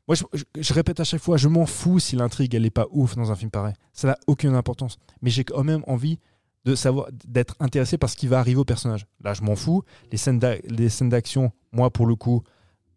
[0.06, 2.70] Moi, je, je- je répète à chaque fois, je m'en fous si l'intrigue, elle est
[2.70, 3.72] pas ouf dans un film pareil.
[3.94, 4.98] Ça n'a aucune importance.
[5.22, 6.18] Mais j'ai quand même envie
[6.66, 9.06] de savoir, d'être intéressé par ce qui va arriver au personnage.
[9.22, 9.82] Là, je m'en fous.
[10.12, 12.42] Les scènes, d'a- les scènes d'action, moi, pour le coup,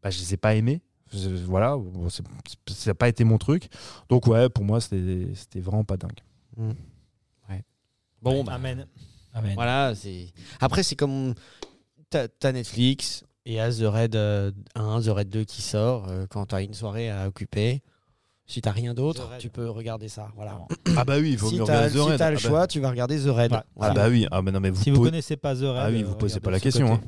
[0.03, 0.81] bah, je les ai pas aimées.
[1.13, 2.23] Je- Voilà, bon, c'est-
[2.67, 3.69] c'est- ça n'a pas été mon truc.
[4.09, 6.19] Donc, ouais, pour moi, c'était c'était vraiment pas dingue.
[6.57, 6.71] Mm.
[8.21, 8.87] Bon, bah, Amen.
[9.33, 9.53] Amen.
[9.53, 9.93] voilà.
[9.95, 11.35] c'est Après, c'est comme.
[12.09, 16.47] T'as Netflix et à The Raid euh, 1, The Raid 2 qui sort euh, quand
[16.47, 17.81] t'as une soirée à occuper.
[18.49, 20.29] Si t'as rien d'autre, tu peux regarder ça.
[20.35, 20.57] Voilà.
[20.95, 22.17] Ah bah oui, il faut Si mieux t'as regarder The si Raid.
[22.19, 23.51] t'as le Ah bah- choix, tu vas regarder The Raid.
[23.51, 23.59] Ouais.
[23.75, 23.91] Voilà.
[23.91, 25.89] Ah bah oui, ah bah non mais vous Si vous connaissez pas The Raid, Ah
[25.89, 27.01] oui, euh, vous posez pas la question, hein.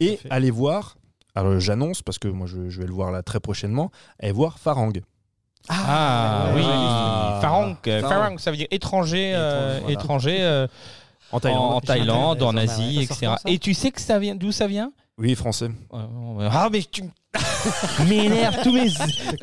[0.00, 0.96] Et allez voir,
[1.34, 4.58] alors j'annonce parce que moi je, je vais le voir là très prochainement, allez voir
[4.58, 4.92] Farang.
[5.68, 6.62] Ah ouais, oui.
[6.62, 8.38] Farang, euh, Farang.
[8.38, 9.92] Ça veut dire étranger, euh, Étranger, voilà.
[10.00, 10.66] étranger euh,
[11.30, 11.72] En Thaïlande.
[11.72, 13.32] en Thaïlande, en Asie, etc.
[13.46, 14.92] Et tu sais que ça vient, d'où ça vient?
[15.18, 15.68] Oui, français.
[15.92, 16.48] Ouais.
[16.50, 17.02] Ah mais tu
[18.08, 18.88] m'énerves tous mes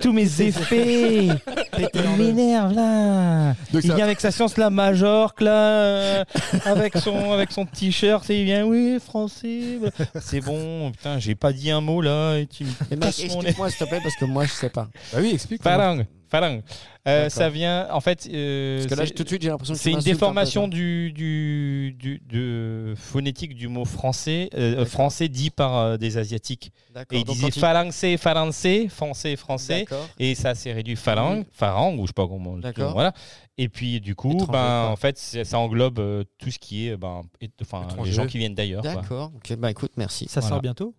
[0.01, 1.27] tous mes effets.
[1.77, 3.53] Il m'énerve là.
[3.71, 6.23] Donc Il ça- vient avec sa science la Majorque là, euh,
[6.65, 9.79] avec son avec son t-shirt et il vient oui français.
[10.21, 13.19] C'est bon, putain, j'ai pas dit un mot là et tu me Mais mec, casses
[13.19, 13.49] mon nez.
[13.49, 14.89] explique-moi s'il te plaît parce que moi je sais pas.
[15.13, 15.63] Bah oui, explique.
[15.63, 16.61] Farang, Farang.
[17.07, 18.27] Euh, ça vient en fait.
[18.31, 20.15] euh, Parce que là, tout de suite, j'ai l'impression que C'est une m'insultes un peu,
[20.19, 26.17] déformation du, du, du, de phonétique du mot français, euh, français dit par euh, des
[26.17, 26.71] Asiatiques.
[26.93, 27.17] D'accord.
[27.17, 29.79] Et ils disaient phalanxé, phalanxé, français, français.
[29.89, 30.07] D'accord.
[30.19, 32.51] Et ça s'est réduit phalang, pharang, ou je sais pas comment.
[32.51, 32.93] on le dit, D'accord.
[32.93, 33.13] Voilà.
[33.57, 34.89] Et puis du coup, Étranger, ben, quoi.
[34.91, 37.49] en fait, ça englobe euh, tout ce qui est ben, et-
[38.05, 38.81] les gens qui viennent d'ailleurs.
[38.83, 38.93] quoi.
[38.95, 39.31] D'accord.
[39.35, 40.27] Ok, bah écoute, merci.
[40.29, 40.55] Ça Voilà.
[40.55, 40.93] sort bientôt?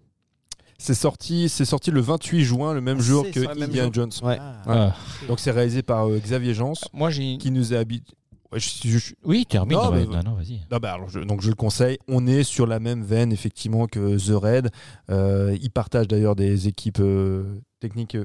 [0.83, 3.93] C'est sorti, c'est sorti le 28 juin, le même jour c'est que Indiana jour.
[3.93, 4.11] Jones.
[4.23, 4.39] Ouais.
[4.41, 4.63] Ah.
[4.67, 4.97] Ah.
[5.29, 7.37] Donc c'est réalisé par euh, Xavier Jans, Moi, j'ai.
[7.39, 8.15] qui nous est habitué.
[8.51, 9.77] Ouais, je- je- je- Oui, termine.
[9.77, 10.61] Non, Non, mais- non, non, vas-y.
[10.71, 10.97] Ah bah
[11.29, 11.99] donc je le conseille.
[12.09, 14.71] On est sur la même veine effectivement que The Raid.
[15.11, 18.17] Euh, ils partagent d'ailleurs des équipes euh, techniques.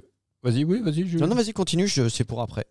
[0.41, 1.07] Vas-y, oui, vas-y.
[1.07, 2.65] je- Non, non, vas-y, continue, je- c'est pour après.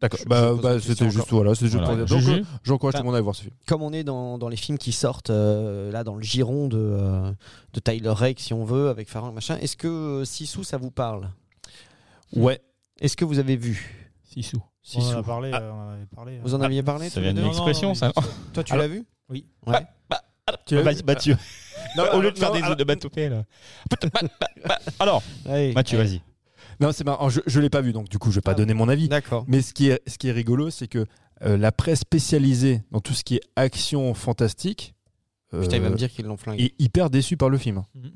[0.00, 0.20] D'accord.
[0.26, 2.04] Bah, bah, c'était juste voilà, c'était juste Voilà.
[2.04, 2.18] pour dire.
[2.18, 3.54] Donc, euh, j'encourage tout Bah, le monde à aller voir ce film.
[3.66, 6.76] Comme on est dans, dans les films qui sortent, euh, là, dans le giron de,
[6.78, 7.32] euh,
[7.72, 11.30] de Tyler Rake, si on veut, avec Farang, machin, est-ce que Sissou, ça vous parle?
[12.34, 12.60] Ouais.
[13.00, 14.18] Est-ce que vous avez vu?
[14.24, 14.58] Sissou.
[14.58, 15.50] On en Sissou a parlé.
[15.54, 16.38] euh, on en avait parlé.
[16.42, 17.42] Vous en aviez parlé Ça vient deux?
[17.44, 18.12] l'expression, ça.
[18.52, 19.04] Toi, tu l'as vu?
[19.30, 19.46] Oui.
[19.66, 19.84] Ouais.
[20.66, 21.36] Tu l'as Vas-y, vu Mathieu.
[21.96, 23.44] Non, Au lieu de faire des alors- de bateau-pé, là.
[24.98, 25.22] Alors.
[25.74, 26.20] Mathieu, vas-y.
[26.80, 27.28] Non, c'est marrant.
[27.28, 29.08] Je, je l'ai pas vu, donc du coup, je vais pas Ah, donner mon avis.
[29.08, 29.44] D'accord.
[29.48, 31.06] Mais ce qui est, ce qui est rigolo, c'est que
[31.42, 34.94] euh, la presse spécialisée dans tout ce qui est action fantastique
[35.54, 36.64] euh, Putain, il va me dire qu'ils l'ont flingué.
[36.64, 37.82] est hyper déçu par le film.
[37.94, 38.10] Mhm.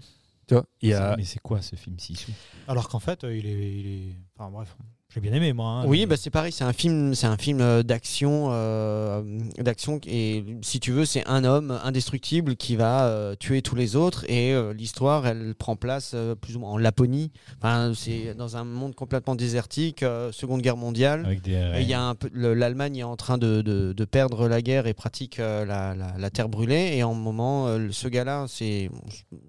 [0.49, 2.33] Tu vois il y a- Mais c'est quoi ce film Sissou
[2.67, 4.77] Alors qu'en fait, euh, il est, il est- Enfin bref,
[5.15, 5.67] j'ai bien aimé moi.
[5.69, 9.23] hein, Oui, mais- bah c'est pareil, c'est un film, c'est un film euh, d'action, euh,
[9.59, 13.97] d'action et si tu veux, c'est un homme indestructible qui va euh, tuer tous les
[13.97, 17.33] autres et euh, l'histoire, elle prend place euh, plus ou moins en Laponie.
[17.59, 21.25] Enfin, c'est dans un monde complètement désertique, euh, Seconde Guerre mondiale.
[21.27, 21.53] Avec des.
[21.53, 24.47] Et Il y a un peu, le- l'Allemagne est en train de, de- de perdre
[24.49, 26.93] la guerre et pratique euh, la, la- la terre brûlée.
[26.97, 28.89] Et en moment, euh, ce gars-là, c'est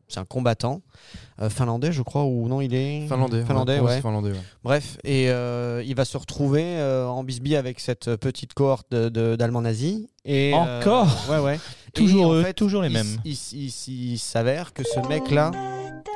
[0.07, 0.82] c'est un combattant
[1.41, 3.43] euh, finlandais, je crois, ou non, il est Finlandais.
[3.45, 4.01] Finlandais, ouais.
[4.01, 4.38] Finlandais, ouais.
[4.64, 9.62] Bref, et euh, il va se retrouver euh, en bisbille avec cette petite cohorte d'Allemands
[9.62, 10.08] nazis.
[10.26, 11.60] Et, euh, Encore Ouais, ouais.
[11.93, 13.18] Toujours Et en eux, fait, toujours les il- mêmes.
[13.26, 15.52] Il, il- il- il s'avère que ce mec-là.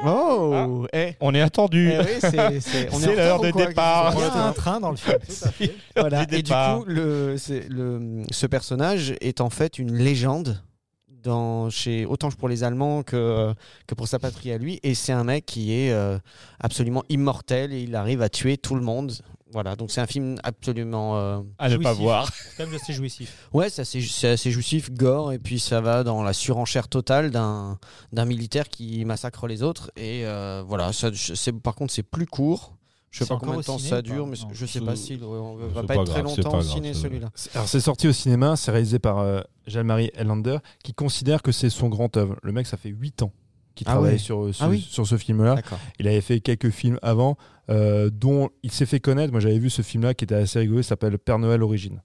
[0.06, 1.92] Oh eh, On est attendu.
[1.92, 4.14] eh oui, c'est- l'heure de quoi départ.
[4.16, 5.18] Il y a un train dans le film.
[5.98, 6.26] Voilà.
[6.32, 10.62] Et du coup, le, c'est- le, ce personnage est en fait une légende.
[11.26, 13.52] Dans, chez, autant pour les Allemands que,
[13.88, 14.80] que pour sa patrie à lui.
[14.84, 16.20] Et c'est un mec qui est euh,
[16.60, 19.12] absolument immortel et il arrive à tuer tout le monde.
[19.52, 21.18] Voilà, donc c'est un film absolument.
[21.18, 22.32] euh, À ne pas voir.
[22.32, 23.48] C'est quand même assez jouissif.
[23.54, 27.32] Ouais, c'est assez, c'est assez jouissif, gore, et puis ça va dans la surenchère totale
[27.32, 27.80] d'un
[28.12, 29.92] d'un militaire qui massacre les autres.
[29.96, 32.76] Et euh, voilà, ça, c'est- par contre, c'est plus court.
[33.18, 34.48] Je sais pas combien de temps ciné ça dure, mais Non.
[34.52, 37.02] je sais pas s'il on va pas pas être très grave, longtemps au ciné c'est-
[37.04, 37.30] celui-là.
[37.54, 41.70] Alors c'est sorti au cinéma, c'est réalisé par euh, Jean-Marie Hellander, qui considère que c'est
[41.70, 42.36] son grand œuvre.
[42.44, 43.32] Le mec, ça fait 8 ans
[43.74, 44.18] qu'il Ah travaille ouais.
[44.18, 44.82] sur, sur, Ah oui.
[44.90, 45.56] sur ce film-là.
[46.00, 47.38] Il avait fait quelques films avant,
[47.70, 49.32] euh, dont il s'est fait connaître.
[49.32, 50.80] Moi, j'avais vu ce film-là qui était assez rigolo.
[50.80, 52.02] Il s'appelle Père Noël Origine.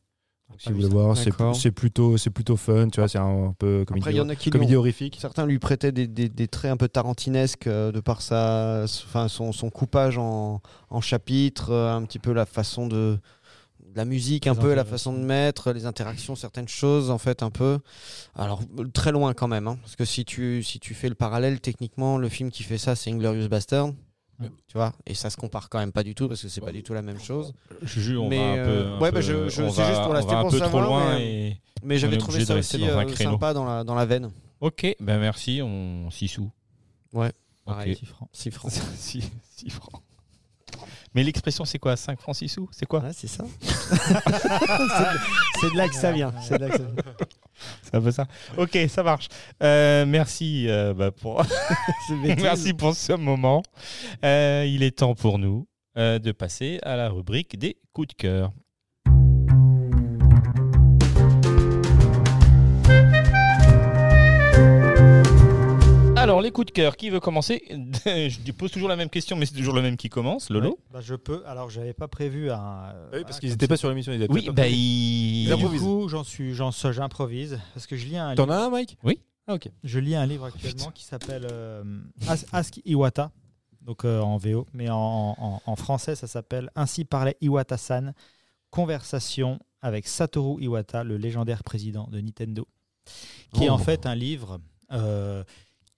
[0.61, 2.91] Si Pas vous voulez voir, c'est plutôt, plutôt fun.
[2.91, 5.17] Tu vois, c'est un, peu comédie, Après, il y en a qui comédie horrifique.
[5.19, 9.29] Certains lui prêtaient des, des- des traits un peu tarantinesques euh, de par sa, enfin,
[9.29, 13.19] son, son coupage en, en chapitres, euh, un petit peu la façon de,
[13.95, 17.51] la musique, un peu la façon de mettre, les interactions, certaines choses, en fait, un
[17.51, 17.79] peu.
[18.35, 18.61] Alors,
[18.93, 22.19] très loin quand même, hein, parce que si tu, si tu fais le parallèle, techniquement,
[22.19, 23.93] le film qui fait ça, c'est Inglorious Bastard.
[24.41, 24.49] Ouais.
[24.69, 26.73] Tu vois, et ça se compare quand même pas du tout parce que c'est pas
[26.73, 27.53] du tout la même chose.
[27.83, 28.71] Juju, on Mais, va un peu.
[28.71, 31.15] euh, un ouais, bah, je- c'est va- juste pour va un pour peu trop loin
[31.19, 31.61] mais- et.
[31.83, 33.33] Mais j'avais trouvé ça aussi dans un euh, créneau.
[33.33, 34.31] sympa dans la, dans la veine.
[34.61, 36.51] Ok, ben merci, on s'y sous.
[37.13, 37.33] Ouais, Ok.
[37.67, 37.97] pareil.
[37.97, 38.29] 6 francs.
[38.33, 38.73] 6 francs.
[39.57, 40.03] 6 francs.
[41.15, 43.45] Mais l'expression, c'est quoi 5 francs 6 sous C'est quoi c'est ça.
[45.61, 46.33] c'est de là que ça vient.
[46.41, 47.15] C'est de là que ça vient.
[47.83, 48.27] C'est un peu ça.
[48.57, 49.29] Ok, ça marche.
[49.63, 51.45] Euh, merci, euh, bah, pour...
[52.39, 53.63] Merci pour ce moment.
[54.25, 58.53] Euh, il est temps pour nous de passer à la rubrique des coups de cœur.
[66.41, 67.63] Alors, les coups de cœur, qui veut commencer
[68.07, 70.71] Je pose toujours la même question, mais c'est toujours le même qui commence, Lolo.
[70.71, 71.43] Ouais, bah, je peux.
[71.47, 72.95] Alors, j'avais pas prévu un.
[73.13, 74.11] Oui, parce qu'ils n'étaient pas sur l'émission.
[74.13, 75.51] ils étaient Oui, bah il.
[75.53, 78.55] Et du coup, j'en suis, j'en suis- j'improvise parce que je lis un T'en livre,
[78.57, 78.97] as un, Mike?
[79.05, 79.21] Oui.
[79.47, 79.69] Ah, ok.
[79.85, 81.83] je lis un livre actuellement qui s'appelle euh,
[82.29, 83.33] As- Ask Iwata,
[83.83, 88.15] donc euh, en VO, mais en, en- en français, ça s'appelle Ainsi parlait Iwata-san,
[88.71, 92.67] conversation avec Satoru Iwata, le légendaire président de Nintendo,
[93.53, 93.75] qui est Oh.
[93.75, 94.59] en fait un livre
[94.93, 95.43] euh,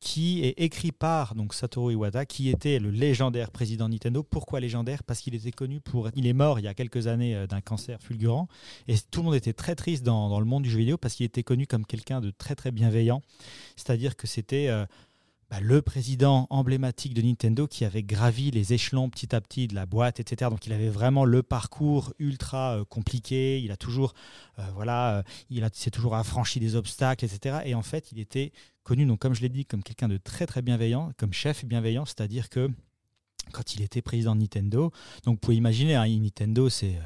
[0.03, 4.25] qui est écrit par donc Satoru Iwata, qui était le légendaire président de Nintendo.
[4.25, 5.05] Pourquoi légendaire?
[5.05, 6.11] Parce qu'il était connu pour.
[6.17, 8.49] Il est mort il y a quelques années euh, d'un cancer fulgurant,
[8.89, 11.15] et tout le monde était très triste dans, dans le monde du jeu vidéo parce
[11.15, 13.23] qu'il était connu comme quelqu'un de très très bienveillant.
[13.77, 14.85] C'est-à-dire que c'était euh,
[15.51, 19.77] bah, le président emblématique de Nintendo qui avait gravi les échelons petit à petit de
[19.77, 20.51] la boîte, etc.
[20.51, 23.61] Donc il avait vraiment le parcours ultra euh, compliqué.
[23.61, 24.15] Il a toujours,
[24.75, 27.59] voilà, il s'est toujours affranchi des obstacles, etc.
[27.65, 28.51] Et en fait, il était
[28.85, 32.05] connu, donc comme je l'ai dit, comme quelqu'un de très très bienveillant, comme chef bienveillant,
[32.05, 32.71] c'est-à-dire que
[33.53, 34.93] quand il était président de Nintendo,
[35.25, 37.01] donc vous pouvez imaginer, hein, Nintendo, c'est euh,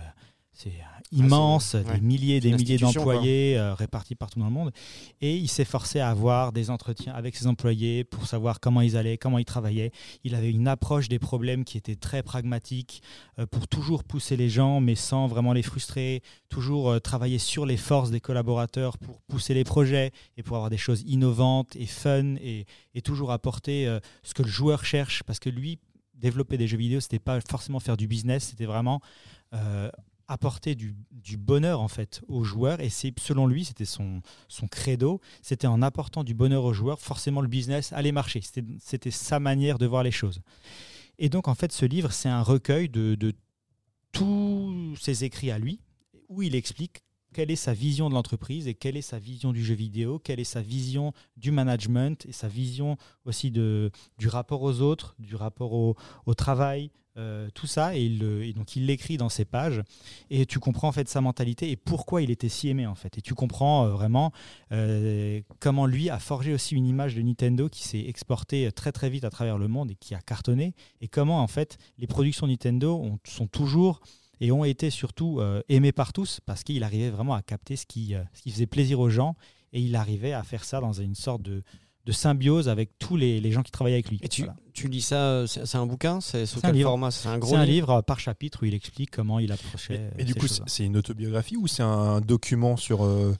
[0.57, 1.85] c'est euh, immense, ouais.
[1.85, 4.73] des milliers et des milliers d'employés euh, répartis partout dans le monde.
[5.21, 8.97] Et il s'est forcé à avoir des entretiens avec ses employés pour savoir comment ils
[8.97, 9.93] allaient, comment ils travaillaient.
[10.25, 13.03] Il avait une approche des problèmes qui était très pragmatique
[13.39, 16.23] euh, pour toujours pousser les gens, mais sans vraiment les frustrer.
[16.49, 20.71] Toujours euh, travailler sur les forces des collaborateurs pour pousser les projets et pour avoir
[20.71, 25.23] des choses innovantes et fun et, et toujours apporter ce que le joueur cherche.
[25.25, 25.79] Parce que lui,
[26.15, 29.01] développer des jeux vidéo, c'était pas forcément faire du business, c'était vraiment
[30.29, 30.95] apporter du,
[31.37, 32.81] bonheur en fait aux joueurs.
[32.81, 34.23] Et c'est selon lui c'était son,
[34.71, 35.21] credo.
[35.43, 38.41] C'était en apportant du bonheur aux joueurs forcément le business allait marcher.
[38.41, 40.41] C'était c'était sa manière de voir les choses.
[41.19, 43.33] Et donc en fait ce livre c'est un recueil de, de
[44.13, 45.81] tous ses écrits à lui
[46.29, 47.03] où il explique
[47.37, 50.41] quelle est sa vision de l'entreprise et quelle est sa vision du jeu vidéo, quelle
[50.41, 53.91] est sa vision du management et sa vision aussi du
[54.27, 57.95] rapport aux autres, du rapport au, travail, euh, tout ça.
[57.95, 58.09] Et,
[58.55, 59.83] donc il l'écrit dans ses pages
[60.31, 63.19] et tu comprends en fait sa mentalité et pourquoi il était si aimé en fait.
[63.19, 64.33] Et tu comprends euh, vraiment
[64.73, 69.11] euh, comment lui a forgé aussi une image de Nintendo qui s'est exportée très très
[69.11, 70.73] vite à travers le monde et qui a cartonné
[71.03, 74.01] et comment en fait les productions Nintendo ont- sont toujours
[74.41, 77.87] et ont été surtout euh, aimées par tous parce qu'il arrivait vraiment à capter ce
[77.87, 79.35] qui, euh, ce qui faisait plaisir aux gens
[79.73, 81.63] et il arrivait à faire ça dans une sorte de,
[82.05, 84.19] de symbiose avec tous les, les gens qui travaillaient avec lui.
[84.23, 84.57] Et tu, Voilà.
[84.73, 86.21] tu lis ça, euh, c'est un bouquin?
[86.21, 86.91] C'est sous quel livre.
[86.91, 87.11] format?
[87.11, 87.89] C'est un gros C'est un livre?
[87.95, 89.95] livre par chapitre où il explique comment il approchait.
[89.99, 93.05] Mais, euh, mais du ces coup, c'est une autobiographie ou c'est un document sur.
[93.05, 93.35] euh,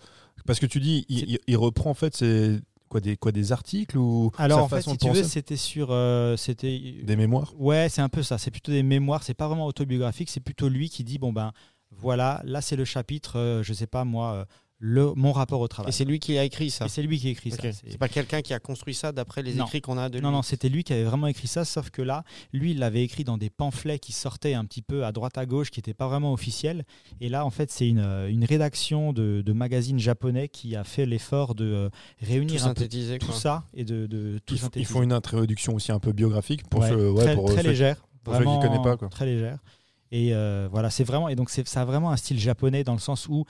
[0.47, 3.53] Parce que tu dis, il, il- il reprend en fait c'est quoi des, quoi, des
[3.53, 7.89] articles ou Alors en fait, si tu veux, c'était sur, euh, c'était Des mémoires Ouais,
[7.89, 8.39] c'est un peu ça.
[8.39, 9.23] C'est plutôt des mémoires.
[9.23, 10.31] C'est pas vraiment autobiographique.
[10.31, 11.53] C'est plutôt lui qui dit bon ben
[11.91, 14.45] voilà, là c'est le chapitre, euh, je sais pas moi, euh,
[14.79, 15.89] le mon rapport au travail.
[15.89, 17.61] Et c'est lui qui a écrit ça c'est lui qui a écrit Ok.
[17.63, 17.73] ça.
[17.73, 19.65] C'est- pas quelqu'un qui a construit ça d'après les Non.
[19.65, 21.89] écrits qu'on a de lui Non, non, c'était lui qui avait vraiment écrit ça, sauf
[21.89, 25.13] que là, lui, il l'avait écrit dans des pamphlets qui sortaient un petit peu à
[25.13, 26.85] droite à gauche, qui n'étaient pas vraiment officiels.
[27.23, 30.85] Et là, en fait, c'est une, euh, une rédaction de, de magazines japonais qui a
[30.85, 33.19] fait l'effort de euh, Tout réunir un peu synthétisé.
[33.19, 33.35] tout quoi.
[33.35, 34.93] ça et de, de tout ils, font- ils synthétiser.
[34.93, 37.97] font une introduction aussi un peu biographique pour Ouais, très, pour très ceux- légère.
[38.25, 39.09] pour ceux qui vraiment connaissent pas, quoi.
[39.09, 39.59] Très légère.
[40.13, 41.29] Et euh, voilà, c'est vraiment.
[41.31, 43.45] Et donc, c'est- ça a vraiment un style japonais dans le sens où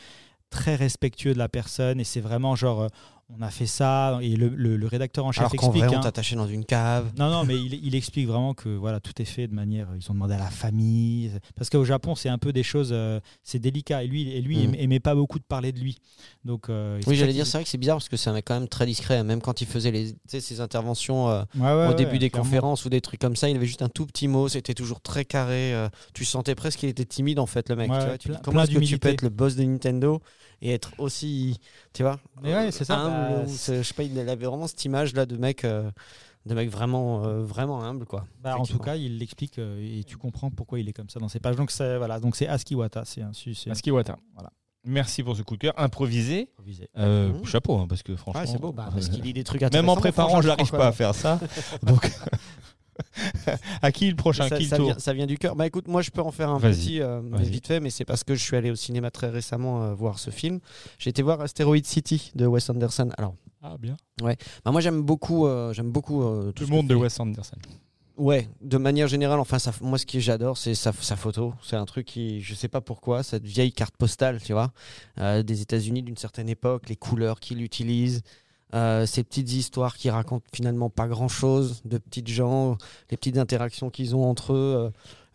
[0.51, 2.01] très respectueux de la personne.
[2.01, 2.89] Et c'est vraiment genre, euh,
[3.29, 4.19] on a fait ça.
[4.23, 5.83] Et le, le- le rédacteur en chef Alors explique.
[5.85, 6.01] vrai, on hein.
[6.03, 7.11] t'a attaché dans une cave.
[7.19, 9.89] Non, non, mais il, il explique vraiment que voilà, tout est fait de manière.
[10.01, 11.33] Ils ont demandé à la famille.
[11.57, 12.91] Parce qu'au Japon, c'est un peu des choses.
[12.93, 14.05] euh, c'est délicat.
[14.05, 14.75] Et lui, et lui Mm.
[14.79, 15.99] aimait, pas beaucoup de parler de lui.
[16.45, 18.69] Donc, euh, Oui, j'allais dire, c'est vrai que c'est bizarre parce que c'est quand même
[18.69, 19.23] très discret.
[19.25, 22.45] Même quand il faisait les, ses interventions euh, Ouais, ouais, au ouais, début des clairement.
[22.49, 24.49] conférences ou des trucs comme ça, il avait juste un tout petit mot.
[24.49, 25.75] C'était toujours très carré.
[26.15, 27.91] tu sentais presque qu'il était timide en fait, le mec.
[27.91, 30.21] Tu vois, tu plein- dis, comment est-ce que tu peux être le boss de Nintendo
[30.63, 31.59] et être aussi,
[31.93, 34.85] tu vois, Mais ouais, c'est ça, humble, bah, je sais pas, il avait vraiment cette
[34.85, 35.91] image là de mec, euh,
[36.47, 38.27] de mec vraiment, euh, vraiment humble quoi.
[38.43, 41.21] Bah, en tout cas, il l'explique euh, et tu comprends pourquoi il est comme ça
[41.21, 41.57] dans ses pages.
[41.57, 43.05] Donc, c'est voilà, donc c'est Askiwata.
[43.05, 43.33] C'est un
[43.71, 44.19] Askiwata.
[44.35, 44.51] Voilà.
[44.89, 46.49] Merci pour ce coup de cœur improvisé.
[46.53, 46.89] improvisé.
[46.97, 47.45] Euh, Mhm.
[47.45, 48.41] Chapeau, hein, parce que franchement.
[48.41, 48.73] Ouais, c'est beau.
[48.73, 51.41] Bah, parce qu'il lit des trucs Même en préparant, je n'arrive pas à faire ça.
[51.83, 52.09] Donc,
[53.83, 54.49] à qui le prochain?
[54.49, 54.87] Ça, Qui le ça tour?
[54.87, 55.57] vient, ça vient du cœur.
[55.57, 58.25] Bah écoute, moi je peux en faire un petit euh, vite fait, mais c'est parce
[58.25, 60.61] que je suis allé au cinéma très récemment euh, voir ce film.
[60.99, 63.09] J'ai été voir Asteroid City de Wes Anderson.
[63.19, 63.97] Alors, Ah, bien.
[64.21, 64.35] bah,
[64.73, 67.57] moi j'aime beaucoup, euh, j'aime beaucoup euh, tout le monde de Wes Anderson.
[68.19, 71.53] Ouais, de manière générale, enfin, ça, moi, ce que j'adore, c'est sa, sa photo.
[71.63, 74.73] C'est un truc qui, je sais pas pourquoi, cette vieille carte postale, tu vois,
[75.43, 78.23] des États-Unis d'une certaine époque, les couleurs qu'il utilise,
[78.75, 82.77] euh, ces petites histoires qui racontent finalement pas grand-chose, de petites gens,
[83.11, 84.75] les petites interactions qu'ils ont entre eux,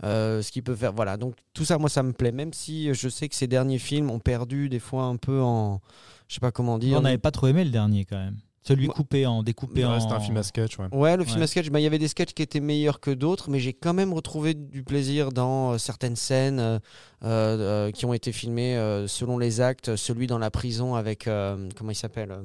[0.04, 0.94] euh, euh, ce qu'ils peuvent faire.
[0.94, 2.32] Voilà, donc tout ça, moi, ça me plaît.
[2.32, 5.80] Même si je sais que ces derniers films ont perdu des fois un peu en,
[6.28, 6.98] je sais pas comment dire.
[6.98, 8.38] On n'avait pas trop aimé le dernier quand même.
[8.64, 10.00] Celui Moi- coupé en découpé en.
[10.00, 10.86] C'était un film à sketch, ouais.
[10.92, 11.44] Ouais, le film Ouais.
[11.46, 13.74] à sketch, bah, il y avait des sketchs qui étaient meilleurs que d'autres, mais j'ai
[13.74, 16.78] quand même retrouvé du plaisir dans euh, certaines scènes euh,
[17.24, 19.96] euh, euh, qui ont été filmées euh, selon les actes.
[19.96, 22.44] Celui dans la prison avec, euh, comment il s'appelle euh,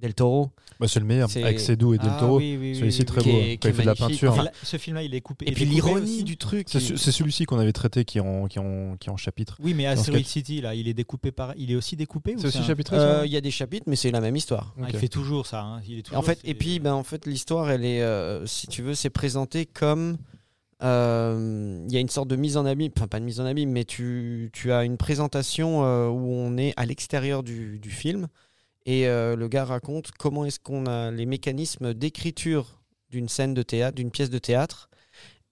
[0.00, 0.50] Del Toro.
[0.80, 1.28] Bah, c'est le meilleur.
[1.36, 2.38] Avec Sedou et Del Ah Toro.
[2.38, 3.20] oui, oui, oui, Celui-ci oui, très.
[3.22, 3.36] Qui beau.
[3.38, 4.32] Quand qui il fait de la peinture.
[4.32, 5.46] Enfin, ce film-là, il est coupé.
[5.48, 6.66] Et puis l'ironie du truc.
[6.68, 9.16] C'est il- celui-ci qu'on avait traité qui est en, qui est en, qui est en
[9.16, 9.56] chapitre.
[9.62, 11.54] Oui, mais Asteroid City, là, il est découpé par.
[11.56, 13.84] Il est aussi découpé ou C'est aussi un- chapitré Euh, Il y a des chapitres,
[13.86, 14.74] mais c'est la même histoire.
[14.82, 14.86] Ah.
[14.92, 15.62] Il fait toujours ça.
[15.62, 15.80] hein.
[15.88, 18.44] Il est Et toujours en fait, et puis, ben, en fait, l'histoire, elle est, euh,
[18.46, 20.18] si tu veux, c'est présenté comme
[20.82, 23.44] euh, il y a une sorte de mise en abîme, enfin pas de mise en
[23.46, 27.90] abîme, mais tu, tu as une présentation euh, où on est à l'extérieur du, du
[27.90, 28.26] film
[28.86, 32.80] et euh, le gars raconte comment est-ce qu'on a les mécanismes d'écriture
[33.10, 34.88] d'une scène de théâtre, d'une pièce de théâtre,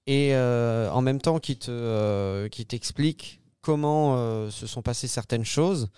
[0.06, 5.44] et euh, en même temps qui te, euh, qui t'explique comment se sont passées certaines
[5.44, 5.88] choses.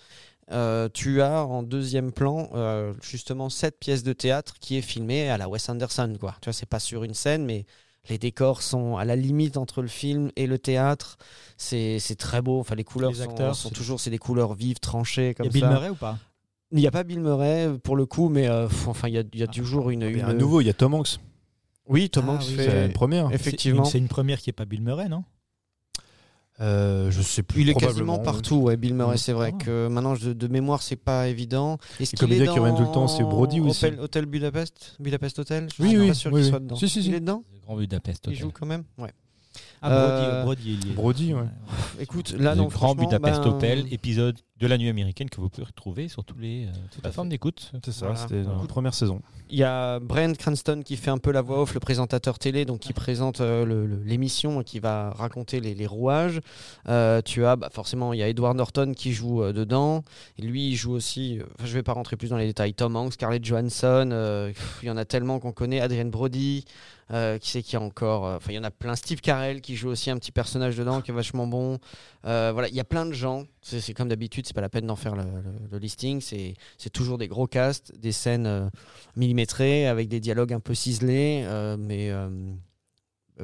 [0.93, 2.49] Tu as en deuxième plan
[3.01, 6.15] justement cette pièce de théâtre qui est filmée à la Wes Anderson.
[6.19, 6.35] Quoi.
[6.41, 7.65] Tu vois, c'est pas sur une scène, mais
[8.07, 11.17] les décors sont à la limite entre le film et le théâtre.
[11.57, 12.59] C'est c'est très beau.
[12.59, 15.31] Enfin, les couleurs Les sont, acteurs, sont c'est- toujours c'est des couleurs vives, tranchées Il
[15.31, 15.69] y comme a Bill ça.
[15.69, 16.19] Murray ou pas?
[16.71, 19.17] Il n'y a pas Bill Murray pour le coup, mais euh, pff, enfin il y
[19.17, 19.53] a, il y a Ah.
[19.53, 21.19] toujours une, Il y a une- un nouveau, il y a Tom Hanks.
[21.87, 22.55] Oui, Tom Ah Hanks oui.
[22.55, 23.31] fait- C'est une première.
[23.31, 23.83] effectivement.
[23.83, 25.23] C'est une, c'est une première qui est pas Bill Murray, non?
[26.61, 27.61] Euh, je sais plus.
[27.63, 29.15] Il est probablement, quasiment partout, ouais, Bill Murray.
[29.15, 29.17] Mm.
[29.17, 29.63] C'est vrai Ah.
[29.63, 31.77] que maintenant, je- de mémoire, c'est pas évident.
[31.99, 33.85] Est-ce Les qu'il est comédiens qui dans reviennent tout le temps, c'est Brody aussi.
[33.85, 35.67] Hôtel, Hôtel Budapest Budapest Hotel?
[35.77, 36.49] Je Oui, suis oui, pas sûr oui, qu'il oui.
[36.51, 36.75] soit dedans.
[36.77, 37.09] Si, si, si.
[37.09, 37.43] Il est dedans?
[37.53, 38.39] Le Grand Budapest Il Hotel.
[38.41, 39.11] joue quand même Ouais.
[39.81, 40.93] Ah, Brody, Euh, Brody, il y est.
[40.95, 41.41] Brody, ouais.
[41.99, 45.41] Écoute, là, le non, Grand franchement, Budapest ben, Hotel, épisode de la nuit américaine que
[45.41, 47.71] vous pouvez retrouver sur tous les euh, toutes les plateformes d'écoute.
[47.83, 48.21] C'est ça, Voilà.
[48.21, 49.21] c'était dans la première saison.
[49.49, 52.63] Il y a Brent Cranston qui fait un peu la voix off, le présentateur télé,
[52.65, 56.39] donc qui présente euh, l'émission et qui va raconter les, les rouages.
[56.87, 60.03] Euh, tu as bah, forcément, il y a Edward Norton qui joue euh, dedans.
[60.39, 61.39] Et lui, il joue aussi.
[61.39, 62.73] euh, je vais pas rentrer plus dans les détails.
[62.73, 64.09] Tom Hanks, Scarlett Johansson.
[64.11, 64.51] euh,
[64.81, 65.79] il y en a tellement qu'on connaît.
[65.81, 66.63] Adrienne Brody.
[67.11, 68.95] euh, qui c'est qui a encore euh, Enfin, il y en a plein.
[68.95, 71.77] Steve Carell qui joue aussi un petit personnage dedans qui est vachement bon.
[72.25, 73.43] Euh, voilà, il y a plein de gens.
[73.61, 76.21] C'est comme d'habitude, c'est pas la peine d'en faire le, listing.
[76.21, 78.69] C'est toujours des gros casts, des scènes euh,
[79.15, 82.29] millimétrées avec des dialogues un peu ciselés, euh, mais euh,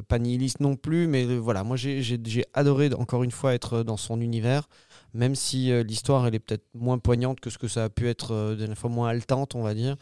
[0.08, 1.08] pas nihilistes non plus.
[1.08, 4.70] Mais voilà, moi j'ai adoré encore une fois être dans son univers,
[5.14, 8.34] même si l'histoire elle est peut-être moins poignante que ce que ça a pu être
[8.34, 9.98] euh, dernière fois, moins haletante, on va dire.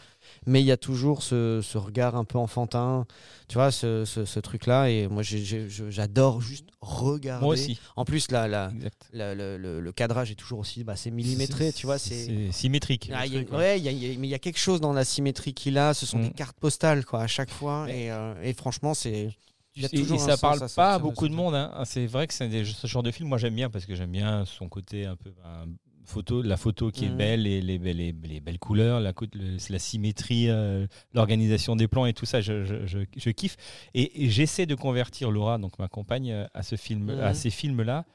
[0.46, 3.06] Mais il y a toujours ce, ce regard un peu enfantin,
[3.48, 4.90] tu vois, ce, ce- ce truc-là.
[4.90, 7.44] Et moi j'adore juste regarder.
[7.46, 7.80] Moi aussi.
[7.96, 9.10] En plus, la, la- Exact.
[9.14, 12.52] la- le, le- le cadrage est toujours aussi, bah, c'est millimétré, tu vois, c'est.
[12.52, 13.12] Symétrique.
[13.14, 15.06] Ah, a- ouais, y a- y a- mais il y a quelque chose dans la
[15.06, 15.94] symétrie qu'il a.
[15.94, 16.24] Ce sont Mm.
[16.24, 17.88] des cartes postales, quoi, à chaque fois.
[17.90, 19.30] Et, euh, et franchement, c'est.
[19.76, 21.54] Il Et, et ça parle pas à beaucoup de monde.
[21.56, 21.84] hein.
[21.86, 24.44] C'est vrai que c'est ce genre de film, moi j'aime bien parce que j'aime bien
[24.46, 25.68] son côté un peu ben,
[26.10, 27.18] photo, la photo qui est Mhm.
[27.18, 31.76] belle, et les, les, les- les belles couleurs, la, co- le- la symétrie, euh, l'organisation
[31.76, 33.56] des plans et tout ça, je, je- je- je kiffe.
[33.94, 37.20] Et, et j'essaie de convertir Laura, donc ma compagne, euh, à ce film, Mhm.
[37.22, 38.06] à ces films-là,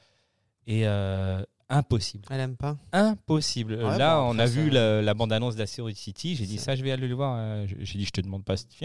[0.67, 2.25] et euh, impossible.
[2.29, 2.77] Elle aime pas.
[2.91, 3.73] Impossible.
[3.75, 6.35] Ouais, Là, bon, on a vu la, la bande-annonce d'Asteroid City.
[6.35, 7.35] J'ai dit Ça- je vais aller le voir.
[7.39, 8.53] Euh, J'ai dit, je te demande pas,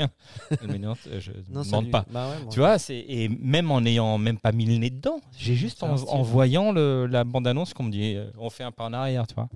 [0.62, 2.04] m'a dit, non, je ne demande lui- pas.
[2.10, 2.36] Bah ouais.
[2.50, 5.82] Tu vois, c'est et même en n'ayant même pas mis le nez dedans, j'ai juste
[5.82, 9.26] en, voyant le, la bande-annonce qu'on me dit, euh, on fait un pas en arrière,
[9.26, 9.48] tu vois.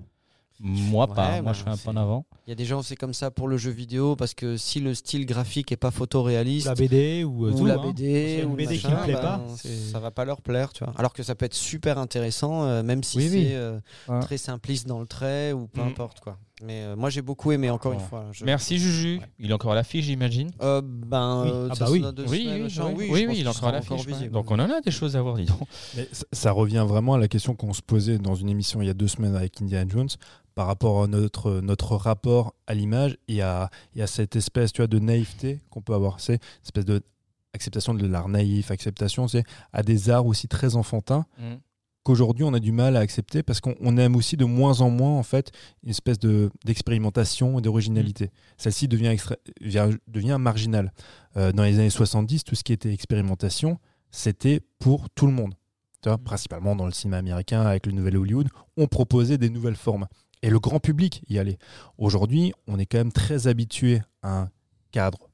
[0.61, 2.25] Moi pas, moi bah, je fais un pas en avant.
[2.47, 4.79] Il y a des gens, c'est comme ça pour le jeu vidéo, parce que si
[4.79, 6.67] le style graphique est pas photoréaliste.
[6.67, 7.81] La BD ou, euh, ou tout, la hein.
[7.87, 10.71] BD, Une ou le BD qui me plaît ben, pas, ça va pas leur plaire,
[10.71, 10.93] tu vois.
[10.97, 13.45] Alors que ça peut être super intéressant, euh, même si Oui, c'est oui.
[13.53, 14.19] euh, Ouais.
[14.21, 15.87] très simpliste dans le trait ou peu Mm.
[15.87, 16.37] importe quoi.
[16.63, 18.27] Mais euh, moi j'ai beaucoup aimé, encore une fois.
[18.31, 19.17] je- Merci Juju.
[19.17, 19.25] Ouais.
[19.39, 20.51] Il est encore à l'affiche, j'imagine.
[20.61, 21.49] Euh, ben, Oui.
[21.53, 22.03] euh, Ah bah oui.
[22.29, 24.05] Oui, semaines, oui, oui, il est encore à l'affiche.
[24.07, 24.29] ouais.
[24.29, 25.59] Donc on en a des choses à voir, dis donc.
[25.97, 28.87] Mais ça, ça revient vraiment à la question qu'on se posait dans une émission il
[28.87, 30.07] y a deux semaines avec Indiana Jones
[30.55, 34.81] par rapport à notre, notre rapport à l'image et à, et à cette espèce tu
[34.81, 36.21] vois, de naïveté qu'on peut avoir.
[36.21, 37.01] C'est une espèce de
[37.53, 41.25] acceptation de l'art naïf, acceptation c'est à des arts aussi très enfantins
[42.05, 44.89] qu'aujourd'hui on a du mal à accepter parce qu'on on aime aussi de moins en
[44.89, 45.51] moins en fait
[45.83, 48.31] une espèce de d'expérimentation et d'originalité.
[48.57, 49.35] Celle-ci devient, extra-
[50.07, 50.93] devient marginale.
[51.35, 53.79] Euh, dans les années 70, tout ce qui était expérimentation,
[54.11, 55.55] c'était pour tout le monde.
[56.01, 59.75] Tu vois, principalement dans le cinéma américain avec le nouvel Hollywood, on proposait des nouvelles
[59.75, 60.05] formes.
[60.43, 61.57] Et le grand public y allait.
[61.97, 64.49] Aujourd'hui, on est quand même très habitué à un
[64.91, 65.29] cadre.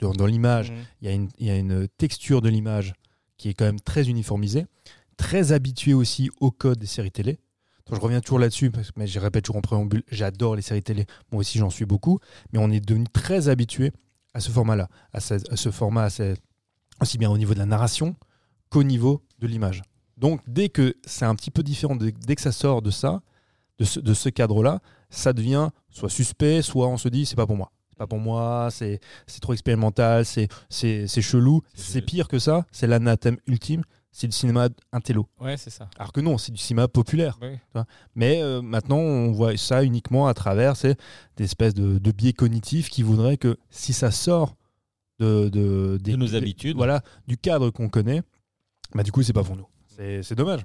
[0.00, 2.94] Dans, dans l'image, il y, a une, il y a une texture de l'image
[3.36, 4.66] qui est quand même très uniformisée,
[5.20, 7.38] très habitué aussi au code des séries télé.
[7.86, 10.62] Donc, je reviens toujours là-dessus, parce que mais je répète toujours en préambule, j'adore les
[10.62, 12.18] séries télé, moi aussi j'en suis beaucoup,
[12.52, 13.92] mais on est devenu très habitué
[14.32, 16.36] à ce format-là, à ce, à ce format, à ce-
[17.02, 18.16] aussi bien au niveau de la narration
[18.70, 19.82] qu'au niveau de l'image.
[20.16, 23.22] Donc dès que c'est un petit peu différent, dès que ça sort de ça,
[23.78, 24.80] de ce, de ce cadre-là,
[25.10, 27.72] ça devient soit suspect, soit on se dit c'est pas pour moi.
[27.90, 29.00] C'est pas pour moi, c'est
[29.42, 30.48] trop expérimental, c'est
[31.08, 31.62] chelou.
[31.74, 35.28] C'est pire que ça, c'est l'anathème ultime, c'est du cinéma intello.
[35.40, 35.88] Ouais, c'est ça.
[35.98, 37.38] Alors que non, c'est du cinéma populaire.
[37.40, 37.60] Ouais.
[38.14, 40.96] Mais euh, maintenant, on voit ça uniquement à travers c'est
[41.36, 44.56] des espèces de, de biais cognitifs qui voudraient que si ça sort
[45.20, 46.76] de, de, des- De nos des- habitudes.
[46.76, 48.22] voilà, du cadre qu'on connaît,
[48.94, 49.66] bah du coup, c'est pas pour nous.
[49.86, 50.60] C'est c'est dommage.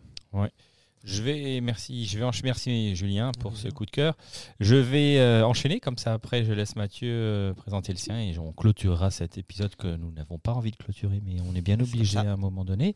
[1.07, 4.18] Je vais, merci, je vais enchaîner, merci Julien pour ce coup de cœur.
[4.60, 6.14] Je vais euh, enchaîner comme ça.
[6.14, 10.11] Après, je laisse Mathieu euh, présenter le sien et on clôturera cet épisode que nous
[10.11, 12.95] n'avons pas envie de clôturer, mais on est bien obligé à un moment donné.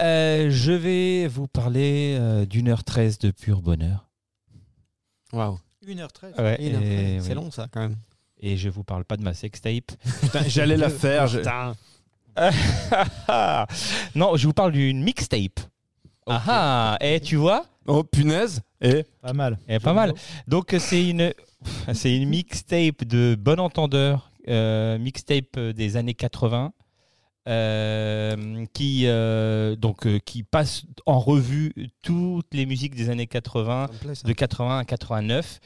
[0.00, 4.08] Euh, je vais vous parler euh, d'une heure treize de pur bonheur.
[5.34, 5.58] Waouh.
[5.86, 6.40] 1h13.
[6.40, 7.34] Ouais, Et non, et, C'est oui.
[7.34, 7.96] long ça quand même.
[8.40, 9.92] Et je vous parle pas de ma sextape.
[10.22, 11.26] Putain, J'allais la faire.
[11.26, 11.40] je-
[14.14, 15.60] non, je vous parle d'une mixtape.
[16.28, 19.58] Ah ah, et tu vois Oh punaise Et Pas mal.
[19.68, 20.12] Eh, pas mal.
[20.46, 21.32] Donc euh, c'est une
[21.94, 26.72] c'est une mixtape de bon entendeur, euh, mixtape euh, des années 80.
[27.48, 31.72] euh, qui euh, donc euh, qui passe en revue
[32.02, 34.28] toutes les musiques des années 80 Ça me plaît, ça.
[34.28, 35.60] de 80 à 89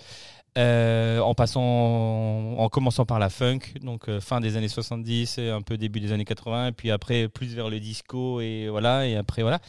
[0.59, 5.49] euh, en passant en commençant par la funk donc euh, fin des années 70 et
[5.49, 9.07] un peu début des années 80 et puis après plus vers le disco et voilà
[9.09, 9.61] et après voilà.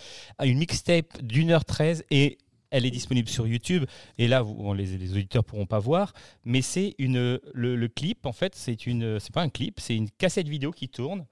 [0.44, 2.38] Une mixtape d'une heure 13 et
[2.70, 3.86] elle est disponible sur YouTube
[4.18, 4.44] et là
[4.76, 6.12] les, les auditeurs pourront pas voir
[6.44, 9.96] mais c'est une le, le clip en fait c'est une c'est pas un clip c'est
[9.96, 11.26] une cassette vidéo qui tourne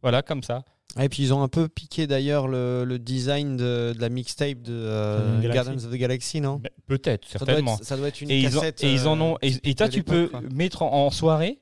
[0.00, 0.64] voilà comme ça
[0.98, 4.62] Et puis ils ont un peu piqué d'ailleurs le, le design de, de la mixtape
[4.62, 5.40] de euh.
[5.42, 6.60] Guardians of the Galaxy, non?
[6.86, 8.82] Peut-être ça doit, certainement être, ça doit être une et ils, ont, cassette.
[8.84, 10.40] et ils en euh, ont et, et toi tu peux quoi.
[10.52, 11.60] mettre en, en soirée?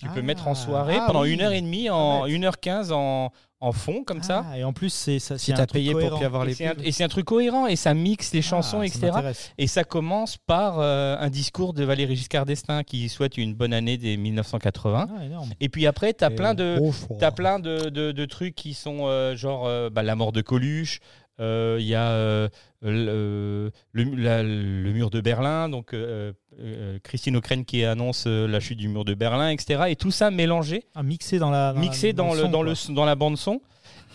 [0.00, 0.22] Tu peux Ah.
[0.22, 1.32] mettre en soirée Ah pendant oui.
[1.32, 2.36] une heure et demie en Pas bête.
[2.42, 3.30] 1h15 en,
[3.64, 5.38] en fond comme ça Ah, Et en plus, c'est ça.
[5.38, 6.80] Si c'est un t'as truc payé pour plus avoir et les pubs.
[6.84, 9.84] et c'est un truc cohérent et ça mixe les chansons Ah, ça etc et ça
[9.84, 14.16] commence par euh, un discours de Valéry Giscard d'Estaing qui souhaite une bonne année des
[14.16, 16.78] 1980 Ah, et puis après tu as Et plein de.
[17.18, 20.40] T'as plein de, de- de trucs qui sont euh, genre euh, bah, la mort de
[20.42, 21.00] Coluche,
[21.38, 22.48] il y a euh,
[22.82, 28.46] le, le- la- le mur de Berlin, donc euh, euh, Christine O'Krent qui annonce euh,
[28.46, 29.84] la chute du mur de Berlin, etc.
[29.88, 31.72] Et tout ça mélangé, Ah, mixé dans la.
[31.74, 33.60] mixé dans, le, son, dans, le, dans la bande son.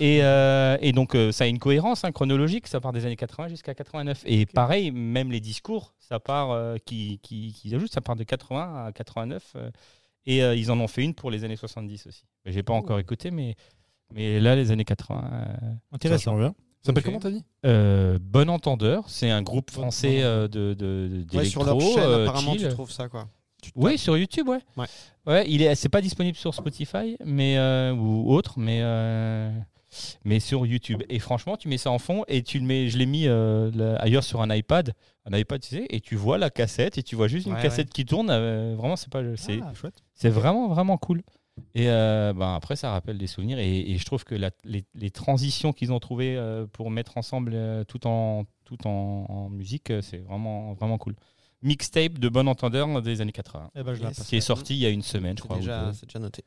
[0.02, 3.18] Et, euh, et donc euh, ça a une cohérence hein, chronologique, ça part des années
[3.18, 4.22] 80 jusqu'à 89.
[4.26, 8.24] Et pareil, même les discours, ça part euh, qui, qui, qui ajoutent, ça part de
[8.24, 9.44] 80 à 89.
[9.58, 9.70] euh,
[10.26, 12.24] et euh, ils en ont fait une pour les années 70 aussi.
[12.46, 13.56] J'ai pas encore écouté, mais,
[14.14, 15.30] mais là, les années 80.
[15.34, 15.46] euh,
[15.92, 16.38] Intéressant.
[16.38, 16.54] Ça
[16.86, 17.06] s'appelle Ok.
[17.06, 17.44] comment t'as dit?
[17.66, 22.00] Euh, bon Entendeur, c'est un groupe français euh, de, de, de- Ouais, sur leur chaîne,
[22.00, 22.62] euh, apparemment, chill.
[22.68, 23.28] tu trouves ça quoi.
[23.76, 24.60] Oui, sur YouTube, ouais.
[24.78, 24.86] Ouais.
[25.28, 27.58] Ouais, il est, c'est pas disponible sur Spotify, mais
[27.92, 28.82] ou autre, mais
[30.24, 31.02] mais sur YouTube.
[31.10, 32.88] Et franchement, tu mets ça en fond et tu le mets.
[32.90, 34.94] Je l'ai mis là, ailleurs sur un iPad,
[35.26, 37.62] un iPad, tu sais, et tu vois la cassette et tu vois juste une Ouais,
[37.62, 38.28] cassette qui tourne.
[38.28, 39.72] vraiment, c'est pas, c'est, Ah,
[40.14, 41.22] c'est vraiment vraiment cool.
[41.76, 44.86] Et euh, ben après, ça rappelle des souvenirs et, et je trouve que la- les,
[44.96, 49.50] les transitions qu'ils ont trouvées euh, pour mettre ensemble euh, tout en tout en, en
[49.50, 51.16] musique, euh, c'est vraiment vraiment cool.
[51.62, 54.24] Mixtape de bon entendeur des années 80 Eh ben, je Yes.
[54.28, 55.58] qui est sorti il y a une semaine, je crois.
[55.58, 56.44] déjà, c'est déjà noté.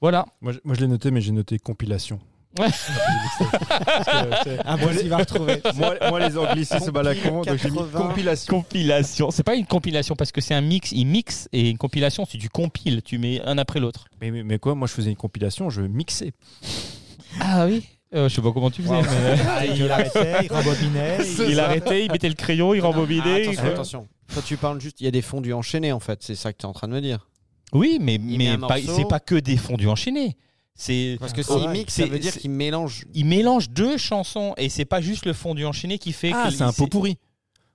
[0.00, 0.26] Voilà.
[0.40, 2.18] moi, je- moi, je l'ai noté, mais j'ai noté compilation.
[4.64, 5.60] Ah, moi, il va retrouver.
[5.76, 8.00] moi, moi, les anglicismes à la con, donc j'ai mis 80.
[8.08, 8.54] compilation.
[8.62, 9.30] Compilation.
[9.30, 10.92] C'est pas une compilation parce que c'est un mix.
[10.92, 14.04] Il mixe et une compilation, si tu compiles, tu mets un après l'autre.
[14.20, 16.32] Mais, mais, mais quoi, moi je faisais une compilation, je mixais.
[17.40, 17.84] Ah oui.
[18.14, 18.94] Euh, je sais pas comment tu faisais.
[18.94, 19.02] Wow.
[19.02, 21.18] mais- Ah, il arrêtait, il rembobinait.
[21.38, 23.42] il- il arrêtait, il mettait le crayon, il rembobinait.
[23.48, 24.08] attention, attention.
[24.34, 26.58] Toi, tu parles juste, il y a des fondus enchaînés en fait, c'est ça que
[26.58, 27.28] tu es en train de me dire.
[27.72, 28.58] Oui, mais, mais un
[28.94, 30.36] c'est pas que des fondus enchaînés.
[30.74, 33.04] C'est Parce que s'il mixe, ça C'est- veut dire qu'il mélange.
[33.14, 36.54] il mélange deux chansons et c'est pas juste le fondu enchaîné qui fait Ah, que
[36.54, 37.18] c'est un pot pourri.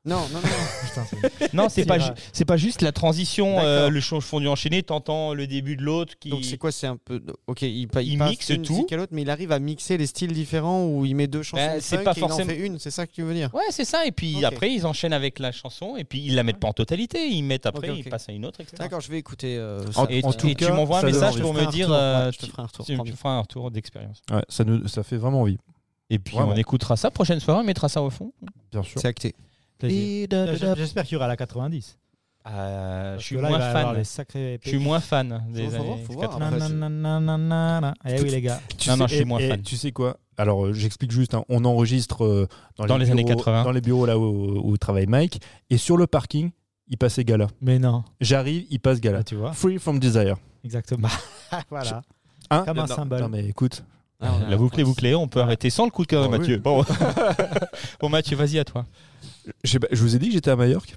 [0.08, 1.28] Non, non, non.
[1.54, 1.98] Non, c'est pas
[2.34, 6.30] c'est pas juste la transition euh, le fondu enchaîné, t'entends le début de l'autre qui
[6.30, 7.22] Donc c'est quoi C'est un peu.
[7.48, 8.74] Ok, il, Il passe mixe tout.
[8.74, 11.44] musique à l'autre, mais il arrive à mixer les styles différents où il met deux
[11.44, 11.58] chansons.
[11.64, 13.54] Ben, c'est pas et il en forcément- fait une, c'est ça que tu veux dire?
[13.54, 14.06] Ouais, c'est ça.
[14.06, 15.96] Et puis après, ils enchaînent avec la chanson.
[15.98, 17.28] Et puis ils la mettent pas en totalité.
[17.30, 18.78] Ils mettent après, ils passent à une autre, etc.
[18.80, 19.58] D'accord, je vais écouter.
[19.58, 20.08] euh, En- ça.
[20.10, 21.90] Et, en tu- tout et tu cas, m'envoies un message pour me dire.
[21.92, 24.22] euh, je te ferai un retour, tu me feras un retour d'expérience.
[24.32, 25.58] Ouais, ça, nous, ça fait vraiment envie,
[26.10, 27.12] Et puis on écoutera ça.
[27.12, 28.32] Prochaine soirée, on mettra ça au fond.
[28.72, 29.00] bien sûr.
[29.02, 29.36] C'est acté.
[29.82, 31.98] J'espère qu'il y aura la 90.
[32.50, 34.04] Euh, je suis là, moins fan.
[34.64, 36.30] Je suis moins fan des Faut- années faut voir.
[36.30, 36.46] 80.
[36.48, 37.94] Après, c'est- Nananananana.
[38.08, 38.62] Eh oui, les gars.
[38.78, 39.62] Tu Non, sais- non, je suis et- moins et fan.
[39.62, 41.34] Tu sais quoi Alors, euh, j'explique juste.
[41.34, 42.48] hein, on enregistre euh,
[42.78, 43.64] Dans les bureaux, années 80.
[43.66, 45.42] Dans les bureaux là où, où travaille Mike.
[45.70, 46.52] Et sur le parking,
[46.88, 47.48] il passait Gala.
[47.60, 48.06] Mais non.
[48.22, 49.24] J'arrive, il passe Gala.
[49.26, 49.52] Tu vois.
[49.52, 50.38] Free from desire.
[50.64, 51.10] Exactement.
[51.70, 52.02] voilà.
[52.50, 53.20] Hein Comme un Non, symbole.
[53.20, 53.84] Non, mais écoute.
[54.22, 55.14] Ah, La boucle est bouclée.
[55.16, 56.38] On peut arrêter sans le coup de cœur de.
[56.38, 56.58] Mathieu.
[56.60, 56.84] Bon.
[58.00, 58.86] bon, Mathieu, vas-y à toi.
[59.64, 60.96] Je, sais pas, je vous ai dit que j'étais à Majorque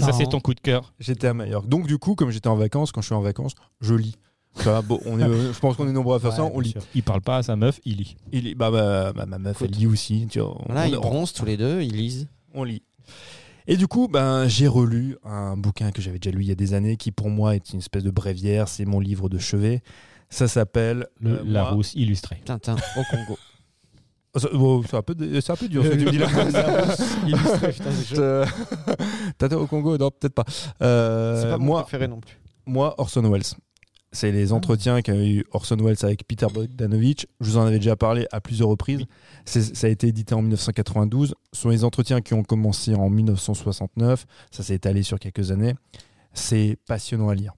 [0.00, 0.92] Ça, c'est ton coup de cœur.
[0.98, 1.68] J'étais à Majorque.
[1.68, 4.14] Donc, du coup, comme j'étais en vacances, quand je suis en vacances, je lis.
[4.54, 6.70] Ça va, bon, on est, je pense qu'on est nombreux à faire ça, on lit.
[6.72, 6.82] sûr.
[6.94, 8.16] Il parle pas à sa meuf, il lit.
[8.32, 10.26] Il lit- bah, bah, bah, ma meuf, elle lit aussi.
[10.30, 12.28] Tu vois, Voilà, on, ils on- bronzent tous les deux, ils lisent.
[12.54, 12.82] on lit.
[13.68, 16.54] Et du coup, ben, j'ai relu un bouquin que j'avais déjà lu il y a
[16.56, 18.66] des années, qui pour moi est une espèce de bréviaire.
[18.68, 19.82] C'est mon livre de chevet.
[20.30, 22.40] Ça s'appelle Le euh, La moi- Rousse illustrée.
[22.44, 23.38] Tintin au Congo.
[24.34, 25.82] Oh, ça- bon, c'est un peu, c'est un peu dur
[29.38, 30.44] Tata au Congo, non, peut-être pas.
[30.82, 32.38] Euh, C'est pas mon moi, préféré non plus.
[32.66, 33.42] moi, Orson Welles.
[34.10, 37.26] C'est les entretiens qu'a eu Orson Welles avec Peter Bogdanovich.
[37.40, 39.02] Je vous en avais déjà parlé à plusieurs reprises.
[39.44, 41.34] C'est- Ça a été édité en 1992.
[41.52, 44.24] Ce sont les entretiens qui ont commencé en 1969.
[44.50, 45.74] Ça s'est étalé sur quelques années.
[46.32, 47.52] C'est passionnant à lire.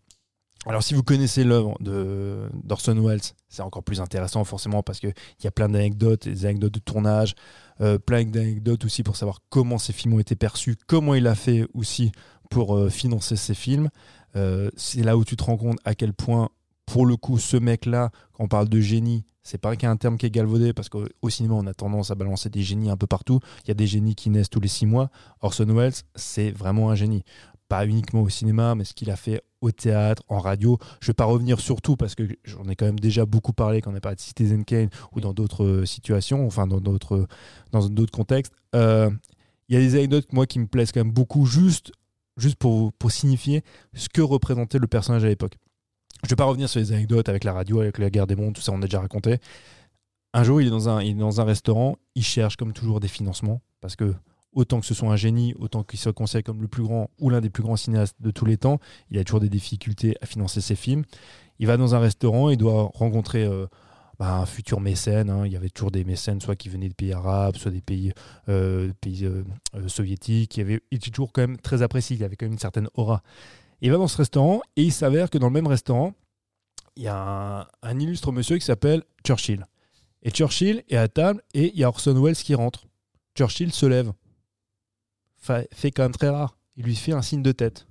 [0.67, 5.15] Alors, si vous connaissez l'œuvre de- d'Orson Welles, c'est encore plus intéressant forcément parce qu'il
[5.43, 7.35] y a plein d'anecdotes, des anecdotes de tournage,
[7.81, 11.35] euh, plein d'anecdotes aussi pour savoir comment ces films ont été perçus, comment il a
[11.35, 12.13] fait aussi
[12.51, 13.89] pour euh, financer ses films.
[14.37, 16.51] Euh, c'est là où tu te rends compte à quel point,
[16.85, 20.27] pour le coup, ce mec-là, quand on parle de génie, c'est pas qu'un terme qui
[20.27, 23.41] est galvaudé, parce qu'au cinéma, on a tendance à balancer des génies un peu partout.
[23.65, 25.11] Il y a des génies qui naissent tous les six mois.
[25.41, 27.25] Orson Welles, c'est vraiment un génie.
[27.69, 30.79] Pas uniquement au cinéma, mais ce qu'il a fait au théâtre, en radio.
[31.01, 33.81] Je vais pas revenir sur tout, parce que j'en ai quand même déjà beaucoup parlé
[33.81, 37.27] quand on a parlé de Citizen Kane ou dans d'autres euh, situations, enfin dans d'autres
[37.73, 38.53] dans d'autres contextes.
[38.75, 39.11] Euh,
[39.69, 41.93] Il y a des anecdotes, moi, qui me plaisent quand même beaucoup, juste
[42.37, 43.63] juste pour, pour signifier
[43.93, 45.59] ce que représentait le personnage à l'époque.
[46.23, 48.37] Je ne vais pas revenir sur les anecdotes avec la radio, avec la guerre des
[48.37, 49.39] mondes, tout ça, on a déjà raconté.
[50.33, 53.01] Un jour, il est, dans un, il est dans un restaurant, il cherche comme toujours
[53.01, 54.15] des financements, parce que
[54.53, 57.31] autant que ce soit un génie, autant qu'il soit considéré comme le plus grand ou
[57.31, 58.79] l'un des plus grands cinéastes de tous les temps,
[59.11, 61.05] il a toujours des difficultés à financer ses films.
[61.59, 63.67] Il va dans un restaurant, il doit rencontrer euh,
[64.19, 65.31] bah, un futur mécène.
[65.31, 65.47] hein.
[65.47, 68.13] Il y avait toujours des mécènes, soit qui venaient des pays arabes, soit des pays,
[68.49, 69.45] euh, euh,
[69.89, 70.57] soviétiques.
[70.57, 72.89] Il, avait, il était toujours quand même très apprécié, il avait quand même une certaine
[72.95, 73.23] aura.
[73.83, 76.13] Il va dans ce restaurant et il s'avère que dans le même restaurant,
[76.97, 79.67] il y a un illustre monsieur qui s'appelle Churchill.
[80.23, 82.87] Et Churchill est à table et il y a Orson Welles qui rentre.
[83.35, 84.13] Churchill se lève.
[85.41, 86.57] Fa- fait quand même très rare.
[86.77, 87.87] Il lui fait un signe de tête.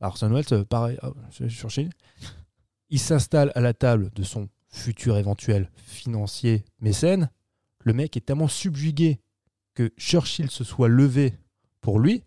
[0.00, 1.10] Orson Welles, euh, pareil, ah,
[1.48, 1.90] Churchill.
[2.90, 7.30] Il s'installe à la table de son futur éventuel financier mécène.
[7.84, 9.20] Le mec est tellement subjugué
[9.74, 11.34] que Churchill se soit levé
[11.80, 12.22] pour lui,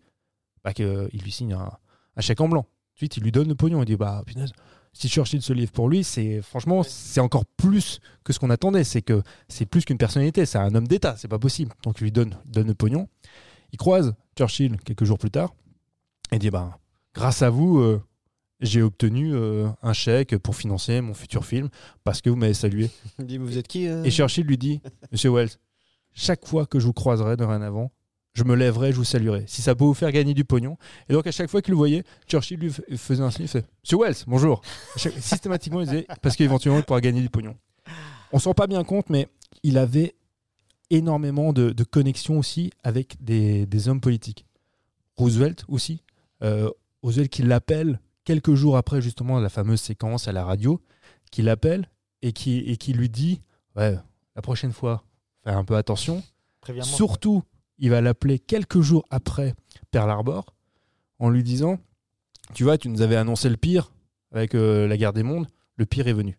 [0.64, 1.70] bah qu'il lui signe un,
[2.16, 2.66] un chèque en blanc.
[2.94, 3.82] Ensuite, il lui donne le pognon.
[3.82, 4.52] Il dit Bah, punaise,
[4.92, 8.84] si Churchill se lève pour lui, c'est franchement, c'est encore plus que ce qu'on attendait.
[8.84, 11.72] C'est que c'est plus qu'une personnalité, c'est un homme d'État, c'est pas possible.
[11.82, 13.08] Donc, il lui donne, donne le pognon.
[13.72, 15.54] Il croise Churchill quelques jours plus tard
[16.32, 16.78] et dit Bah,
[17.14, 18.02] grâce à vous, euh,
[18.60, 21.68] j'ai obtenu euh, un chèque pour financer mon futur film
[22.04, 22.90] parce que vous m'avez salué.
[23.18, 24.80] Il dit, vous êtes qui euh Et Churchill lui dit
[25.12, 25.50] Monsieur Wells,
[26.14, 27.92] chaque fois que je vous croiserai dorénavant,
[28.32, 29.44] je me lèverai, je vous saluerai.
[29.46, 30.76] Si ça peut vous faire gagner du pognon.
[31.08, 33.64] Et donc, à chaque fois qu'il le voyait, Churchill lui faisait un signe il fait
[33.82, 34.60] Monsieur Wells, bonjour.
[34.96, 37.56] Chaque- Systématiquement, il disait Parce qu'éventuellement, il pourra gagner du pognon.
[38.32, 39.28] On s'en rend pas bien compte, mais
[39.62, 40.14] il avait
[40.90, 44.46] énormément de, de connexions aussi avec des, des hommes politiques.
[45.16, 46.02] Roosevelt aussi.
[46.42, 46.70] Euh,
[47.02, 50.80] Roosevelt qui l'appelle quelques jours après justement la fameuse séquence à la radio,
[51.30, 51.88] qui l'appelle
[52.22, 53.40] et qui, et qui lui dit
[53.74, 53.96] Ouais,
[54.34, 55.04] la prochaine fois,
[55.44, 56.22] fais un peu attention.
[56.82, 57.42] Surtout,
[57.78, 59.54] il va l'appeler quelques jours après
[59.90, 60.54] Pearl Harbor
[61.18, 61.78] en lui disant
[62.54, 63.92] Tu vois, tu nous avais annoncé le pire
[64.32, 65.46] avec euh, la guerre des mondes,
[65.76, 66.36] le pire est venu.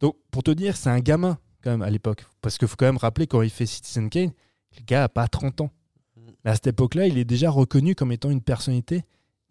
[0.00, 2.24] Donc, pour te dire, c'est un gamin quand même à l'époque.
[2.42, 4.30] Parce qu'il faut quand même rappeler, quand il fait Citizen Kane,
[4.78, 5.70] le gars n'a pas 30 ans.
[6.44, 9.02] Mais à cette époque-là, il est déjà reconnu comme étant une personnalité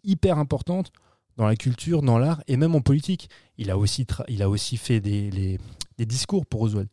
[0.02, 0.92] hyper importante
[1.36, 3.28] dans la culture, dans l'art et même en politique.
[3.58, 5.58] Il a aussi, il a aussi fait des, les-
[5.98, 6.88] des discours pour Roosevelt.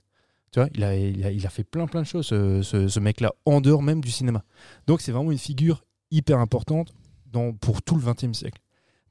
[0.51, 2.87] Tu vois, il a, il, a, il a fait plein plein de choses, ce, ce-
[2.89, 4.43] ce mec-là, en dehors même du cinéma.
[4.87, 6.93] Donc c'est vraiment une figure hyper importante
[7.25, 8.61] dans, pour tout le XXe siècle.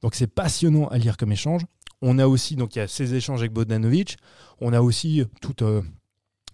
[0.01, 1.63] Donc c'est passionnant à lire comme échange.
[2.01, 4.17] On a aussi, donc il y a ces échanges avec Bogdanovich.
[4.61, 5.81] On a aussi toute, euh,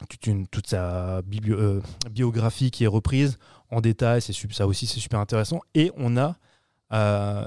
[0.07, 3.37] toute, sa euh, biographie qui est reprise
[3.69, 4.21] en détail.
[4.21, 5.61] C'est ça aussi, c'est super intéressant.
[5.73, 6.35] Et on a
[6.93, 7.45] euh,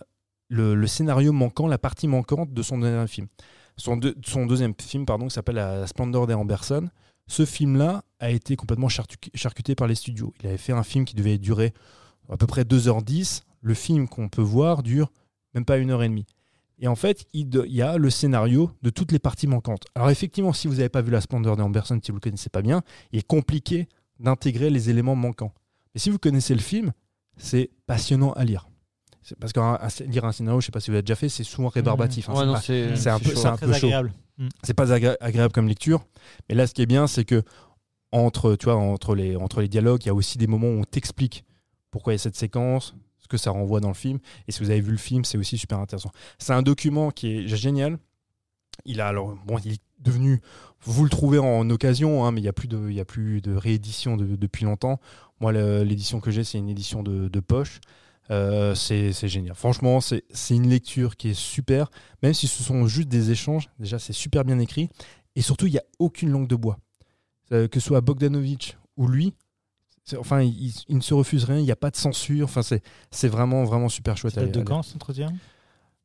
[0.49, 3.27] le, scénario manquant, la partie manquante de son deuxième film.
[3.77, 6.89] Son, qui s'appelle La Splendor des Amberson.
[7.27, 10.35] Ce film-là a été complètement charcuté par les studios.
[10.41, 11.73] Il avait fait un film qui devait durer
[12.29, 13.43] à peu près 2h10.
[13.63, 15.11] Le film qu'on peut voir dure
[15.55, 16.03] même pas une heure
[16.83, 19.85] et en fait, il, de- il y a le scénario de toutes les parties manquantes.
[19.95, 22.25] Alors effectivement, si vous n'avez pas vu La Splendor des Amberson, si vous ne le
[22.25, 22.83] connaissez pas bien,
[23.13, 23.89] il est compliqué
[24.21, 25.55] d'intégrer les éléments manquants.
[25.95, 26.93] Mais si vous connaissez le film,
[27.39, 28.69] c'est passionnant à lire.
[29.23, 29.61] C'est parce que
[30.05, 32.29] lire un scénario, je ne sais pas si vous l'avez déjà fait, c'est souvent rébarbatif.
[32.29, 32.53] hein.
[32.53, 32.59] Ouais,
[32.97, 33.37] C'est un peu- chaud.
[33.37, 33.87] c'est un Très peu chaud.
[33.87, 34.13] agréable.
[34.65, 36.05] c'est pas agré- agréable comme lecture.
[36.49, 37.43] Mais là, ce qui est bien, c'est que
[38.11, 40.81] entre, tu vois, entre, les, entre les dialogues, il y a aussi des moments où
[40.81, 41.45] on t'explique
[41.91, 42.93] pourquoi il y a cette séquence, ce
[43.33, 44.19] que ça renvoie dans le film.
[44.47, 46.13] Et si vous avez vu le film, c'est aussi super intéressant.
[46.39, 47.99] C'est un document qui est génial.
[48.85, 50.41] Il a alors bon, il est devenu.
[50.85, 53.05] Vous le trouvez en occasion, hein, mais il n'y a plus de, il y a
[53.05, 55.01] plus de réédition de- depuis longtemps.
[55.41, 55.53] Moi,
[55.85, 57.81] l'édition que j'ai, c'est une édition de, poche.
[58.31, 59.55] Euh, c'est génial.
[59.55, 61.91] Franchement, c'est une lecture qui est super.
[62.23, 64.89] Même si ce sont juste des échanges, déjà, c'est super bien écrit.
[65.35, 66.79] Et surtout, il n'y a aucune langue de bois.
[67.53, 69.35] Euh, que ce soit Bogdanovich ou lui,
[70.19, 71.59] enfin, il, il ne se refuse rien.
[71.59, 72.45] Il n'y a pas de censure.
[72.45, 74.35] Enfin, c'est vraiment, vraiment super chouette.
[74.35, 75.33] Ça date de quand cet entretien?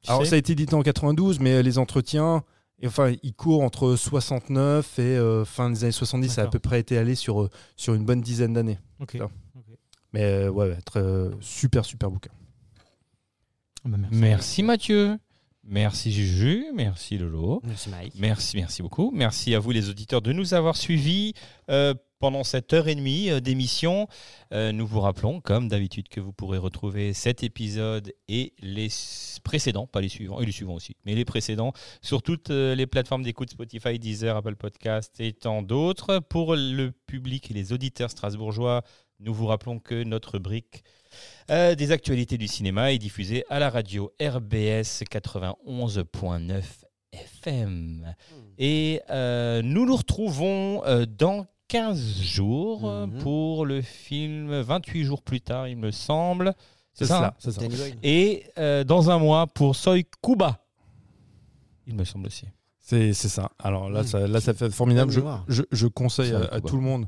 [0.02, 2.44] Tu Alors, ça a été édité en 92, mais euh, les entretiens,
[2.80, 6.30] et enfin, ils courent entre 69 et euh, fin des années 70.
[6.30, 8.78] Ça a à peu près été allé sur, euh, sur une bonne dizaine d'années.
[9.00, 9.16] Ok.
[9.18, 9.26] ça.
[9.26, 9.78] Ok.
[10.14, 12.30] Mais euh, ouais, très, euh, super, super bouquin.
[13.84, 15.18] Ah bah, Merci Mathieu.
[15.64, 16.68] Merci Juju.
[16.74, 17.62] Merci Lolo.
[17.66, 18.14] Merci Mike.
[18.18, 19.12] Merci, merci beaucoup.
[19.14, 21.34] Merci à vous les auditeurs de nous avoir suivis
[21.70, 24.08] euh, pendant cette heure et demie euh, d'émission.
[24.54, 28.90] Euh, nous vous rappelons, comme d'habitude, que vous pourrez retrouver cet épisode et les
[29.44, 32.88] précédents, pas les suivants, et les suivants aussi, mais les précédents sur toutes euh, les
[32.88, 36.20] plateformes d'écoute Spotify, Deezer, Apple Podcast et tant d'autres.
[36.20, 38.84] Pour le public et les auditeurs strasbourgeois,
[39.20, 40.84] nous vous rappelons que notre rubrique
[41.50, 46.64] euh, des actualités du cinéma est diffusée à la radio RBS 91.9
[47.14, 48.16] FM.
[48.58, 53.20] Et euh, nous nous retrouvons euh, dans 15 jours euh, Mhm.
[53.20, 56.54] pour le film 28 jours plus tard, il me semble.
[56.94, 57.62] C'est ça, ça, hein c'est ça.
[58.04, 60.60] Et euh, dans un mois pour Soy Kuba.
[61.86, 62.46] Il me semble aussi.
[62.80, 63.52] C'est c'est ça.
[63.60, 64.08] Alors là, Mm.
[64.08, 65.12] ça, là, ça fait formidable.
[65.12, 65.44] Je, mémoire.
[65.48, 67.08] je, je conseille à, tout le monde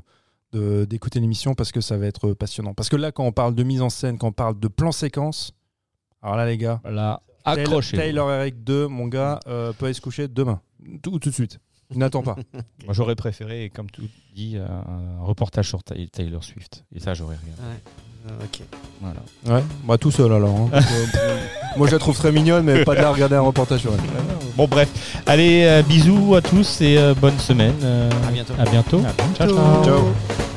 [0.52, 2.74] de- d'écouter l'émission parce que ça va être passionnant.
[2.74, 4.92] Parce que là, quand on parle de mise en scène, quand on parle de plan
[4.92, 5.52] séquence,
[6.22, 9.94] alors là, les gars, Là, Taylor, accrochez Taylor Eric 2, mon gars, euh, peut aller
[9.94, 10.60] se coucher demain.
[11.02, 11.58] Tout, tout de suite.
[11.92, 12.36] Il n'attend pas.
[12.84, 14.02] Moi, j'aurais préféré, comme tout
[14.34, 16.84] dit, un, reportage sur Ta- Taylor Swift.
[16.94, 17.62] Et ça, j'aurais regardé.
[17.62, 17.80] Ouais.
[18.30, 18.60] Euh, ok.
[19.00, 19.60] Voilà.
[19.60, 20.54] Ouais, bah tout seul alors.
[20.56, 20.70] hein.
[21.16, 21.38] Euh,
[21.76, 24.00] Moi, je la trouve très mignonne, mais pas de la regarder un reportage sur elle.
[24.56, 25.22] Bon, bref.
[25.26, 27.74] Allez, euh, bisous à tous et euh, bonne semaine.
[27.82, 28.52] Euh, À bientôt.
[28.58, 28.98] À bientôt.
[28.98, 29.34] À bientôt.
[29.36, 29.84] Ciao, ciao.
[29.84, 30.49] Ciao.